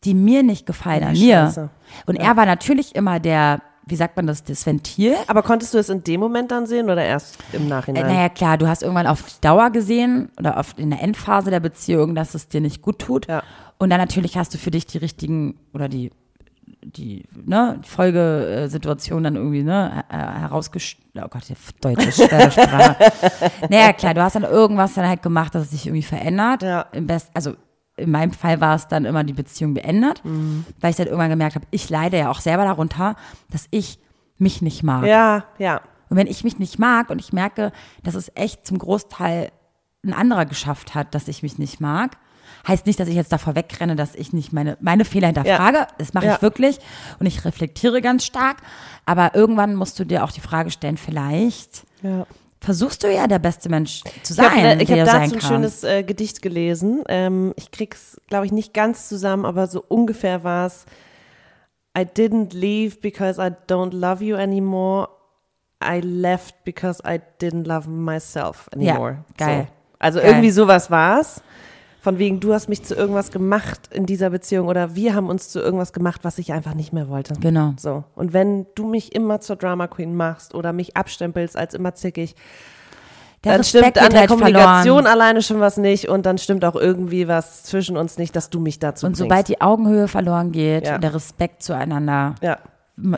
die 0.05 0.15
mir 0.15 0.43
nicht 0.43 0.67
gefallen 0.67 1.05
an 1.05 1.13
mir. 1.13 1.71
Und 2.07 2.17
er 2.17 2.37
war 2.37 2.45
natürlich 2.47 2.95
immer 2.97 3.19
der, 3.21 3.63
wie 3.87 3.97
sagt 3.97 4.17
man 4.17 4.27
das, 4.27 4.43
das 4.45 4.67
Ventil. 4.67 5.15
Aber 5.29 5.43
konntest 5.43 5.73
du 5.75 5.79
es 5.79 5.89
in 5.89 6.03
dem 6.05 6.21
Moment 6.21 6.51
dann 6.51 6.67
sehen 6.67 6.91
oder 6.91 7.05
erst 7.05 7.39
im 7.53 7.67
Äh, 7.67 7.69
Nachhinein? 7.69 8.07
naja, 8.07 8.29
klar, 8.29 8.59
du 8.59 8.67
hast 8.69 8.83
irgendwann 8.83 9.07
auf 9.07 9.23
die 9.23 9.41
Dauer 9.41 9.71
gesehen 9.71 10.31
oder 10.39 10.59
auf, 10.59 10.75
in 10.77 10.91
der 10.91 11.03
Endphase 11.03 11.51
der 11.51 11.61
Beziehung, 11.61 12.15
dass 12.17 12.35
es 12.35 12.49
dir 12.49 12.61
nicht 12.61 12.83
gut 12.83 12.99
tut. 12.99 13.27
Ja. 13.29 13.43
Und 13.79 13.91
dann 13.91 13.99
natürlich 14.01 14.37
hast 14.37 14.53
du 14.55 14.59
für 14.59 14.71
dich 14.71 14.87
die 14.87 14.99
richtigen 14.99 15.57
oder 15.73 15.89
die, 15.89 16.11
die, 16.89 17.25
ne, 17.45 17.81
Folgesituation 17.83 19.25
dann 19.25 19.37
irgendwie, 19.37 19.63
ne, 19.63 20.05
äh, 20.09 20.17
herausgestellt. 20.17 21.03
Oh 21.19 21.29
Gott, 21.29 21.49
die 21.49 21.55
deutsche 21.81 22.13
Sprache. 22.13 22.97
naja, 23.71 23.93
klar, 23.93 24.15
du 24.15 24.23
hast 24.23 24.37
dann 24.37 24.45
irgendwas 24.45 24.95
dann 24.95 25.09
halt 25.09 25.23
gemacht, 25.23 25.55
dass 25.55 25.65
es 25.65 25.71
sich 25.71 25.87
irgendwie 25.87 26.03
verändert. 26.03 26.63
Ja. 26.63 26.83
Im 26.93 27.07
Best, 27.07 27.31
also 27.35 27.55
in 27.97 28.11
meinem 28.11 28.33
Fall 28.33 28.61
war 28.61 28.77
es 28.77 28.87
dann 28.89 29.05
immer 29.07 29.25
die 29.25 29.33
Beziehung 29.33 29.73
beendet, 29.75 30.23
Mhm. 30.25 30.65
weil 30.81 30.91
ich 30.91 30.97
dann 30.97 31.07
irgendwann 31.07 31.31
gemerkt 31.31 31.55
habe, 31.55 31.67
ich 31.71 31.89
leide 31.89 32.19
ja 32.19 32.31
auch 32.31 32.41
selber 32.41 32.65
darunter, 32.65 33.17
dass 33.51 33.67
ich 33.71 33.99
mich 34.39 34.61
nicht 34.63 34.83
mag. 34.83 35.07
ja, 35.07 35.45
ja. 35.59 35.81
Und 36.09 36.17
wenn 36.19 36.27
ich 36.29 36.45
mich 36.45 36.59
nicht 36.61 36.79
mag 36.79 37.11
und 37.11 37.19
ich 37.19 37.33
merke, 37.33 37.73
dass 38.05 38.15
es 38.15 38.31
echt 38.37 38.65
zum 38.65 38.79
Großteil 38.79 39.51
ein 40.05 40.13
anderer 40.13 40.45
geschafft 40.47 40.95
hat, 40.95 41.15
dass 41.17 41.27
ich 41.27 41.43
mich 41.43 41.59
nicht 41.59 41.81
mag, 41.81 42.17
heißt 42.67 42.87
nicht, 42.87 42.99
dass 42.99 43.09
ich 43.09 43.15
jetzt 43.15 43.33
davor 43.33 43.55
wegrenne, 43.55 43.97
dass 43.97 44.15
ich 44.15 44.33
nicht 44.33 44.53
meine, 44.53 44.77
meine 44.81 45.05
Fehler 45.05 45.29
hinterfrage. 45.29 45.87
Das 45.99 46.15
mache 46.15 46.27
Ja. 46.27 46.35
ich 46.37 46.43
wirklich 46.43 46.79
und 47.19 47.27
ich 47.27 47.45
reflektiere 47.45 48.01
ganz 48.01 48.25
stark. 48.25 48.59
Aber 49.05 49.35
irgendwann 49.35 49.75
musst 49.75 49.99
du 49.99 50.05
dir 50.05 50.25
auch 50.25 50.33
die 50.33 50.41
Frage 50.41 50.71
stellen, 50.71 50.97
vielleicht 50.97 51.85
ja. 52.03 52.27
versuchst 52.61 53.05
du 53.05 53.13
ja 53.13 53.27
der 53.29 53.39
beste 53.39 53.69
Mensch 53.69 54.03
zu 54.23 54.35
Ich 54.35 54.39
habe 54.41 54.55
sein, 54.55 54.81
ich 54.81 54.89
der 54.89 54.99
hab 55.01 55.05
du 55.07 55.11
sein 55.13 55.31
dazu 55.31 55.35
ein 55.37 55.41
schönes 55.53 55.85
äh, 55.85 56.03
Gedicht 56.03 56.43
gelesen. 56.43 57.05
Ähm, 57.09 57.53
ich 57.57 57.71
krieg's, 57.71 58.21
glaube 58.29 58.47
ich, 58.47 58.53
nicht 58.53 58.75
ganz 58.75 59.09
zusammen, 59.09 59.45
aber 59.45 59.69
so 59.69 59.85
ungefähr 59.87 60.43
war 60.43 60.67
es. 60.67 60.87
I 61.97 62.03
didn't 62.03 62.53
leave 62.55 62.97
because 63.01 63.41
I 63.41 63.51
don't 63.69 63.95
love 63.95 64.23
you 64.23 64.37
anymore. 64.37 65.09
I 65.83 66.01
left 66.01 66.65
because 66.65 67.01
I 67.07 67.21
didn't 67.41 67.67
love 67.67 67.89
myself 67.89 68.69
anymore. 68.75 69.25
geil. 69.39 69.67
So. 69.69 69.73
Also 69.99 70.19
Geil. 70.21 70.29
irgendwie 70.31 70.51
sowas 70.51 70.91
war's. 70.91 71.43
Von 72.07 72.21
wegen, 72.21 72.39
du 72.39 72.55
hast 72.55 72.69
mich 72.69 72.85
zu 72.85 72.95
irgendwas 72.95 73.33
gemacht 73.33 73.89
in 73.93 74.07
dieser 74.07 74.31
Beziehung 74.31 74.69
oder 74.69 74.95
wir 74.95 75.13
haben 75.17 75.29
uns 75.29 75.49
zu 75.49 75.59
irgendwas 75.59 75.93
gemacht, 75.93 76.21
was 76.23 76.39
ich 76.39 76.53
einfach 76.53 76.75
nicht 76.75 76.93
mehr 76.93 77.09
wollte. 77.09 77.35
Genau. 77.41 77.73
So. 77.79 78.05
Und 78.15 78.33
wenn 78.33 78.65
du 78.77 78.87
mich 78.87 79.13
immer 79.13 79.41
zur 79.41 79.57
Drama 79.57 79.89
Queen 79.89 80.15
machst 80.15 80.55
oder 80.55 80.73
mich 80.73 80.97
abstempelst 80.97 81.57
als 81.57 81.75
immer 81.75 81.95
zickig, 81.95 82.37
Der 83.43 83.55
dann 83.55 83.61
Respekt 83.63 83.97
stimmt 83.97 83.99
an 84.07 84.11
der 84.13 84.21
halt 84.21 84.29
Kommunikation 84.31 84.85
verloren. 85.03 85.07
alleine 85.09 85.43
schon 85.43 85.59
was 85.59 85.79
nicht 85.79 86.09
und 86.09 86.27
dann 86.27 86.39
stimmt 86.39 86.65
auch 86.65 86.77
irgendwie 86.77 87.27
was 87.27 87.65
zwischen 87.65 87.97
uns 87.97 88.19
nicht, 88.19 88.37
dass 88.37 88.51
du 88.51 88.61
mich 88.61 88.79
dazu 88.79 89.07
Und 89.07 89.15
bringst. 89.15 89.23
sobald 89.23 89.49
die 89.49 89.61
Augenhöhe 89.61 90.07
verloren 90.07 90.53
geht, 90.53 90.87
Ja. 90.87 90.95
und 90.95 91.03
der 91.03 91.13
Respekt 91.13 91.65
zueinander, 91.65 92.37
ja. 92.41 92.59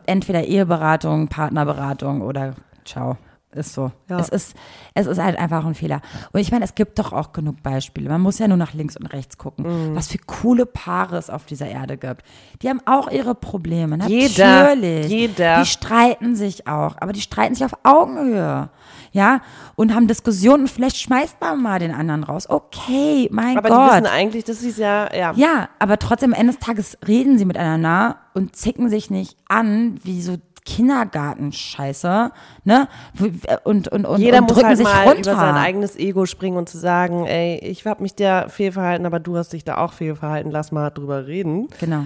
entweder 0.07 0.45
Eheberatung, 0.45 1.29
Partnerberatung 1.29 2.23
oder 2.23 2.55
ciao. 2.87 3.19
Ist 3.59 3.75
so. 3.75 3.91
Ja. 4.09 4.19
Es, 4.21 4.29
ist, 4.29 4.55
es 4.95 5.07
ist 5.07 5.19
halt 5.23 5.39
einfach 5.39 5.67
ein 5.67 5.75
Fehler. 5.75 6.01
Und 6.33 6.41
ich 6.41 6.51
meine, 6.53 6.65
es 6.65 6.75
gibt 6.75 6.99
doch 6.99 7.13
auch 7.13 7.33
genug 7.33 7.63
Beispiele. 7.63 8.09
Man 8.09 8.21
muss 8.21 8.39
ja 8.39 8.47
nur 8.49 8.57
nach 8.57 8.73
links 8.73 8.97
und 8.97 9.07
rechts 9.07 9.37
gucken, 9.37 9.65
Mhm. 9.91 9.97
was 9.97 10.09
für 10.09 10.19
coole 10.19 10.65
Paare 10.65 11.17
es 11.17 11.29
auf 11.29 11.45
dieser 11.45 11.67
Erde 11.69 11.97
gibt. 11.97 12.23
Die 12.63 12.69
haben 12.69 12.81
auch 12.87 13.11
ihre 13.11 13.35
Probleme. 13.35 13.99
Jeder, 14.07 14.47
Natürlich. 14.75 15.09
jeder. 15.09 15.61
Die 15.61 15.67
streiten 15.67 16.37
sich 16.37 16.67
auch, 16.67 16.97
aber 17.01 17.13
die 17.13 17.21
streiten 17.21 17.55
sich 17.55 17.65
auf 17.65 17.75
Augenhöhe. 17.83 18.71
Ja, 19.13 19.41
und 19.75 19.95
haben 19.95 20.07
Diskussionen 20.07 20.69
vielleicht 20.69 20.99
schmeißt 20.99 21.41
man 21.41 21.63
mal 21.63 21.79
den 21.79 21.93
anderen 21.93 22.25
raus. 22.25 22.49
Okay, 22.49 23.29
mein 23.33 23.57
Aber 23.57 23.71
Gott. 23.71 23.91
die 23.91 23.95
wissen 23.95 24.07
eigentlich, 24.07 24.45
das 24.45 24.63
ist 24.63 24.79
ja, 24.79 25.13
ja. 25.15 25.33
Ja, 25.35 25.69
aber 25.79 25.99
trotzdem 25.99 26.35
am 26.35 26.39
Ende 26.41 26.53
des 26.53 26.61
Tages 26.61 26.99
reden 27.07 27.39
sie 27.39 27.47
miteinander 27.47 28.17
und 28.35 28.55
zicken 28.55 28.91
sich 28.91 29.11
nicht 29.11 29.37
an 29.49 29.99
wie 30.05 30.21
so 30.21 30.37
Kindergartenscheiße, 30.69 32.31
ne? 32.65 32.89
Und, 33.65 33.89
und, 33.89 34.07
und, 34.07 34.19
Jeder 34.19 34.39
und 34.39 34.51
muss 34.51 34.63
halt 34.63 34.77
sich 34.77 34.85
mal 34.85 35.09
runter. 35.09 35.33
über 35.33 35.41
sein 35.41 35.55
eigenes 35.55 35.97
Ego 35.97 36.27
springen 36.27 36.59
und 36.59 36.69
zu 36.69 36.79
sagen, 36.79 37.27
ey, 37.27 37.59
ich 37.59 37.87
habe 37.87 38.03
mich 38.03 38.15
da 38.15 38.49
fehlverhalten, 38.49 39.07
aber 39.07 39.19
du 39.19 39.37
hast 39.37 39.53
dich 39.53 39.65
da 39.65 39.79
auch 39.79 39.93
fehlverhalten, 39.93 40.51
lass 40.51 40.71
mal 40.71 40.91
drüber 40.91 41.27
reden. 41.27 41.69
Genau. 41.81 42.05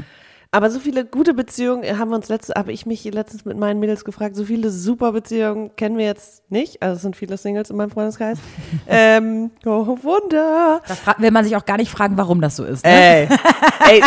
Aber 0.55 0.71
so 0.71 0.81
viele 0.81 1.07
gute 1.07 1.33
Beziehungen 1.33 1.99
haben 1.99 2.11
wir 2.11 2.17
uns 2.17 2.29
letzte, 2.29 2.53
habe 2.57 2.73
ich 2.73 2.85
mich 2.85 3.03
letztens 3.05 3.47
mit 3.47 3.57
meinen 3.57 3.81
Mädels 3.81 4.05
gefragt, 4.05 4.37
so 4.37 4.45
viele 4.45 4.71
super 4.71 5.13
Beziehungen 5.13 5.75
kennen 5.77 5.97
wir 5.97 6.05
jetzt 6.05 6.43
nicht. 6.51 6.83
Also 6.83 6.97
es 6.97 7.01
sind 7.03 7.17
viele 7.17 7.39
Singles 7.39 7.71
in 7.71 7.77
meinem 7.79 7.91
Freundeskreis. 7.91 8.37
ähm, 8.87 9.51
oh 9.65 9.97
Wunder. 10.03 10.83
Da 11.07 11.15
will 11.17 11.31
man 11.31 11.45
sich 11.45 11.57
auch 11.57 11.65
gar 11.65 11.79
nicht 11.79 11.91
fragen, 11.91 12.19
warum 12.19 12.43
das 12.43 12.57
so 12.57 12.65
ist. 12.65 12.85
Ne? 12.85 12.91
Ey, 12.93 13.29
ey, 13.91 14.03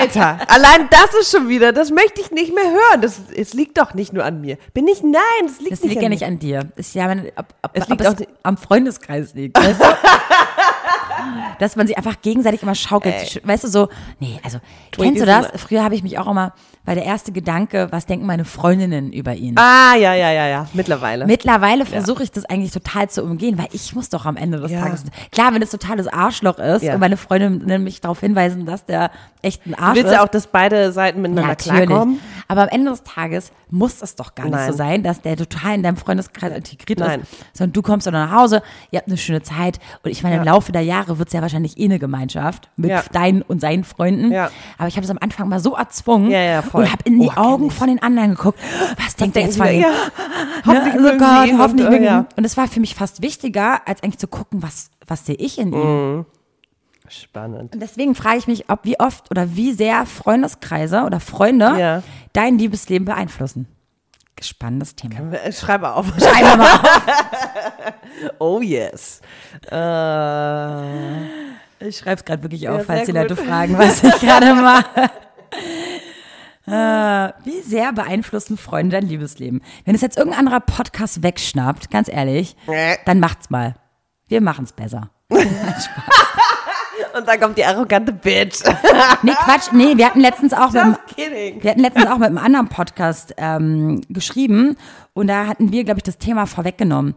Alter, 0.00 0.38
allein 0.48 0.88
das 0.90 1.14
ist 1.20 1.30
schon 1.30 1.48
wieder, 1.48 1.70
das 1.72 1.92
möchte 1.92 2.20
ich 2.22 2.32
nicht 2.32 2.52
mehr 2.52 2.64
hören. 2.72 3.00
Das, 3.00 3.20
es 3.32 3.54
liegt 3.54 3.78
doch 3.78 3.94
nicht 3.94 4.12
nur 4.12 4.24
an 4.24 4.40
mir. 4.40 4.58
Bin 4.72 4.88
ich? 4.88 5.00
Nein, 5.04 5.20
es 5.46 5.60
liegt 5.60 5.70
Das 5.74 5.82
nicht 5.82 5.90
liegt 5.90 5.98
an 5.98 6.02
ja 6.02 6.08
mir. 6.08 6.14
nicht 6.14 6.24
an 6.24 6.38
dir. 6.40 6.60
Es 6.74 6.88
ist 6.88 6.94
ja, 6.96 7.08
wenn- 7.08 7.28
ob, 7.36 7.46
ob, 7.62 7.70
Es 7.72 7.84
ob 7.84 7.90
liegt 7.90 8.00
es 8.00 8.08
auch 8.08 8.16
am 8.42 8.56
Freundeskreis 8.56 9.32
liegt. 9.34 9.56
Weißt 9.56 9.80
du? 9.80 9.84
Dass 11.58 11.76
man 11.76 11.86
sich 11.86 11.96
einfach 11.96 12.20
gegenseitig 12.22 12.62
immer 12.62 12.74
schaukelt. 12.74 13.40
Weißt 13.44 13.64
du, 13.64 13.68
so, 13.68 13.88
nee, 14.20 14.40
also, 14.42 14.58
kennst 14.90 15.22
du 15.22 15.26
das? 15.26 15.48
Früher 15.56 15.82
habe 15.84 15.94
ich 15.94 16.02
mich 16.02 16.18
auch 16.18 16.26
immer, 16.26 16.52
weil 16.84 16.94
der 16.96 17.04
erste 17.04 17.32
Gedanke, 17.32 17.88
was 17.90 18.06
denken 18.06 18.26
meine 18.26 18.44
Freundinnen 18.44 19.12
über 19.12 19.34
ihn? 19.34 19.56
Ah, 19.58 19.94
ja, 19.96 20.14
ja, 20.14 20.30
ja, 20.30 20.46
ja, 20.46 20.66
mittlerweile. 20.74 21.26
Mittlerweile 21.26 21.86
versuche 21.86 22.22
ich 22.22 22.30
das 22.30 22.44
eigentlich 22.44 22.72
total 22.72 23.08
zu 23.08 23.22
umgehen, 23.22 23.56
weil 23.58 23.68
ich 23.72 23.94
muss 23.94 24.08
doch 24.08 24.26
am 24.26 24.36
Ende 24.36 24.60
des. 24.60 24.70
Tages. 24.72 25.04
Klar, 25.30 25.54
wenn 25.54 25.62
es 25.62 25.70
totales 25.70 26.08
Arschloch 26.08 26.58
ist 26.58 26.84
und 26.84 26.98
meine 27.00 27.16
Freundinnen 27.16 27.84
mich 27.84 28.00
darauf 28.00 28.20
hinweisen, 28.20 28.66
dass 28.66 28.84
der 28.84 29.10
echt 29.42 29.66
ein 29.66 29.74
Arsch 29.74 29.90
Du 29.90 29.94
willst 29.96 30.06
ist. 30.06 30.12
ja 30.12 30.24
auch, 30.24 30.28
dass 30.28 30.46
beide 30.46 30.92
Seiten 30.92 31.20
miteinander 31.22 31.50
Natürlich. 31.50 31.86
klarkommen. 31.86 32.20
Aber 32.48 32.62
am 32.62 32.68
Ende 32.68 32.90
des 32.90 33.02
Tages 33.02 33.52
muss 33.70 34.02
es 34.02 34.16
doch 34.16 34.34
gar 34.34 34.44
nicht 34.44 34.54
Nein. 34.54 34.70
so 34.70 34.76
sein, 34.76 35.02
dass 35.02 35.20
der 35.22 35.36
total 35.36 35.74
in 35.74 35.82
deinem 35.82 35.96
Freundeskreis 35.96 36.52
integriert 36.56 37.00
Nein. 37.00 37.22
ist, 37.22 37.32
sondern 37.52 37.72
du 37.72 37.82
kommst 37.82 38.06
dann 38.06 38.14
nach 38.14 38.30
Hause, 38.30 38.62
ihr 38.90 38.98
habt 38.98 39.08
eine 39.08 39.16
schöne 39.16 39.42
Zeit 39.42 39.78
und 40.02 40.10
ich 40.10 40.22
meine, 40.22 40.36
im 40.36 40.44
Laufe 40.44 40.70
der 40.70 40.82
Jahre 40.82 41.18
wird 41.18 41.28
es 41.28 41.32
ja 41.34 41.42
wahrscheinlich 41.42 41.78
eh 41.78 41.84
eine 41.86 41.98
Gemeinschaft 41.98 42.68
mit 42.76 42.92
deinen 43.12 43.42
und 43.42 43.60
seinen 43.60 43.84
Freunden. 43.84 44.30
Ja. 44.32 44.50
Aber 44.78 44.88
ich 44.88 44.96
habe 44.96 45.04
es 45.04 45.10
am 45.10 45.18
Anfang 45.20 45.48
mal 45.48 45.60
so 45.60 45.74
erzwungen 45.74 46.30
Ja, 46.30 46.40
ja, 46.40 46.62
voll. 46.74 46.84
und 46.84 46.92
habe 46.92 47.02
in 47.06 47.20
die 47.20 47.28
Oh, 47.28 47.32
Augen 47.40 47.70
von 47.70 47.88
den 47.88 48.02
anderen 48.02 48.34
geguckt. 48.34 48.58
Was 49.02 49.16
denkt 49.16 49.36
der 49.36 49.44
jetzt 49.44 49.56
von? 49.56 49.66
Ja. 49.66 49.88
Hoffentlich 50.66 50.94
ne? 50.94 51.12
oh 51.14 51.18
Gott, 51.18 51.58
hoffentlich 51.58 51.86
und, 51.88 51.94
äh, 51.94 52.04
ja. 52.04 52.26
Und 52.36 52.44
es 52.44 52.56
war 52.56 52.68
für 52.68 52.80
mich 52.80 52.94
fast 52.94 53.22
wichtiger, 53.22 53.86
als 53.86 54.02
eigentlich 54.02 54.18
zu 54.18 54.28
gucken, 54.28 54.62
was, 54.62 54.90
was 55.06 55.26
sehe 55.26 55.36
ich 55.36 55.58
in 55.58 55.72
ihm. 55.72 56.16
Mhm. 56.18 56.26
Spannend. 57.08 57.74
Und 57.74 57.80
deswegen 57.80 58.14
frage 58.14 58.38
ich 58.38 58.46
mich, 58.46 58.70
ob 58.70 58.80
wie 58.84 58.98
oft 58.98 59.30
oder 59.30 59.54
wie 59.56 59.72
sehr 59.72 60.06
Freundeskreise 60.06 61.02
oder 61.02 61.20
Freunde 61.20 61.74
Ja. 61.78 62.02
dein 62.32 62.58
Liebesleben 62.58 63.04
beeinflussen. 63.04 63.66
Spannendes 64.40 64.96
Thema. 64.96 65.32
Äh, 65.32 65.52
Schreibe 65.52 65.92
auf. 65.92 66.06
Schreiben 66.18 66.48
wir 66.48 66.56
mal 66.56 66.72
auf. 66.74 66.80
Oh 68.38 68.60
yes. 68.60 69.20
Äh, 69.70 71.24
Ich 71.88 71.98
schreibe 71.98 72.16
es 72.20 72.24
gerade 72.24 72.42
wirklich 72.42 72.68
auf, 72.68 72.78
Ja, 72.78 72.84
falls 72.84 73.06
die 73.06 73.12
Leute 73.12 73.36
fragen, 73.36 73.76
was 73.78 74.02
ich 74.02 74.14
gerade 74.20 74.54
mache. 74.54 74.84
Äh, 76.66 76.70
wie 77.44 77.60
sehr 77.62 77.92
beeinflussen 77.92 78.56
Freunde 78.56 78.98
dein 78.98 79.06
Liebesleben? 79.08 79.60
Wenn 79.84 79.94
es 79.94 80.00
jetzt 80.00 80.16
irgendein 80.16 80.40
anderer 80.40 80.60
Podcast 80.60 81.22
wegschnappt, 81.22 81.90
ganz 81.90 82.08
ehrlich, 82.08 82.56
dann 83.04 83.20
macht's 83.20 83.50
mal. 83.50 83.74
Wir 84.28 84.40
machen's 84.40 84.72
besser. 84.72 85.10
und 85.30 87.26
dann 87.26 87.40
kommt 87.40 87.58
die 87.58 87.64
arrogante 87.64 88.12
Bitch. 88.12 88.60
Nee, 89.22 89.32
Quatsch, 89.32 89.72
nee, 89.72 89.96
wir 89.96 90.06
hatten 90.06 90.20
letztens 90.20 90.52
auch 90.52 90.72
mit, 90.72 90.82
Just 90.82 91.06
kidding. 91.14 91.62
wir 91.62 91.70
hatten 91.70 91.80
letztens 91.80 92.06
auch 92.06 92.18
mit 92.18 92.28
einem 92.28 92.38
anderen 92.38 92.68
Podcast 92.68 93.34
ähm, 93.36 94.00
geschrieben 94.08 94.76
und 95.12 95.26
da 95.26 95.46
hatten 95.46 95.72
wir, 95.72 95.84
glaube 95.84 95.98
ich, 95.98 96.04
das 96.04 96.18
Thema 96.18 96.46
vorweggenommen. 96.46 97.14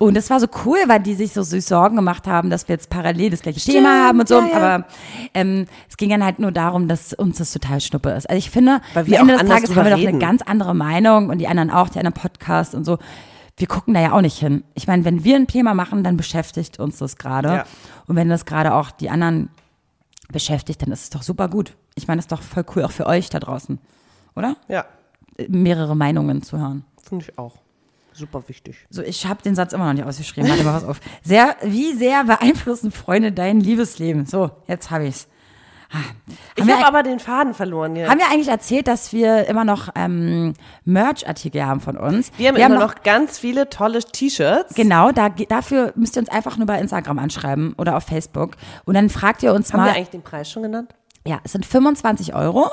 Und 0.00 0.14
das 0.16 0.30
war 0.30 0.38
so 0.38 0.46
cool, 0.64 0.78
weil 0.86 1.00
die 1.00 1.14
sich 1.14 1.32
so 1.32 1.42
süß 1.42 1.66
Sorgen 1.66 1.96
gemacht 1.96 2.26
haben, 2.28 2.50
dass 2.50 2.68
wir 2.68 2.74
jetzt 2.74 2.88
parallel 2.88 3.30
das 3.30 3.42
gleiche 3.42 3.58
Thema 3.60 4.06
haben 4.06 4.20
und 4.20 4.28
so. 4.28 4.38
ja, 4.40 4.46
ja. 4.48 4.56
Aber 4.74 4.84
ähm, 5.34 5.66
es 5.88 5.96
ging 5.96 6.10
dann 6.10 6.24
halt 6.24 6.38
nur 6.38 6.52
darum, 6.52 6.86
dass 6.86 7.12
uns 7.14 7.38
das 7.38 7.52
total 7.52 7.80
schnuppe 7.80 8.10
ist. 8.10 8.28
Also 8.30 8.38
ich 8.38 8.50
finde, 8.50 8.80
am 8.94 9.04
Ende 9.06 9.38
des 9.38 9.48
Tages 9.48 9.74
haben 9.74 9.84
wir 9.86 9.96
doch 9.96 10.06
eine 10.06 10.18
ganz 10.18 10.42
andere 10.42 10.74
Meinung 10.74 11.30
und 11.30 11.38
die 11.38 11.48
anderen 11.48 11.70
auch, 11.70 11.88
die 11.88 11.98
anderen 11.98 12.14
Podcasts 12.14 12.74
und 12.74 12.84
so. 12.84 12.98
Wir 13.56 13.66
gucken 13.66 13.92
da 13.94 14.00
ja 14.00 14.12
auch 14.12 14.20
nicht 14.20 14.38
hin. 14.38 14.62
Ich 14.74 14.86
meine, 14.86 15.04
wenn 15.04 15.24
wir 15.24 15.34
ein 15.34 15.48
Thema 15.48 15.74
machen, 15.74 16.04
dann 16.04 16.16
beschäftigt 16.16 16.78
uns 16.78 16.98
das 16.98 17.16
gerade. 17.16 17.48
Ja. 17.48 17.64
Und 18.06 18.14
wenn 18.14 18.28
das 18.28 18.46
gerade 18.46 18.72
auch 18.74 18.92
die 18.92 19.10
anderen 19.10 19.48
beschäftigt, 20.30 20.80
dann 20.82 20.92
ist 20.92 21.02
es 21.02 21.10
doch 21.10 21.22
super 21.22 21.48
gut. 21.48 21.72
Ich 21.96 22.06
meine, 22.06 22.18
das 22.18 22.26
ist 22.26 22.32
doch 22.32 22.42
voll 22.42 22.64
cool, 22.76 22.84
auch 22.84 22.92
für 22.92 23.06
euch 23.06 23.30
da 23.30 23.40
draußen, 23.40 23.80
oder? 24.36 24.54
Ja, 24.68 24.84
Äh, 25.36 25.46
Mehrere 25.48 25.96
Meinungen 25.96 26.42
zu 26.42 26.56
hören. 26.56 26.84
finde 27.02 27.24
ich 27.28 27.36
auch. 27.36 27.54
Super 28.18 28.42
wichtig. 28.48 28.76
So, 28.90 29.02
ich 29.02 29.26
habe 29.26 29.42
den 29.42 29.54
Satz 29.54 29.72
immer 29.72 29.86
noch 29.86 29.92
nicht 29.92 30.04
ausgeschrieben. 30.04 30.50
Warte 30.50 30.64
mal 30.64 30.74
was 30.74 30.84
auf. 30.84 31.00
Sehr, 31.22 31.56
wie 31.62 31.92
sehr 31.92 32.24
beeinflussen 32.24 32.90
Freunde 32.90 33.30
dein 33.30 33.60
Liebesleben? 33.60 34.26
So, 34.26 34.50
jetzt 34.66 34.90
habe 34.90 35.06
ich's. 35.06 35.28
Ah. 35.90 35.98
Ich 36.56 36.62
Haben 36.62 36.68
wir, 36.68 36.76
habe 36.76 36.86
aber 36.86 37.02
den 37.02 37.18
Faden 37.20 37.54
verloren 37.54 37.94
hier. 37.94 38.08
haben 38.08 38.18
wir 38.18 38.26
eigentlich 38.26 38.48
erzählt, 38.48 38.88
dass 38.88 39.12
wir 39.12 39.46
immer 39.46 39.64
noch 39.64 39.88
ähm, 39.94 40.52
Merch-Artikel 40.84 41.64
haben 41.64 41.80
von 41.80 41.96
uns? 41.96 42.30
wir 42.36 42.48
haben 42.48 42.56
immer 42.56 42.80
noch 42.80 43.02
ganz 43.04 43.38
viele 43.38 43.70
tolle 43.70 44.00
T-Shirts. 44.00 44.74
Genau, 44.74 45.12
da, 45.12 45.30
dafür 45.30 45.92
müsst 45.96 46.16
ihr 46.16 46.20
uns 46.20 46.28
einfach 46.28 46.58
nur 46.58 46.66
bei 46.66 46.78
Instagram 46.78 47.18
anschreiben 47.18 47.72
oder 47.78 47.96
auf 47.96 48.04
Facebook. 48.04 48.56
Und 48.84 48.94
dann 48.94 49.08
fragt 49.08 49.42
ihr 49.42 49.54
uns 49.54 49.72
Haben 49.72 49.80
mal. 49.80 49.86
wir 49.86 49.94
eigentlich 49.94 50.10
den 50.10 50.22
Preis 50.22 50.50
schon 50.50 50.64
genannt? 50.64 50.94
Ja, 51.26 51.40
es 51.44 51.52
sind 51.52 51.64
25 51.64 52.34
Euro. 52.34 52.68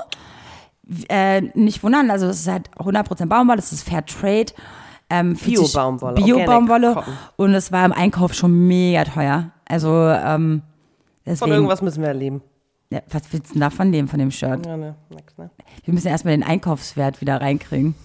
Äh, 1.08 1.42
nicht 1.54 1.84
wundern, 1.84 2.12
also 2.12 2.28
es 2.28 2.42
ist 2.42 2.48
halt 2.48 2.70
100% 2.78 3.28
Baumwolle, 3.28 3.60
es 3.60 3.72
ist 3.72 3.88
Fair 3.88 4.06
Trade. 4.06 4.48
Ähm, 5.10 5.36
Bio-Baumwolle, 5.36 6.16
Bio-Baumwolle. 6.16 7.04
Und 7.36 7.54
es 7.54 7.72
war 7.72 7.86
im 7.86 7.92
Einkauf 7.92 8.34
schon 8.34 8.68
mega 8.68 9.04
teuer. 9.06 9.52
Also, 9.68 9.90
ähm, 9.90 10.62
Von 10.62 10.62
deswegen. 11.26 11.52
irgendwas 11.52 11.82
müssen 11.82 12.02
wir 12.02 12.10
erleben. 12.10 12.42
Ja, 12.90 13.02
was 13.10 13.24
willst 13.32 13.50
du 13.50 13.54
denn 13.54 13.62
davon 13.62 13.90
nehmen, 13.90 14.08
von 14.08 14.20
dem 14.20 14.32
Shirt? 14.32 14.66
Ja, 14.66 14.78
ne, 14.78 14.96
nix, 15.10 15.38
ne? 15.38 15.50
Wir 15.84 15.94
müssen 15.94 16.08
erstmal 16.08 16.36
den 16.36 16.44
Einkaufswert 16.44 17.20
wieder 17.22 17.42
reinkriegen. 17.42 17.96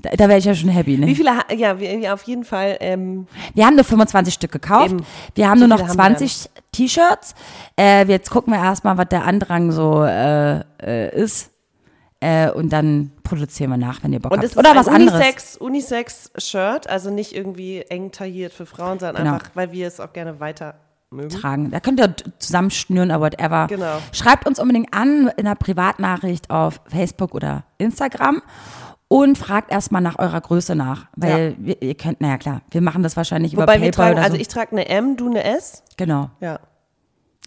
Da, 0.00 0.10
da 0.10 0.28
wäre 0.28 0.38
ich 0.38 0.44
ja 0.44 0.54
schon 0.54 0.70
happy, 0.70 0.98
ne? 0.98 1.06
Wie 1.06 1.14
viele, 1.14 1.30
ja, 1.56 1.78
wir, 1.78 2.12
auf 2.12 2.22
jeden 2.24 2.44
Fall, 2.44 2.76
ähm, 2.80 3.26
Wir 3.54 3.66
haben 3.66 3.74
nur 3.74 3.84
25 3.84 4.34
Stück 4.34 4.52
gekauft. 4.52 4.90
Eben. 4.90 5.04
Wir 5.34 5.48
haben 5.48 5.58
So 5.58 5.66
nur 5.66 5.78
noch 5.78 5.88
viele 5.88 6.02
haben 6.02 6.12
wir 6.12 6.18
20 6.18 6.50
T-Shirts. 6.72 7.34
Äh, 7.78 8.06
jetzt 8.06 8.30
gucken 8.30 8.52
wir 8.52 8.60
erstmal, 8.60 8.98
was 8.98 9.08
der 9.08 9.24
Andrang 9.24 9.72
so 9.72 10.04
äh, 10.04 10.60
äh, 10.82 11.14
ist. 11.14 11.50
Äh, 12.24 12.50
und 12.50 12.72
dann 12.72 13.10
produzieren 13.22 13.68
wir 13.70 13.76
nach, 13.76 14.02
wenn 14.02 14.12
ihr 14.14 14.20
Bock 14.20 14.32
und 14.32 14.42
habt. 14.42 14.56
Oder 14.56 14.70
ein 14.70 14.76
was 14.76 14.88
anderes. 14.88 15.12
Unisex, 15.14 15.56
Unisex-Shirt, 15.58 16.88
also 16.88 17.10
nicht 17.10 17.34
irgendwie 17.34 17.82
eng 17.82 18.12
tailliert 18.12 18.52
für 18.52 18.64
Frauen, 18.66 18.98
sondern 18.98 19.24
Genau. 19.24 19.34
einfach, 19.34 19.50
weil 19.54 19.72
wir 19.72 19.86
es 19.86 20.00
auch 20.00 20.12
gerne 20.12 20.40
weiter 20.40 20.74
mögen. 21.10 21.28
tragen. 21.28 21.70
Da 21.70 21.80
könnt 21.80 22.00
ihr 22.00 22.14
zusammenschnüren 22.38 23.10
oder 23.10 23.20
whatever. 23.20 23.66
Genau. 23.68 23.98
Schreibt 24.12 24.46
uns 24.48 24.58
unbedingt 24.58 24.94
an 24.94 25.30
in 25.36 25.46
einer 25.46 25.54
Privatnachricht 25.54 26.50
auf 26.50 26.80
Facebook 26.88 27.34
oder 27.34 27.64
Instagram 27.78 28.42
und 29.08 29.36
fragt 29.36 29.70
erstmal 29.70 30.00
nach 30.00 30.18
eurer 30.18 30.40
Größe 30.40 30.74
nach. 30.74 31.06
Weil 31.16 31.56
wir, 31.58 31.80
ihr 31.82 31.94
könnt, 31.94 32.20
naja 32.22 32.38
klar, 32.38 32.62
wir 32.70 32.80
machen 32.80 33.02
das 33.02 33.16
wahrscheinlich 33.18 33.52
über 33.52 33.62
Wobei 33.64 33.80
wir 33.82 33.92
tragen, 33.92 34.14
oder 34.14 34.22
also 34.22 34.36
so. 34.36 34.40
ich 34.40 34.48
trage 34.48 34.72
eine 34.72 34.88
M, 34.88 35.16
du 35.16 35.28
eine 35.28 35.44
S. 35.44 35.82
genau, 35.98 36.30
Ja. 36.40 36.58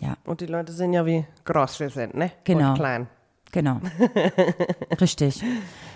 ja, 0.01 0.13
Und 0.23 0.41
die 0.41 0.45
Leute 0.45 0.71
sehen 0.71 0.93
ja, 0.93 1.05
wie 1.05 1.25
groß 1.45 1.79
wir 1.79 1.89
sind, 1.89 2.13
ne? 2.13 2.31
Genau. 2.43 2.69
Und 2.69 2.75
klein. 2.75 3.07
Genau. 3.51 3.79
Richtig. 5.01 5.43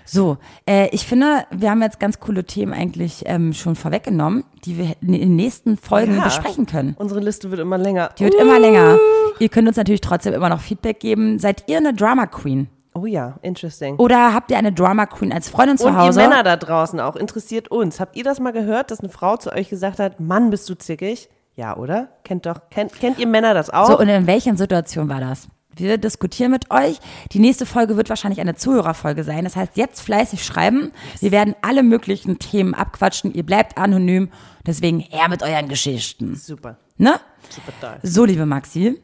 So, 0.06 0.38
äh, 0.68 0.90
ich 0.90 1.06
finde, 1.06 1.46
wir 1.52 1.70
haben 1.70 1.82
jetzt 1.82 2.00
ganz 2.00 2.20
coole 2.20 2.44
Themen 2.44 2.74
eigentlich 2.74 3.24
ähm, 3.26 3.54
schon 3.54 3.76
vorweggenommen, 3.76 4.44
die 4.66 4.78
wir 4.78 4.96
in 5.02 5.12
den 5.14 5.36
nächsten 5.36 5.78
Folgen 5.78 6.16
Ja. 6.18 6.24
besprechen 6.24 6.66
können. 6.66 6.96
Unsere 6.98 7.20
Liste 7.20 7.52
wird 7.52 7.60
immer 7.62 7.78
länger. 7.78 8.10
Die 8.18 8.24
wird 8.26 8.34
immer 8.36 8.60
länger. 8.60 8.98
Ihr 9.40 9.50
könnt 9.50 9.68
uns 9.68 9.78
natürlich 9.78 10.02
trotzdem 10.02 10.34
immer 10.34 10.50
noch 10.50 10.60
Feedback 10.60 11.00
geben. 11.00 11.40
Seid 11.40 11.64
ihr 11.68 11.78
eine 11.78 11.94
Drama 11.94 12.26
Queen? 12.26 12.68
Oh 12.94 13.06
ja, 13.06 13.36
interesting. 13.42 13.96
Oder 13.98 14.34
habt 14.34 14.52
ihr 14.52 14.58
eine 14.58 14.74
Drama 14.74 15.06
Queen 15.06 15.32
als 15.32 15.48
Freundin 15.48 15.78
zu 15.78 15.88
Und 15.88 15.98
Hause? 15.98 16.20
Männer 16.20 16.44
da 16.44 16.58
draußen 16.58 17.00
auch, 17.00 17.16
interessiert 17.16 17.70
uns. 17.70 18.02
Habt 18.02 18.18
ihr 18.18 18.24
das 18.26 18.40
mal 18.42 18.52
gehört, 18.52 18.92
dass 18.92 19.00
eine 19.00 19.08
Frau 19.10 19.38
zu 19.38 19.54
euch 19.54 19.70
gesagt 19.70 20.00
hat, 20.00 20.20
Mann, 20.20 20.50
bist 20.50 20.68
du 20.70 20.76
zickig? 20.76 21.30
Ja, 21.56 21.78
oder? 21.78 22.10
Kennt 22.26 22.46
doch, 22.46 22.70
kennt, 22.70 22.94
kennt 23.00 23.18
ihr 23.18 23.28
Männer 23.28 23.54
das 23.54 23.70
auch? 23.70 23.88
so, 23.88 23.98
und 24.00 24.10
in 24.10 24.28
welchen 24.28 24.58
Situationen 24.58 25.10
war 25.10 25.22
das? 25.22 25.48
Wir 25.82 25.98
diskutieren 25.98 26.52
mit 26.52 26.72
euch. 26.72 27.00
Die 27.32 27.40
nächste 27.40 27.66
Folge 27.66 27.98
wird 27.98 28.10
wahrscheinlich 28.10 28.40
eine 28.40 28.56
Zuhörerfolge 28.56 29.24
sein. 29.24 29.44
Das 29.44 29.56
heißt, 29.56 29.78
jetzt 29.78 30.02
fleißig 30.02 30.44
schreiben. 30.44 30.92
Wir 31.20 31.32
werden 31.32 31.56
alle 31.62 31.84
möglichen 31.84 32.40
Themen 32.40 32.74
abquatschen. 32.74 33.34
Ihr 33.34 33.44
bleibt 33.44 33.78
anonym. 33.78 34.30
Deswegen 34.66 35.00
her 35.00 35.28
mit 35.30 35.44
euren 35.44 35.68
Geschichten. 35.68 36.36
Super. 36.36 36.78
Ne? 36.98 37.20
Super 37.50 37.74
toll. 37.82 38.00
So, 38.04 38.26
liebe 38.26 38.46
Maxi. 38.46 39.02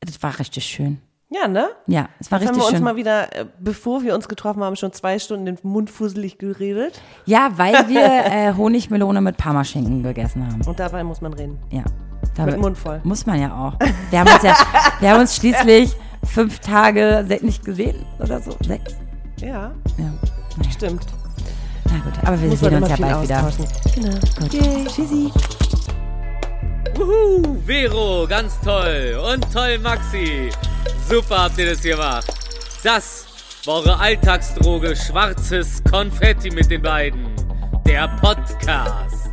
Das 0.00 0.22
war 0.22 0.38
richtig 0.38 0.64
schön. 0.64 1.00
Ja, 1.34 1.48
ne? 1.48 1.68
Ja, 1.86 2.08
es 2.20 2.30
war 2.30 2.40
Jetzt 2.40 2.48
haben 2.48 2.56
richtig 2.56 2.56
wir 2.56 2.64
uns 2.66 2.76
schön. 2.76 2.84
mal 2.84 2.96
wieder, 2.96 3.34
äh, 3.34 3.46
bevor 3.58 4.02
wir 4.02 4.14
uns 4.14 4.28
getroffen 4.28 4.62
haben, 4.62 4.76
schon 4.76 4.92
zwei 4.92 5.18
Stunden 5.18 5.46
den 5.46 5.58
Mund 5.62 5.88
fusselig 5.88 6.36
geredet. 6.36 7.00
Ja, 7.24 7.52
weil 7.56 7.88
wir 7.88 8.02
äh, 8.02 8.52
Honigmelone 8.56 9.20
mit 9.22 9.38
Parmaschinken 9.38 10.02
gegessen 10.02 10.46
haben. 10.46 10.60
Und 10.62 10.78
dabei 10.78 11.02
muss 11.04 11.22
man 11.22 11.32
reden. 11.32 11.58
Ja. 11.70 11.84
Mit 12.32 12.38
Damit 12.38 12.54
dem 12.54 12.60
Mund 12.62 12.78
voll. 12.78 13.00
muss 13.04 13.26
man 13.26 13.40
ja 13.40 13.54
auch. 13.54 13.74
Wir 14.10 14.20
haben 14.20 14.32
uns 14.32 14.42
ja, 14.42 14.56
wir 15.00 15.10
haben 15.10 15.20
uns 15.20 15.36
schließlich 15.36 15.94
fünf 16.24 16.60
Tage 16.60 17.26
nicht 17.42 17.64
gesehen 17.64 18.06
oder 18.18 18.40
so. 18.40 18.56
Sechs. 18.66 18.94
Ja, 19.40 19.70
Ja. 19.98 20.12
stimmt. 20.70 21.04
Na 21.84 21.98
gut, 21.98 22.12
aber 22.24 22.40
wir 22.40 22.48
Muss 22.48 22.60
sehen 22.60 22.74
uns 22.82 22.88
ja 22.88 22.96
bald 22.96 23.22
wieder. 23.24 23.52
Genau. 23.94 24.16
Gut. 24.40 24.54
Yay. 24.54 24.84
Tschüssi. 24.86 25.30
Wuhu, 26.96 27.56
Vero, 27.66 28.26
ganz 28.28 28.58
toll. 28.60 29.18
Und 29.32 29.52
toll, 29.52 29.78
Maxi. 29.78 30.50
Super 31.08 31.44
habt 31.44 31.58
ihr 31.58 31.70
das 31.70 31.82
gemacht. 31.82 32.26
Das 32.82 33.26
war 33.66 33.74
eure 33.76 33.98
Alltagsdroge 33.98 34.94
schwarzes 34.96 35.82
Konfetti 35.90 36.50
mit 36.50 36.70
den 36.70 36.82
beiden. 36.82 37.26
Der 37.86 38.08
Podcast. 38.20 39.31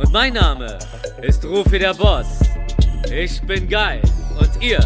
Und 0.00 0.12
mein 0.12 0.32
Name 0.32 0.78
ist 1.20 1.44
Rufi 1.44 1.78
der 1.78 1.92
Boss. 1.92 2.26
Ich 3.12 3.42
bin 3.42 3.68
geil 3.68 4.00
und 4.38 4.50
ihr 4.62 4.80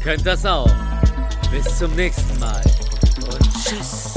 könnt 0.00 0.24
das 0.24 0.46
auch. 0.46 0.70
Bis 1.50 1.78
zum 1.78 1.92
nächsten 1.96 2.38
Mal 2.38 2.62
und 3.16 3.40
tschüss. 3.54 4.11